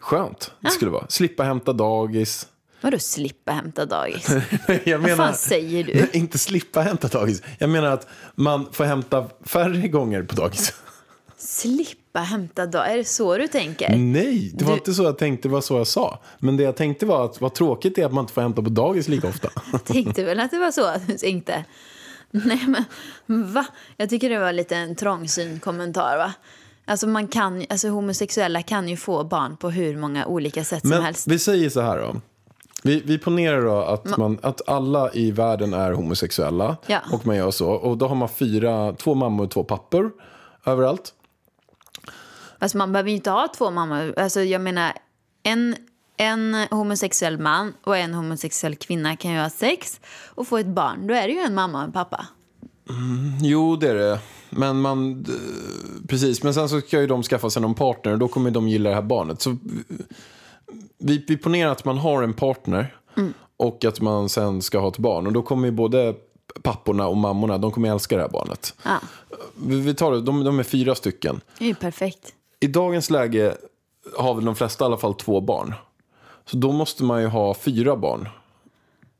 Skönt 0.00 0.52
det 0.60 0.70
skulle 0.70 0.90
vara. 0.90 1.06
Slippa 1.08 1.42
hämta 1.42 1.72
dagis. 1.72 2.48
Vadå 2.80 2.98
slippa 2.98 3.52
hämta 3.52 3.86
dagis? 3.86 4.28
Jag 4.84 4.98
Vad 4.98 5.16
fan 5.16 5.34
säger 5.34 5.84
du? 5.84 6.18
inte 6.18 6.38
slippa 6.38 6.80
hämta 6.80 7.08
dagis. 7.08 7.42
Jag 7.58 7.70
menar 7.70 7.90
att 7.90 8.08
man 8.34 8.66
får 8.72 8.84
hämta 8.84 9.28
färre 9.44 9.88
gånger 9.88 10.22
på 10.22 10.34
dagis. 10.34 10.74
Slippa 11.44 12.20
hämta 12.20 12.66
dagis? 12.66 12.92
Är 12.92 12.96
det 12.96 13.04
så 13.04 13.36
du 13.38 13.48
tänker? 13.48 13.96
Nej, 13.96 14.50
det 14.54 14.64
var 14.64 14.72
Du- 14.72 14.78
inte 14.78 14.92
så 14.94 15.02
jag 15.02 15.18
tänkte, 15.18 15.48
det 15.48 15.52
var 15.52 15.60
så 15.60 15.78
jag 15.78 15.86
sa. 15.86 16.18
Men 16.38 16.56
det 16.56 16.62
jag 16.62 16.76
tänkte 16.76 17.06
var 17.06 17.24
att 17.24 17.40
vad 17.40 17.54
tråkigt 17.54 17.94
det 17.94 18.02
är 18.02 18.06
att 18.06 18.12
man 18.12 18.22
inte 18.24 18.32
får 18.32 18.42
hämta 18.42 18.62
på 18.62 18.70
dagis 18.70 19.08
lika 19.08 19.28
ofta. 19.28 19.48
tänkte 19.84 20.24
väl 20.24 20.40
att 20.40 20.50
det 20.50 20.58
var 20.58 20.70
så 20.70 20.86
att 20.86 21.06
du 21.06 21.18
tänkte. 21.18 21.64
Nej 22.30 22.60
men 23.26 23.52
va? 23.52 23.66
Jag 23.96 24.10
tycker 24.10 24.30
det 24.30 24.38
var 24.38 24.52
lite 24.52 24.76
en 24.76 24.96
trångsynt 24.96 25.62
kommentar 25.62 26.16
va? 26.18 26.32
Alltså 26.84 27.06
man 27.06 27.28
kan, 27.28 27.64
alltså 27.70 27.88
homosexuella 27.88 28.62
kan 28.62 28.88
ju 28.88 28.96
få 28.96 29.24
barn 29.24 29.56
på 29.56 29.70
hur 29.70 29.96
många 29.96 30.26
olika 30.26 30.64
sätt 30.64 30.80
som 30.80 30.90
Men 30.90 31.02
helst. 31.02 31.26
vi 31.28 31.38
säger 31.38 31.70
så 31.70 31.80
här 31.80 31.98
då. 31.98 32.16
Vi, 32.82 33.02
vi 33.04 33.18
ponerar 33.18 33.62
då 33.64 33.76
att, 33.82 34.16
man, 34.16 34.38
att 34.42 34.68
alla 34.68 35.12
i 35.12 35.30
världen 35.30 35.74
är 35.74 35.92
homosexuella. 35.92 36.76
Ja. 36.86 36.98
Och 37.12 37.26
man 37.26 37.36
gör 37.36 37.50
så. 37.50 37.70
Och 37.70 37.98
då 37.98 38.08
har 38.08 38.14
man 38.14 38.28
fyra, 38.28 38.92
två 38.92 39.14
mammor 39.14 39.44
och 39.44 39.50
två 39.50 39.64
pappor 39.64 40.10
överallt. 40.66 41.14
Alltså 42.62 42.78
man 42.78 42.92
behöver 42.92 43.10
ju 43.10 43.16
inte 43.16 43.30
ha 43.30 43.48
två 43.56 43.70
mammor. 43.70 44.14
Alltså 44.18 44.40
jag 44.42 44.60
menar, 44.60 44.92
en, 45.42 45.76
en 46.16 46.54
homosexuell 46.70 47.38
man 47.38 47.74
och 47.84 47.96
en 47.96 48.14
homosexuell 48.14 48.76
kvinna 48.76 49.16
kan 49.16 49.32
ju 49.32 49.38
ha 49.38 49.50
sex 49.50 50.00
och 50.28 50.48
få 50.48 50.58
ett 50.58 50.66
barn. 50.66 51.06
Då 51.06 51.14
är 51.14 51.26
det 51.28 51.32
ju 51.32 51.40
en 51.40 51.54
mamma 51.54 51.78
och 51.78 51.84
en 51.84 51.92
pappa. 51.92 52.26
Jo, 53.42 53.76
det 53.76 53.88
är 53.88 53.94
det. 53.94 54.18
Men 54.50 54.80
man... 54.80 55.26
Precis, 56.08 56.42
men 56.42 56.54
sen 56.54 56.68
så 56.68 56.80
ska 56.80 57.00
ju 57.00 57.06
de 57.06 57.22
skaffa 57.22 57.50
sig 57.50 57.62
någon 57.62 57.74
partner 57.74 58.12
och 58.12 58.18
då 58.18 58.28
kommer 58.28 58.50
de 58.50 58.68
gilla 58.68 58.88
det 58.90 58.94
här 58.94 59.02
barnet. 59.02 59.40
Så 59.42 59.56
vi, 60.98 61.24
vi 61.28 61.36
ponerar 61.36 61.70
att 61.72 61.84
man 61.84 61.98
har 61.98 62.22
en 62.22 62.34
partner 62.34 62.96
och 63.56 63.84
att 63.84 64.00
man 64.00 64.28
sen 64.28 64.62
ska 64.62 64.78
ha 64.78 64.88
ett 64.88 64.98
barn. 64.98 65.26
Och 65.26 65.32
då 65.32 65.42
kommer 65.42 65.68
ju 65.68 65.72
både 65.72 66.14
papporna 66.62 67.06
och 67.06 67.16
mammorna, 67.16 67.58
de 67.58 67.72
kommer 67.72 67.90
älska 67.90 68.16
det 68.16 68.22
här 68.22 68.30
barnet. 68.30 68.74
Ja, 68.82 69.00
Vi, 69.54 69.80
vi 69.80 69.94
tar 69.94 70.12
det, 70.12 70.20
de, 70.20 70.44
de 70.44 70.58
är 70.58 70.62
fyra 70.62 70.94
stycken. 70.94 71.40
det 71.58 71.64
är 71.64 71.68
ju 71.68 71.74
perfekt. 71.74 72.34
I 72.62 72.66
dagens 72.66 73.10
läge 73.10 73.56
har 74.16 74.34
väl 74.34 74.44
de 74.44 74.54
flesta 74.56 74.84
i 74.84 74.86
alla 74.86 74.96
fall 74.98 75.14
två 75.14 75.40
barn. 75.40 75.74
Så 76.44 76.56
då 76.56 76.72
måste 76.72 77.04
man 77.04 77.20
ju 77.20 77.26
ha 77.26 77.54
fyra 77.54 77.96
barn. 77.96 78.28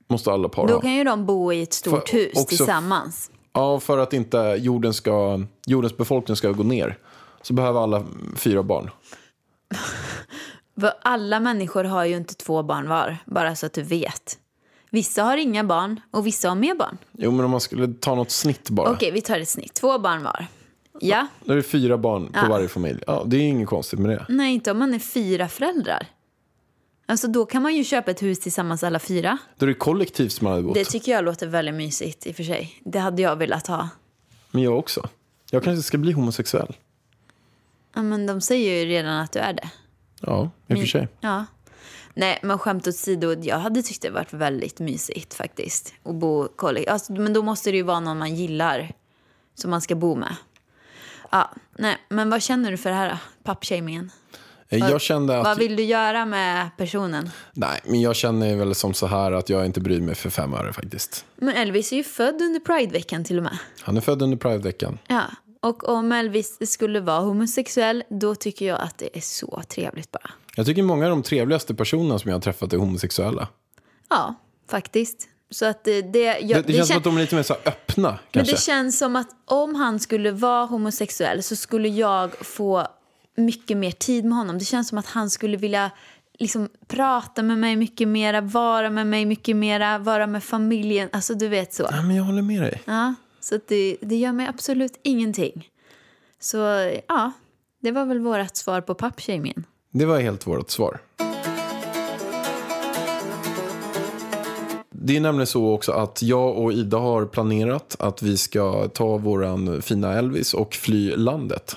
Måste 0.09 0.33
alla 0.33 0.48
par 0.48 0.66
Då 0.68 0.74
ha. 0.74 0.81
kan 0.81 0.92
ju 0.94 1.05
de 1.05 1.26
bo 1.26 1.52
i 1.52 1.62
ett 1.62 1.72
stort 1.72 2.09
För- 2.09 2.16
hus 2.16 2.33
också- 2.37 2.46
tillsammans. 2.57 3.31
Ja, 3.52 3.81
för 3.81 3.98
att 3.98 4.12
inte 4.12 4.38
jorden 4.59 4.94
ska, 4.94 5.40
jordens 5.66 5.96
befolkning 5.96 6.37
ska 6.37 6.50
gå 6.52 6.62
ner. 6.62 6.98
Så 7.42 7.52
behöver 7.55 7.81
alla 7.83 8.05
fyra 8.37 8.62
barn. 8.62 8.90
Alla 11.02 11.40
människor 11.40 11.85
har 11.85 12.05
ju 12.05 12.16
inte 12.16 12.35
två 12.35 12.62
barn 12.62 12.88
var, 12.88 13.16
bara 13.26 13.57
så 13.57 13.66
att 13.66 13.72
du 13.72 13.83
vet. 13.83 14.38
Vissa 14.90 15.22
har 15.22 15.37
inga 15.37 15.64
barn 15.64 16.00
och 16.11 16.26
vissa 16.26 16.48
har 16.48 16.55
mer 16.55 16.74
barn. 16.74 16.98
Jo, 17.12 17.31
men 17.31 17.44
om 17.44 17.50
man 17.50 17.61
skulle 17.61 17.94
ta 18.00 18.14
något 18.14 18.31
snitt 18.31 18.70
bara. 18.70 18.90
Okej, 18.90 19.11
vi 19.11 19.20
tar 19.20 19.38
ett 19.40 19.48
snitt. 19.48 19.74
Två 19.74 19.98
barn 19.98 20.22
var. 20.24 20.46
Ja, 21.04 21.26
Då 21.44 21.52
är 21.52 21.56
det 21.56 21.62
fyra 21.62 21.98
barn 21.98 22.26
på 22.32 22.38
Ja. 22.38 22.48
varje 22.48 22.68
familj. 22.68 23.00
Ja, 23.06 23.22
det 23.26 23.36
är 23.36 23.40
inget 23.40 23.68
konstigt 23.68 23.98
med 23.98 24.10
det. 24.10 24.26
nej 24.28 24.54
inte 24.54 24.70
om 24.70 24.78
man 24.78 24.94
är 24.94 24.98
fyra 24.98 25.48
föräldrar. 25.48 26.06
Alltså 27.06 27.28
då 27.28 27.46
kan 27.46 27.62
man 27.62 27.74
ju 27.74 27.84
köpa 27.84 28.10
ett 28.10 28.22
hus 28.22 28.40
tillsammans 28.40 28.82
alla 28.84 28.98
fyra. 28.98 29.38
Då 29.56 29.66
är 29.66 29.68
det 29.68 29.74
kollektivt 29.74 30.32
som 30.32 30.44
man 30.44 30.52
hade 30.52 30.64
bott. 30.64 30.74
Det 30.74 30.84
tycker 30.84 31.12
jag 31.12 31.24
låter 31.24 31.46
väldigt 31.46 31.74
mysigt 31.74 32.26
i 32.26 32.32
och 32.32 32.36
för 32.36 32.42
sig. 32.44 32.80
Det 32.84 32.98
hade 32.98 33.22
jag 33.22 33.36
velat 33.36 33.66
ha. 33.66 33.88
Men 34.50 34.62
jag 34.62 34.78
också. 34.78 35.08
Jag 35.50 35.64
kanske 35.64 35.82
ska 35.82 35.98
bli 35.98 36.12
homosexuell. 36.12 36.76
Ja, 37.94 38.02
men 38.02 38.26
de 38.26 38.40
säger 38.40 38.78
ju 38.84 38.90
redan 38.90 39.16
att 39.20 39.32
du 39.32 39.38
är 39.38 39.52
det. 39.52 39.70
Ja, 40.20 40.50
i 40.66 40.74
och 40.74 40.78
för 40.78 40.86
sig. 40.86 41.08
Ja. 41.20 41.44
Nej, 42.14 42.38
men 42.42 42.58
skämt 42.58 42.86
åsido, 42.88 43.34
jag 43.42 43.58
hade 43.58 43.82
tyckt 43.82 44.02
det 44.02 44.10
varit 44.10 44.32
väldigt 44.32 44.78
mysigt 44.78 45.34
faktiskt. 45.34 45.94
Att 46.02 46.14
bo 46.14 46.48
kollektivt. 46.56 46.92
Alltså, 46.92 47.12
men 47.12 47.32
då 47.32 47.42
måste 47.42 47.70
det 47.70 47.76
ju 47.76 47.82
vara 47.82 48.00
någon 48.00 48.18
man 48.18 48.34
gillar 48.36 48.92
som 49.54 49.70
man 49.70 49.80
ska 49.80 49.94
bo 49.94 50.14
med. 50.14 50.36
Ja, 51.32 51.50
nej, 51.78 51.96
men 52.08 52.30
vad 52.30 52.42
känner 52.42 52.70
du 52.70 52.76
för 52.76 52.90
det 52.90 52.96
här 52.96 53.10
då? 53.10 53.16
Pappshamingen? 53.44 54.10
Eh, 54.68 54.78
Jag 54.78 55.00
kände 55.00 55.38
att... 55.38 55.44
Vad 55.44 55.58
vill 55.58 55.76
du 55.76 55.82
göra 55.82 56.26
med 56.26 56.70
personen? 56.76 57.30
Nej, 57.52 57.80
men 57.84 58.00
jag 58.00 58.16
känner 58.16 58.56
väl 58.56 58.74
som 58.74 58.94
så 58.94 59.06
här 59.06 59.32
att 59.32 59.48
jag 59.48 59.66
inte 59.66 59.80
bryr 59.80 60.00
mig 60.00 60.14
för 60.14 60.30
fem 60.30 60.54
öre 60.54 60.72
faktiskt. 60.72 61.24
Men 61.36 61.54
Elvis 61.56 61.92
är 61.92 61.96
ju 61.96 62.04
född 62.04 62.42
under 62.42 62.60
Prideveckan 62.60 63.24
till 63.24 63.36
och 63.38 63.42
med. 63.42 63.58
Han 63.80 63.96
är 63.96 64.00
född 64.00 64.22
under 64.22 64.36
Pride-veckan. 64.36 64.98
Ja, 65.08 65.22
och 65.60 65.88
om 65.88 66.12
Elvis 66.12 66.70
skulle 66.72 67.00
vara 67.00 67.20
homosexuell, 67.20 68.04
då 68.08 68.34
tycker 68.34 68.66
jag 68.66 68.80
att 68.80 68.98
det 68.98 69.16
är 69.16 69.20
så 69.20 69.62
trevligt 69.68 70.10
bara. 70.10 70.30
Jag 70.56 70.66
tycker 70.66 70.82
många 70.82 71.04
av 71.04 71.10
de 71.10 71.22
trevligaste 71.22 71.74
personerna 71.74 72.18
som 72.18 72.28
jag 72.30 72.36
har 72.36 72.42
träffat 72.42 72.72
är 72.72 72.76
homosexuella. 72.76 73.48
Ja, 74.10 74.34
faktiskt. 74.70 75.28
Så 75.52 75.66
att 75.66 75.84
det, 75.84 76.02
det, 76.02 76.18
jag, 76.40 76.64
Det, 76.64 76.66
det, 76.66 76.72
känns 76.72 76.88
som 76.88 76.96
att 76.96 77.04
de 77.04 77.16
är 77.16 77.20
lite 77.20 77.34
mer 77.34 77.42
så 77.42 77.54
öppna 77.54 78.10
Men 78.10 78.18
kanske. 78.30 78.54
det 78.54 78.60
känns 78.60 78.98
som 78.98 79.16
att 79.16 79.28
om 79.44 79.74
han 79.74 80.00
skulle 80.00 80.30
vara 80.30 80.64
homosexuell 80.64 81.42
så 81.42 81.56
skulle 81.56 81.88
jag 81.88 82.46
få 82.46 82.86
mycket 83.36 83.76
mer 83.76 83.90
tid 83.90 84.24
med 84.24 84.38
honom. 84.38 84.58
Det 84.58 84.64
känns 84.64 84.88
som 84.88 84.98
att 84.98 85.06
han 85.06 85.30
skulle 85.30 85.56
vilja 85.56 85.90
liksom 86.38 86.68
prata 86.88 87.42
med 87.42 87.58
mig 87.58 87.76
mycket 87.76 88.08
mera, 88.08 88.40
vara 88.40 88.90
med 88.90 89.06
mig 89.06 89.24
mycket 89.24 89.56
mera, 89.56 89.98
vara 89.98 90.26
med 90.26 90.44
familjen. 90.44 91.08
Alltså 91.12 91.34
du 91.34 91.48
vet 91.48 91.74
så. 91.74 91.88
Ja, 91.90 92.02
men 92.02 92.16
jag 92.16 92.24
håller 92.24 92.42
med 92.42 92.62
dig. 92.62 92.82
Ja, 92.84 93.14
så 93.40 93.58
det, 93.68 93.96
det 94.00 94.16
gör 94.16 94.32
mig 94.32 94.46
absolut 94.46 95.00
ingenting. 95.02 95.68
Så 96.40 96.56
ja, 97.08 97.32
det 97.80 97.90
var 97.90 98.04
väl 98.04 98.18
vårt 98.18 98.56
svar 98.56 98.80
på 98.80 98.94
pappshamingen. 98.94 99.66
Det 99.90 100.04
var 100.04 100.20
helt 100.20 100.46
vårt 100.46 100.70
svar. 100.70 101.00
Det 105.05 105.17
är 105.17 105.21
nämligen 105.21 105.46
så 105.46 105.75
också 105.75 105.92
att 105.92 106.23
jag 106.23 106.59
och 106.59 106.73
Ida 106.73 106.98
har 106.98 107.27
planerat 107.27 107.96
att 107.98 108.23
vi 108.23 108.37
ska 108.37 108.88
ta 108.88 109.17
våran 109.17 109.83
fina 109.83 110.13
Elvis 110.13 110.55
och 110.55 110.75
fly 110.75 111.17
landet. 111.17 111.77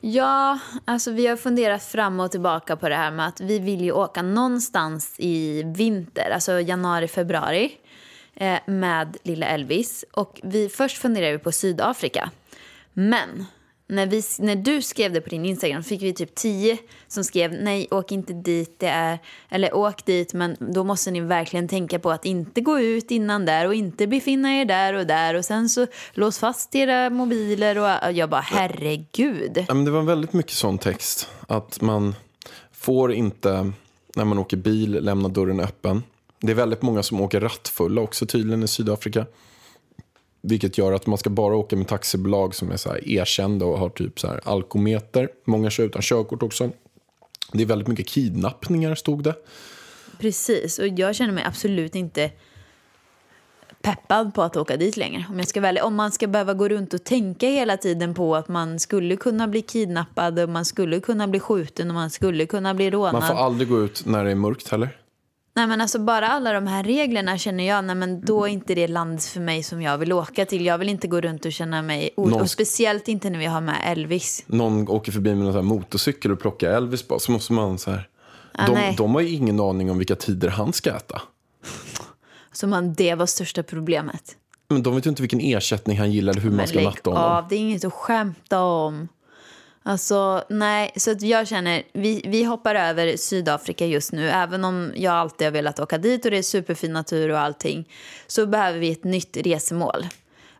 Ja, 0.00 0.58
alltså 0.84 1.10
vi 1.10 1.26
har 1.26 1.36
funderat 1.36 1.82
fram 1.82 2.20
och 2.20 2.30
tillbaka 2.30 2.76
på 2.76 2.88
det 2.88 2.94
här 2.94 3.10
med 3.10 3.28
att 3.28 3.40
vi 3.40 3.58
vill 3.58 3.80
ju 3.80 3.92
åka 3.92 4.22
någonstans 4.22 5.14
i 5.18 5.62
vinter, 5.62 6.30
alltså 6.30 6.60
januari, 6.60 7.08
februari 7.08 7.72
eh, 8.34 8.58
med 8.66 9.16
lilla 9.22 9.46
Elvis. 9.46 10.04
Och 10.12 10.40
vi, 10.42 10.68
först 10.68 10.98
funderar 10.98 11.32
vi 11.32 11.38
på 11.38 11.52
Sydafrika. 11.52 12.30
Men 12.92 13.46
när, 13.88 14.06
vi, 14.06 14.22
när 14.38 14.56
du 14.56 14.82
skrev 14.82 15.12
det 15.12 15.20
på 15.20 15.28
din 15.28 15.44
Instagram 15.44 15.82
fick 15.82 16.02
vi 16.02 16.12
typ 16.12 16.34
tio 16.34 16.78
som 17.08 17.24
skrev 17.24 17.52
nej, 17.52 17.88
åk 17.90 18.12
inte 18.12 18.32
dit, 18.32 18.74
det 18.78 18.86
är, 18.86 19.18
eller 19.48 19.76
åk 19.76 20.04
dit 20.04 20.34
men 20.34 20.56
då 20.60 20.84
måste 20.84 21.10
ni 21.10 21.20
verkligen 21.20 21.68
tänka 21.68 21.98
på 21.98 22.10
att 22.10 22.24
inte 22.24 22.60
gå 22.60 22.80
ut 22.80 23.10
innan 23.10 23.44
där 23.44 23.66
och 23.66 23.74
inte 23.74 24.06
befinna 24.06 24.60
er 24.60 24.64
där 24.64 24.94
och 24.94 25.06
där 25.06 25.34
och 25.34 25.44
sen 25.44 25.68
så 25.68 25.86
lås 26.12 26.38
fast 26.38 26.74
era 26.74 27.10
mobiler 27.10 27.78
och 27.78 28.12
jag 28.12 28.30
bara 28.30 28.40
herregud. 28.40 29.64
Ja, 29.68 29.74
men 29.74 29.84
det 29.84 29.90
var 29.90 30.02
väldigt 30.02 30.32
mycket 30.32 30.52
sån 30.52 30.78
text. 30.78 31.30
Att 31.46 31.80
man 31.80 32.14
får 32.72 33.12
inte, 33.12 33.72
när 34.14 34.24
man 34.24 34.38
åker 34.38 34.56
bil, 34.56 34.92
lämna 35.04 35.28
dörren 35.28 35.60
öppen. 35.60 36.02
Det 36.40 36.52
är 36.52 36.56
väldigt 36.56 36.82
många 36.82 37.02
som 37.02 37.20
åker 37.20 37.40
rattfulla 37.40 38.00
också 38.00 38.26
tydligen 38.26 38.62
i 38.62 38.68
Sydafrika. 38.68 39.26
Vilket 40.40 40.78
gör 40.78 40.92
att 40.92 41.06
man 41.06 41.18
ska 41.18 41.30
bara 41.30 41.56
åka 41.56 41.76
med 41.76 41.88
taxibolag 41.88 42.54
som 42.54 42.70
är 42.70 42.76
så 42.76 42.88
här 42.88 43.08
erkända 43.08 43.66
och 43.66 43.78
har 43.78 43.88
typ 43.88 44.20
så 44.20 44.26
här 44.26 44.40
alkometer. 44.44 45.28
Många 45.44 45.70
kör 45.70 45.84
utan 45.84 46.02
körkort 46.02 46.42
också. 46.42 46.70
Det 47.52 47.62
är 47.62 47.66
väldigt 47.66 47.88
mycket 47.88 48.08
kidnappningar 48.08 48.94
stod 48.94 49.22
det. 49.22 49.34
Precis, 50.18 50.78
och 50.78 50.88
jag 50.88 51.14
känner 51.14 51.32
mig 51.32 51.44
absolut 51.44 51.94
inte 51.94 52.30
peppad 53.82 54.34
på 54.34 54.42
att 54.42 54.56
åka 54.56 54.76
dit 54.76 54.96
längre. 54.96 55.24
Om, 55.28 55.38
jag 55.38 55.48
ska 55.48 55.60
välja, 55.60 55.84
om 55.84 55.94
man 55.94 56.12
ska 56.12 56.26
behöva 56.26 56.54
gå 56.54 56.68
runt 56.68 56.94
och 56.94 57.04
tänka 57.04 57.46
hela 57.46 57.76
tiden 57.76 58.14
på 58.14 58.36
att 58.36 58.48
man 58.48 58.78
skulle 58.78 59.16
kunna 59.16 59.48
bli 59.48 59.62
kidnappad 59.62 60.38
och 60.38 60.48
man 60.48 60.64
skulle 60.64 61.00
kunna 61.00 61.28
bli 61.28 61.40
skjuten 61.40 61.88
och 61.88 61.94
man 61.94 62.10
skulle 62.10 62.46
kunna 62.46 62.74
bli 62.74 62.90
rånad. 62.90 63.12
Man 63.12 63.22
får 63.22 63.34
aldrig 63.34 63.68
gå 63.68 63.82
ut 63.82 64.06
när 64.06 64.24
det 64.24 64.30
är 64.30 64.34
mörkt 64.34 64.68
heller. 64.68 64.96
Nej 65.58 65.66
men 65.66 65.80
alltså 65.80 65.98
bara 65.98 66.28
alla 66.28 66.52
de 66.52 66.66
här 66.66 66.82
reglerna 66.84 67.38
känner 67.38 67.64
jag, 67.68 67.84
nej 67.84 67.96
men 67.96 68.20
då 68.20 68.44
är 68.44 68.48
inte 68.48 68.74
det 68.74 68.88
landet 68.88 69.24
för 69.24 69.40
mig 69.40 69.62
som 69.62 69.82
jag 69.82 69.98
vill 69.98 70.12
åka 70.12 70.44
till. 70.46 70.66
Jag 70.66 70.78
vill 70.78 70.88
inte 70.88 71.08
gå 71.08 71.20
runt 71.20 71.44
och 71.44 71.52
känna 71.52 71.82
mig, 71.82 72.10
o- 72.16 72.28
Någon- 72.28 72.40
och 72.40 72.50
speciellt 72.50 73.08
inte 73.08 73.30
när 73.30 73.38
vi 73.38 73.46
har 73.46 73.60
med 73.60 73.76
Elvis. 73.84 74.44
Någon 74.46 74.88
åker 74.88 75.12
förbi 75.12 75.34
med 75.34 75.56
en 75.56 75.64
motorcykel 75.66 76.32
och 76.32 76.40
plockar 76.40 76.70
Elvis 76.70 77.08
bara. 77.08 77.18
Så 77.18 77.32
måste 77.32 77.52
man 77.52 77.78
så 77.78 77.90
här. 77.90 78.08
Ah, 78.52 78.66
de, 78.66 78.94
de 78.96 79.14
har 79.14 79.20
ju 79.20 79.28
ingen 79.28 79.60
aning 79.60 79.90
om 79.90 79.98
vilka 79.98 80.14
tider 80.16 80.48
han 80.48 80.72
ska 80.72 80.90
äta. 80.96 81.22
Så 82.52 82.66
man, 82.66 82.94
det 82.94 83.14
var 83.14 83.26
största 83.26 83.62
problemet. 83.62 84.36
Men 84.68 84.82
de 84.82 84.94
vet 84.94 85.06
ju 85.06 85.10
inte 85.10 85.22
vilken 85.22 85.40
ersättning 85.40 85.98
han 85.98 86.12
gillar 86.12 86.32
eller 86.32 86.42
hur 86.42 86.50
man 86.50 86.56
Men 86.56 86.66
ska 86.66 86.76
lägg 86.76 86.84
natta 86.84 87.10
honom. 87.10 87.24
av, 87.32 87.48
det 87.48 87.54
är 87.56 87.58
inget 87.60 87.84
att 87.84 87.92
skämta 87.92 88.60
om. 88.62 89.08
Alltså, 89.82 90.44
nej, 90.48 90.92
så 90.96 91.10
att 91.10 91.22
jag 91.22 91.48
känner, 91.48 91.82
vi, 91.92 92.22
vi 92.24 92.44
hoppar 92.44 92.74
över 92.74 93.16
Sydafrika 93.16 93.86
just 93.86 94.12
nu. 94.12 94.28
Även 94.28 94.64
om 94.64 94.92
jag 94.96 95.14
alltid 95.14 95.46
har 95.46 95.52
velat 95.52 95.80
åka 95.80 95.98
dit 95.98 96.24
och 96.24 96.30
det 96.30 96.38
är 96.38 96.42
superfin 96.42 96.92
natur 96.92 97.30
och 97.30 97.38
allting. 97.38 97.88
Så 98.26 98.46
behöver 98.46 98.78
vi 98.78 98.92
ett 98.92 99.04
nytt 99.04 99.36
resemål. 99.36 100.06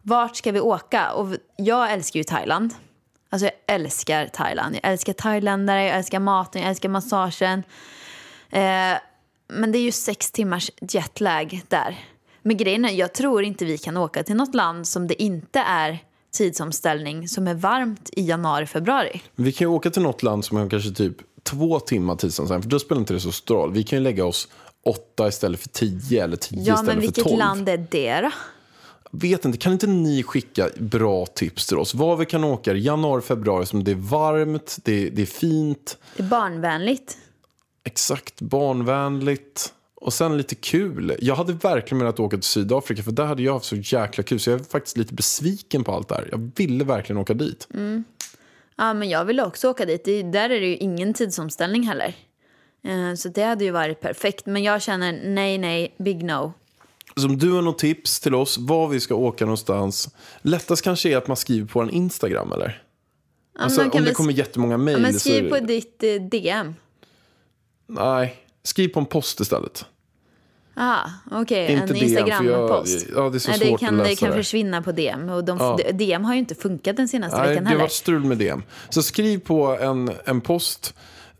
Vart 0.02 0.36
ska 0.36 0.52
vi 0.52 0.60
åka? 0.60 1.12
Och 1.12 1.28
jag 1.56 1.92
älskar 1.92 2.20
ju 2.20 2.24
Thailand. 2.24 2.74
Alltså 3.30 3.46
jag 3.46 3.74
älskar 3.74 4.26
Thailand. 4.26 4.74
Jag 4.82 4.92
älskar 4.92 5.12
thailändare, 5.12 5.84
jag 5.84 5.96
älskar 5.96 6.18
maten, 6.18 6.62
jag 6.62 6.68
älskar 6.68 6.88
massagen. 6.88 7.62
Eh, 8.50 8.98
men 9.48 9.72
det 9.72 9.78
är 9.78 9.82
ju 9.82 9.92
sex 9.92 10.32
timmars 10.32 10.70
jetlag 10.80 11.60
där. 11.68 11.98
Men 12.42 12.56
grejen 12.56 12.84
är, 12.84 12.92
jag 12.92 13.14
tror 13.14 13.44
inte 13.44 13.64
vi 13.64 13.78
kan 13.78 13.96
åka 13.96 14.22
till 14.22 14.36
något 14.36 14.54
land 14.54 14.88
som 14.88 15.06
det 15.06 15.22
inte 15.22 15.60
är 15.60 15.98
tidsomställning 16.38 17.28
som 17.28 17.48
är 17.48 17.54
varmt 17.54 18.10
i 18.12 18.22
januari, 18.28 18.66
februari. 18.66 19.20
Vi 19.36 19.52
kan 19.52 19.68
ju 19.68 19.74
åka 19.74 19.90
till 19.90 20.02
något 20.02 20.22
land 20.22 20.44
som 20.44 20.56
har 20.56 20.70
kanske 20.70 20.90
typ 20.90 21.16
två 21.42 21.80
timmar 21.80 22.16
tidsomställning. 22.16 22.62
För 22.62 22.70
då 22.70 22.78
spelar 22.78 23.00
inte 23.00 23.12
det 23.14 23.20
så 23.20 23.32
stor 23.32 23.54
roll. 23.54 23.72
Vi 23.72 23.82
kan 23.82 23.98
ju 23.98 24.02
lägga 24.02 24.24
oss 24.24 24.48
åtta 24.84 25.28
istället 25.28 25.60
för 25.60 25.68
tio 25.68 26.24
eller 26.24 26.36
tio 26.36 26.58
Ja, 26.58 26.62
istället 26.74 26.86
men 26.86 26.94
för 26.94 27.00
vilket 27.00 27.24
tolv. 27.24 27.38
land 27.38 27.68
är 27.68 27.86
det 27.90 28.20
då? 28.20 28.30
Vet 29.10 29.44
inte, 29.44 29.58
kan 29.58 29.72
inte 29.72 29.86
ni 29.86 30.22
skicka 30.22 30.68
bra 30.78 31.26
tips 31.26 31.66
till 31.66 31.78
oss? 31.78 31.94
Var 31.94 32.16
vi 32.16 32.26
kan 32.26 32.44
åka 32.44 32.72
i 32.74 32.80
januari, 32.80 33.22
februari 33.22 33.66
som 33.66 33.84
det 33.84 33.90
är 33.90 33.94
varmt, 33.94 34.76
det, 34.84 35.10
det 35.10 35.22
är 35.22 35.26
fint, 35.26 35.96
Det 36.16 36.22
är 36.22 36.26
barnvänligt. 36.26 37.18
exakt 37.84 38.40
barnvänligt 38.40 39.72
och 40.00 40.12
sen 40.12 40.36
lite 40.36 40.54
kul. 40.54 41.16
Jag 41.20 41.34
hade 41.34 41.52
verkligen 41.52 41.98
velat 41.98 42.20
åka 42.20 42.36
till 42.36 42.44
Sydafrika 42.44 43.02
för 43.02 43.12
där 43.12 43.24
hade 43.24 43.42
jag 43.42 43.52
haft 43.52 43.66
så 43.66 43.76
jäkla 43.76 44.24
kul 44.24 44.40
så 44.40 44.50
jag 44.50 44.60
är 44.60 44.64
faktiskt 44.64 44.96
lite 44.96 45.14
besviken 45.14 45.84
på 45.84 45.92
allt 45.92 46.08
det 46.08 46.14
här. 46.14 46.28
Jag 46.30 46.50
ville 46.56 46.84
verkligen 46.84 47.18
åka 47.18 47.34
dit. 47.34 47.68
Ja, 48.76 48.94
men 48.94 49.08
jag 49.08 49.24
vill 49.24 49.40
också 49.40 49.68
åka 49.68 49.86
dit. 49.86 50.04
Det, 50.04 50.22
där 50.22 50.50
är 50.50 50.60
det 50.60 50.66
ju 50.66 50.76
ingen 50.76 51.14
tidsomställning 51.14 51.82
heller. 51.82 52.14
Eh, 52.84 53.14
så 53.14 53.28
det 53.28 53.42
hade 53.42 53.64
ju 53.64 53.70
varit 53.70 54.00
perfekt. 54.00 54.46
Men 54.46 54.62
jag 54.62 54.82
känner 54.82 55.20
nej, 55.24 55.58
nej, 55.58 55.94
big 55.98 56.24
no. 56.24 56.52
Så 57.16 57.26
om 57.26 57.38
du 57.38 57.52
har 57.52 57.62
något 57.62 57.78
tips 57.78 58.20
till 58.20 58.34
oss 58.34 58.58
var 58.58 58.88
vi 58.88 59.00
ska 59.00 59.14
åka 59.14 59.44
någonstans. 59.44 60.08
Lättast 60.42 60.82
kanske 60.82 61.08
är 61.08 61.16
att 61.16 61.28
man 61.28 61.36
skriver 61.36 61.66
på 61.66 61.80
en 61.80 61.90
Instagram 61.90 62.52
eller? 62.52 62.82
alltså, 63.58 63.80
man 63.80 63.90
kan 63.90 64.00
om 64.00 64.04
det 64.04 64.14
kommer 64.14 64.32
jättemånga 64.32 64.76
mejl. 64.76 64.98
Ja, 64.98 65.02
men 65.02 65.20
skriv 65.20 65.50
på 65.50 65.58
ditt 65.58 66.02
eh, 66.02 66.14
DM. 66.14 66.74
Nej, 67.86 68.47
skriv 68.68 68.88
på 68.88 69.00
en 69.00 69.06
post 69.06 69.40
istället. 69.40 69.84
Aha, 70.76 71.10
okej. 71.30 71.72
Inte 71.72 71.84
En 71.92 71.96
Instagram-post. 71.96 73.06
ja, 73.16 73.28
det 73.30 73.36
är 73.36 73.38
så 73.38 73.50
Nej, 73.50 73.58
svårt 73.58 73.80
det 73.80 73.86
kan, 73.86 73.94
att 74.00 74.04
Det 74.04 74.10
läsa 74.10 74.20
kan 74.26 74.30
det. 74.30 74.36
försvinna 74.36 74.82
på 74.82 74.92
DM. 74.92 75.28
Och 75.30 75.44
de, 75.44 75.58
Ja. 75.58 75.78
DM 75.92 76.24
har 76.24 76.32
ju 76.34 76.38
inte 76.38 76.54
funkat 76.54 76.96
den 76.96 77.08
senaste 77.08 77.38
Nej, 77.38 77.48
veckan 77.48 77.64
det 77.64 77.68
har 77.68 77.70
heller. 77.70 77.80
varit 77.84 77.92
strul 77.92 78.24
med 78.24 78.38
DM. 78.38 78.62
Så 78.88 79.02
skriv 79.02 79.38
på 79.38 79.66
en, 79.80 80.10
en 80.24 80.40
post. 80.40 80.94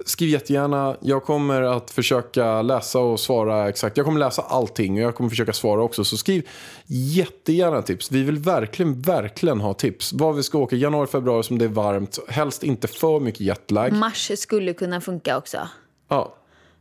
Skriv 0.07 0.29
jättegärna. 0.31 0.97
Jag 1.01 1.25
kommer 1.25 1.63
att 1.63 1.91
försöka 1.91 2.63
läsa 2.63 2.99
och 2.99 3.21
svara 3.21 3.69
exakt. 3.69 3.97
Jag 3.97 4.07
kommer 4.07 4.21
läsa 4.21 4.43
allting 4.43 4.95
och 4.95 5.01
jag 5.01 5.15
kommer 5.15 5.31
försöka 5.31 5.53
svara 5.53 5.83
också. 5.83 6.05
Så 6.05 6.17
skriv 6.17 6.49
jättegärna 6.87 7.83
tips. 7.83 8.11
Vi 8.11 8.23
vill 8.23 8.39
verkligen, 8.39 9.03
verkligen 9.03 9.61
ha 9.61 9.75
tips. 9.75 10.13
Var 10.13 10.33
vi 10.33 10.43
ska 10.43 10.59
åka 10.59 10.77
januari, 10.77 11.07
februari 11.07 11.43
som 11.43 11.59
det 11.59 11.65
är 11.65 11.69
varmt. 11.69 12.19
Helst 12.29 12.63
inte 12.63 12.89
för 12.89 13.21
mycket 13.21 13.41
jetlag. 13.41 13.93
Mars 13.93 14.31
skulle 14.39 14.73
kunna 14.75 15.01
funka 15.01 15.37
också. 15.39 15.69
Ja, 16.09 16.35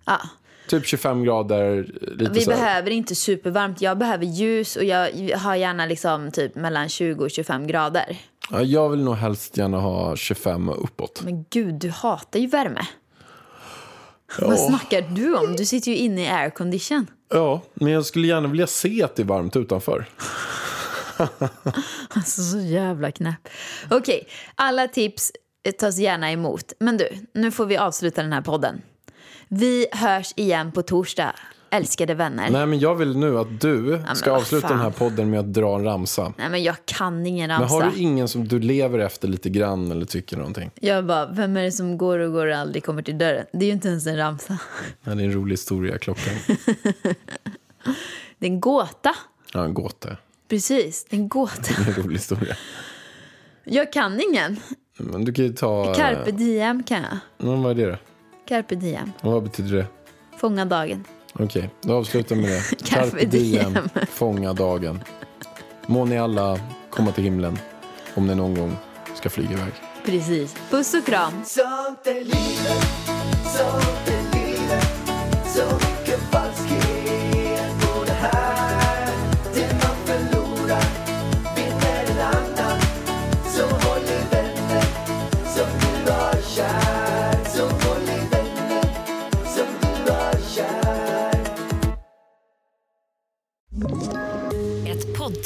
Ja. 0.06 0.20
Typ 0.68 0.86
25 0.86 1.24
grader. 1.24 1.84
Lite 2.02 2.32
Vi 2.32 2.42
så 2.42 2.52
här. 2.52 2.58
behöver 2.58 2.92
inte 2.92 3.16
supervarmt. 3.16 3.82
Jag 3.82 3.98
behöver 3.98 4.26
ljus 4.26 4.76
och 4.76 4.84
jag 4.84 5.10
har 5.38 5.56
gärna 5.56 5.86
liksom 5.86 6.32
typ 6.32 6.56
mellan 6.56 6.90
20 6.90 7.24
och 7.24 7.32
25 7.32 7.68
grader. 7.68 8.18
Ja, 8.52 8.62
jag 8.62 8.90
vill 8.90 9.04
nog 9.04 9.16
helst 9.16 9.58
gärna 9.58 9.80
ha 9.80 10.16
25 10.16 10.70
och 10.70 10.84
uppåt. 10.84 11.22
Men 11.24 11.46
gud, 11.50 11.74
du 11.76 11.90
hatar 11.90 12.40
ju 12.40 12.48
värme. 12.48 12.82
Vad 14.42 14.60
snackar 14.60 15.02
du 15.02 15.36
om? 15.38 15.56
Du 15.56 15.66
sitter 15.66 15.92
ju 15.92 15.98
inne 15.98 16.24
i 16.24 16.28
aircondition. 16.28 17.08
Ja, 17.30 17.62
men 17.74 17.94
jag 17.94 18.06
skulle 18.06 18.28
gärna 18.28 18.48
vilja 18.48 18.68
se 18.68 19.04
att 19.04 19.16
det 19.16 19.22
är 19.22 19.28
varmt 19.28 19.56
utanför. 19.56 20.06
Alltså 22.10 22.42
så 22.42 22.60
jävla 22.60 23.12
knäpp. 23.12 23.48
Okej, 23.90 24.28
alla 24.56 24.88
tips 24.88 25.32
tas 25.80 25.98
gärna 25.98 26.32
emot. 26.32 26.74
Men 26.80 26.98
du, 26.98 27.10
nu 27.34 27.52
får 27.52 27.66
vi 27.66 27.78
avsluta 27.78 28.22
den 28.22 28.34
här 28.34 28.42
podden. 28.42 28.82
Vi 29.48 29.88
hörs 29.92 30.34
igen 30.36 30.72
på 30.72 30.82
torsdag, 30.82 31.36
älskade 31.70 32.14
vänner. 32.14 32.50
Nej, 32.50 32.66
men 32.66 32.80
jag 32.80 32.96
vill 32.96 33.18
nu 33.18 33.40
att 33.40 33.62
du 33.62 34.04
ska 34.16 34.32
vad 34.32 34.42
avsluta 34.42 34.68
fan. 34.68 34.78
den 34.78 34.86
här 34.86 34.92
podden 34.92 35.30
med 35.30 35.40
att 35.40 35.54
dra 35.54 35.76
en 35.76 35.84
ramsa. 35.84 36.34
Nej 36.38 36.50
men 36.50 36.64
jag 36.64 36.76
kan 36.86 37.26
ingen 37.26 37.48
Men 37.48 37.60
ramsa. 37.60 37.76
har 37.76 37.92
du 37.92 37.98
ingen 37.98 38.28
som 38.28 38.48
du 38.48 38.60
lever 38.60 39.00
efter 39.00 39.28
lite 39.28 39.50
grann 39.50 39.92
eller 39.92 40.06
tycker 40.06 40.38
någonting? 40.38 40.72
Jag 40.76 41.06
bara, 41.06 41.26
vem 41.32 41.58
är 41.58 41.64
det 41.64 41.72
som 41.72 41.98
går 41.98 42.20
och 42.20 42.32
går 42.32 42.48
och 42.48 42.56
aldrig 42.58 42.84
kommer 42.86 43.02
till 43.02 43.18
dörren? 43.18 43.46
Det 43.54 43.58
är 43.66 43.68
ju 43.68 43.74
inte 43.74 43.88
ens 43.88 44.08
en 44.08 44.18
ramsa. 44.18 44.58
Ja, 45.04 45.16
det 45.16 45.22
är 45.24 45.26
en 45.26 45.34
rolig 45.34 45.54
historia, 45.54 45.98
klockan. 45.98 46.34
Det 48.40 48.46
är 48.48 48.50
en 48.52 48.60
gåta. 48.60 49.16
Ja, 49.54 49.64
en 49.66 49.74
gåta. 49.74 50.10
Precis, 50.50 51.06
det 51.10 51.16
är 51.16 51.20
en 51.20 51.28
gåta. 51.30 51.74
En 51.88 52.04
rolig 52.04 52.16
historia. 52.16 52.56
Jag 53.64 53.94
kan 53.94 54.22
ingen. 54.32 54.60
Men 54.98 55.26
du 55.26 55.34
kan 55.34 55.46
ju 55.46 55.54
ta... 55.54 55.94
Carpe 55.94 56.32
diem 56.32 56.84
kan 56.84 57.02
jag. 57.02 57.18
Men 57.48 57.64
vad 57.64 57.72
är 57.80 57.86
det 57.86 57.92
då? 57.92 57.98
Carpe 58.48 58.76
diem. 58.76 59.12
Och 59.22 59.32
vad 59.32 59.44
betyder 59.44 59.78
det? 59.78 59.86
Fånga 60.38 60.66
dagen. 60.66 61.04
Okej, 61.34 61.70
då 61.82 61.94
avslutar 61.94 62.36
vi 62.36 62.42
med 62.42 62.52
det. 62.52 62.84
Carpe 62.86 63.26
diem. 63.26 63.78
fånga 64.10 64.54
dagen. 64.54 65.04
Må 65.86 66.06
ni 66.06 66.18
alla 66.18 66.60
komma 66.90 67.12
till 67.12 67.24
himlen 67.24 67.60
om 68.16 68.28
ni 68.28 68.36
någon 68.36 68.56
gång 68.56 68.78
ska 69.16 69.30
flyga 69.30 69.52
iväg. 69.52 69.74
Precis. 70.06 70.56
Puss 70.70 70.94
och 70.94 71.06
kram. 71.06 71.34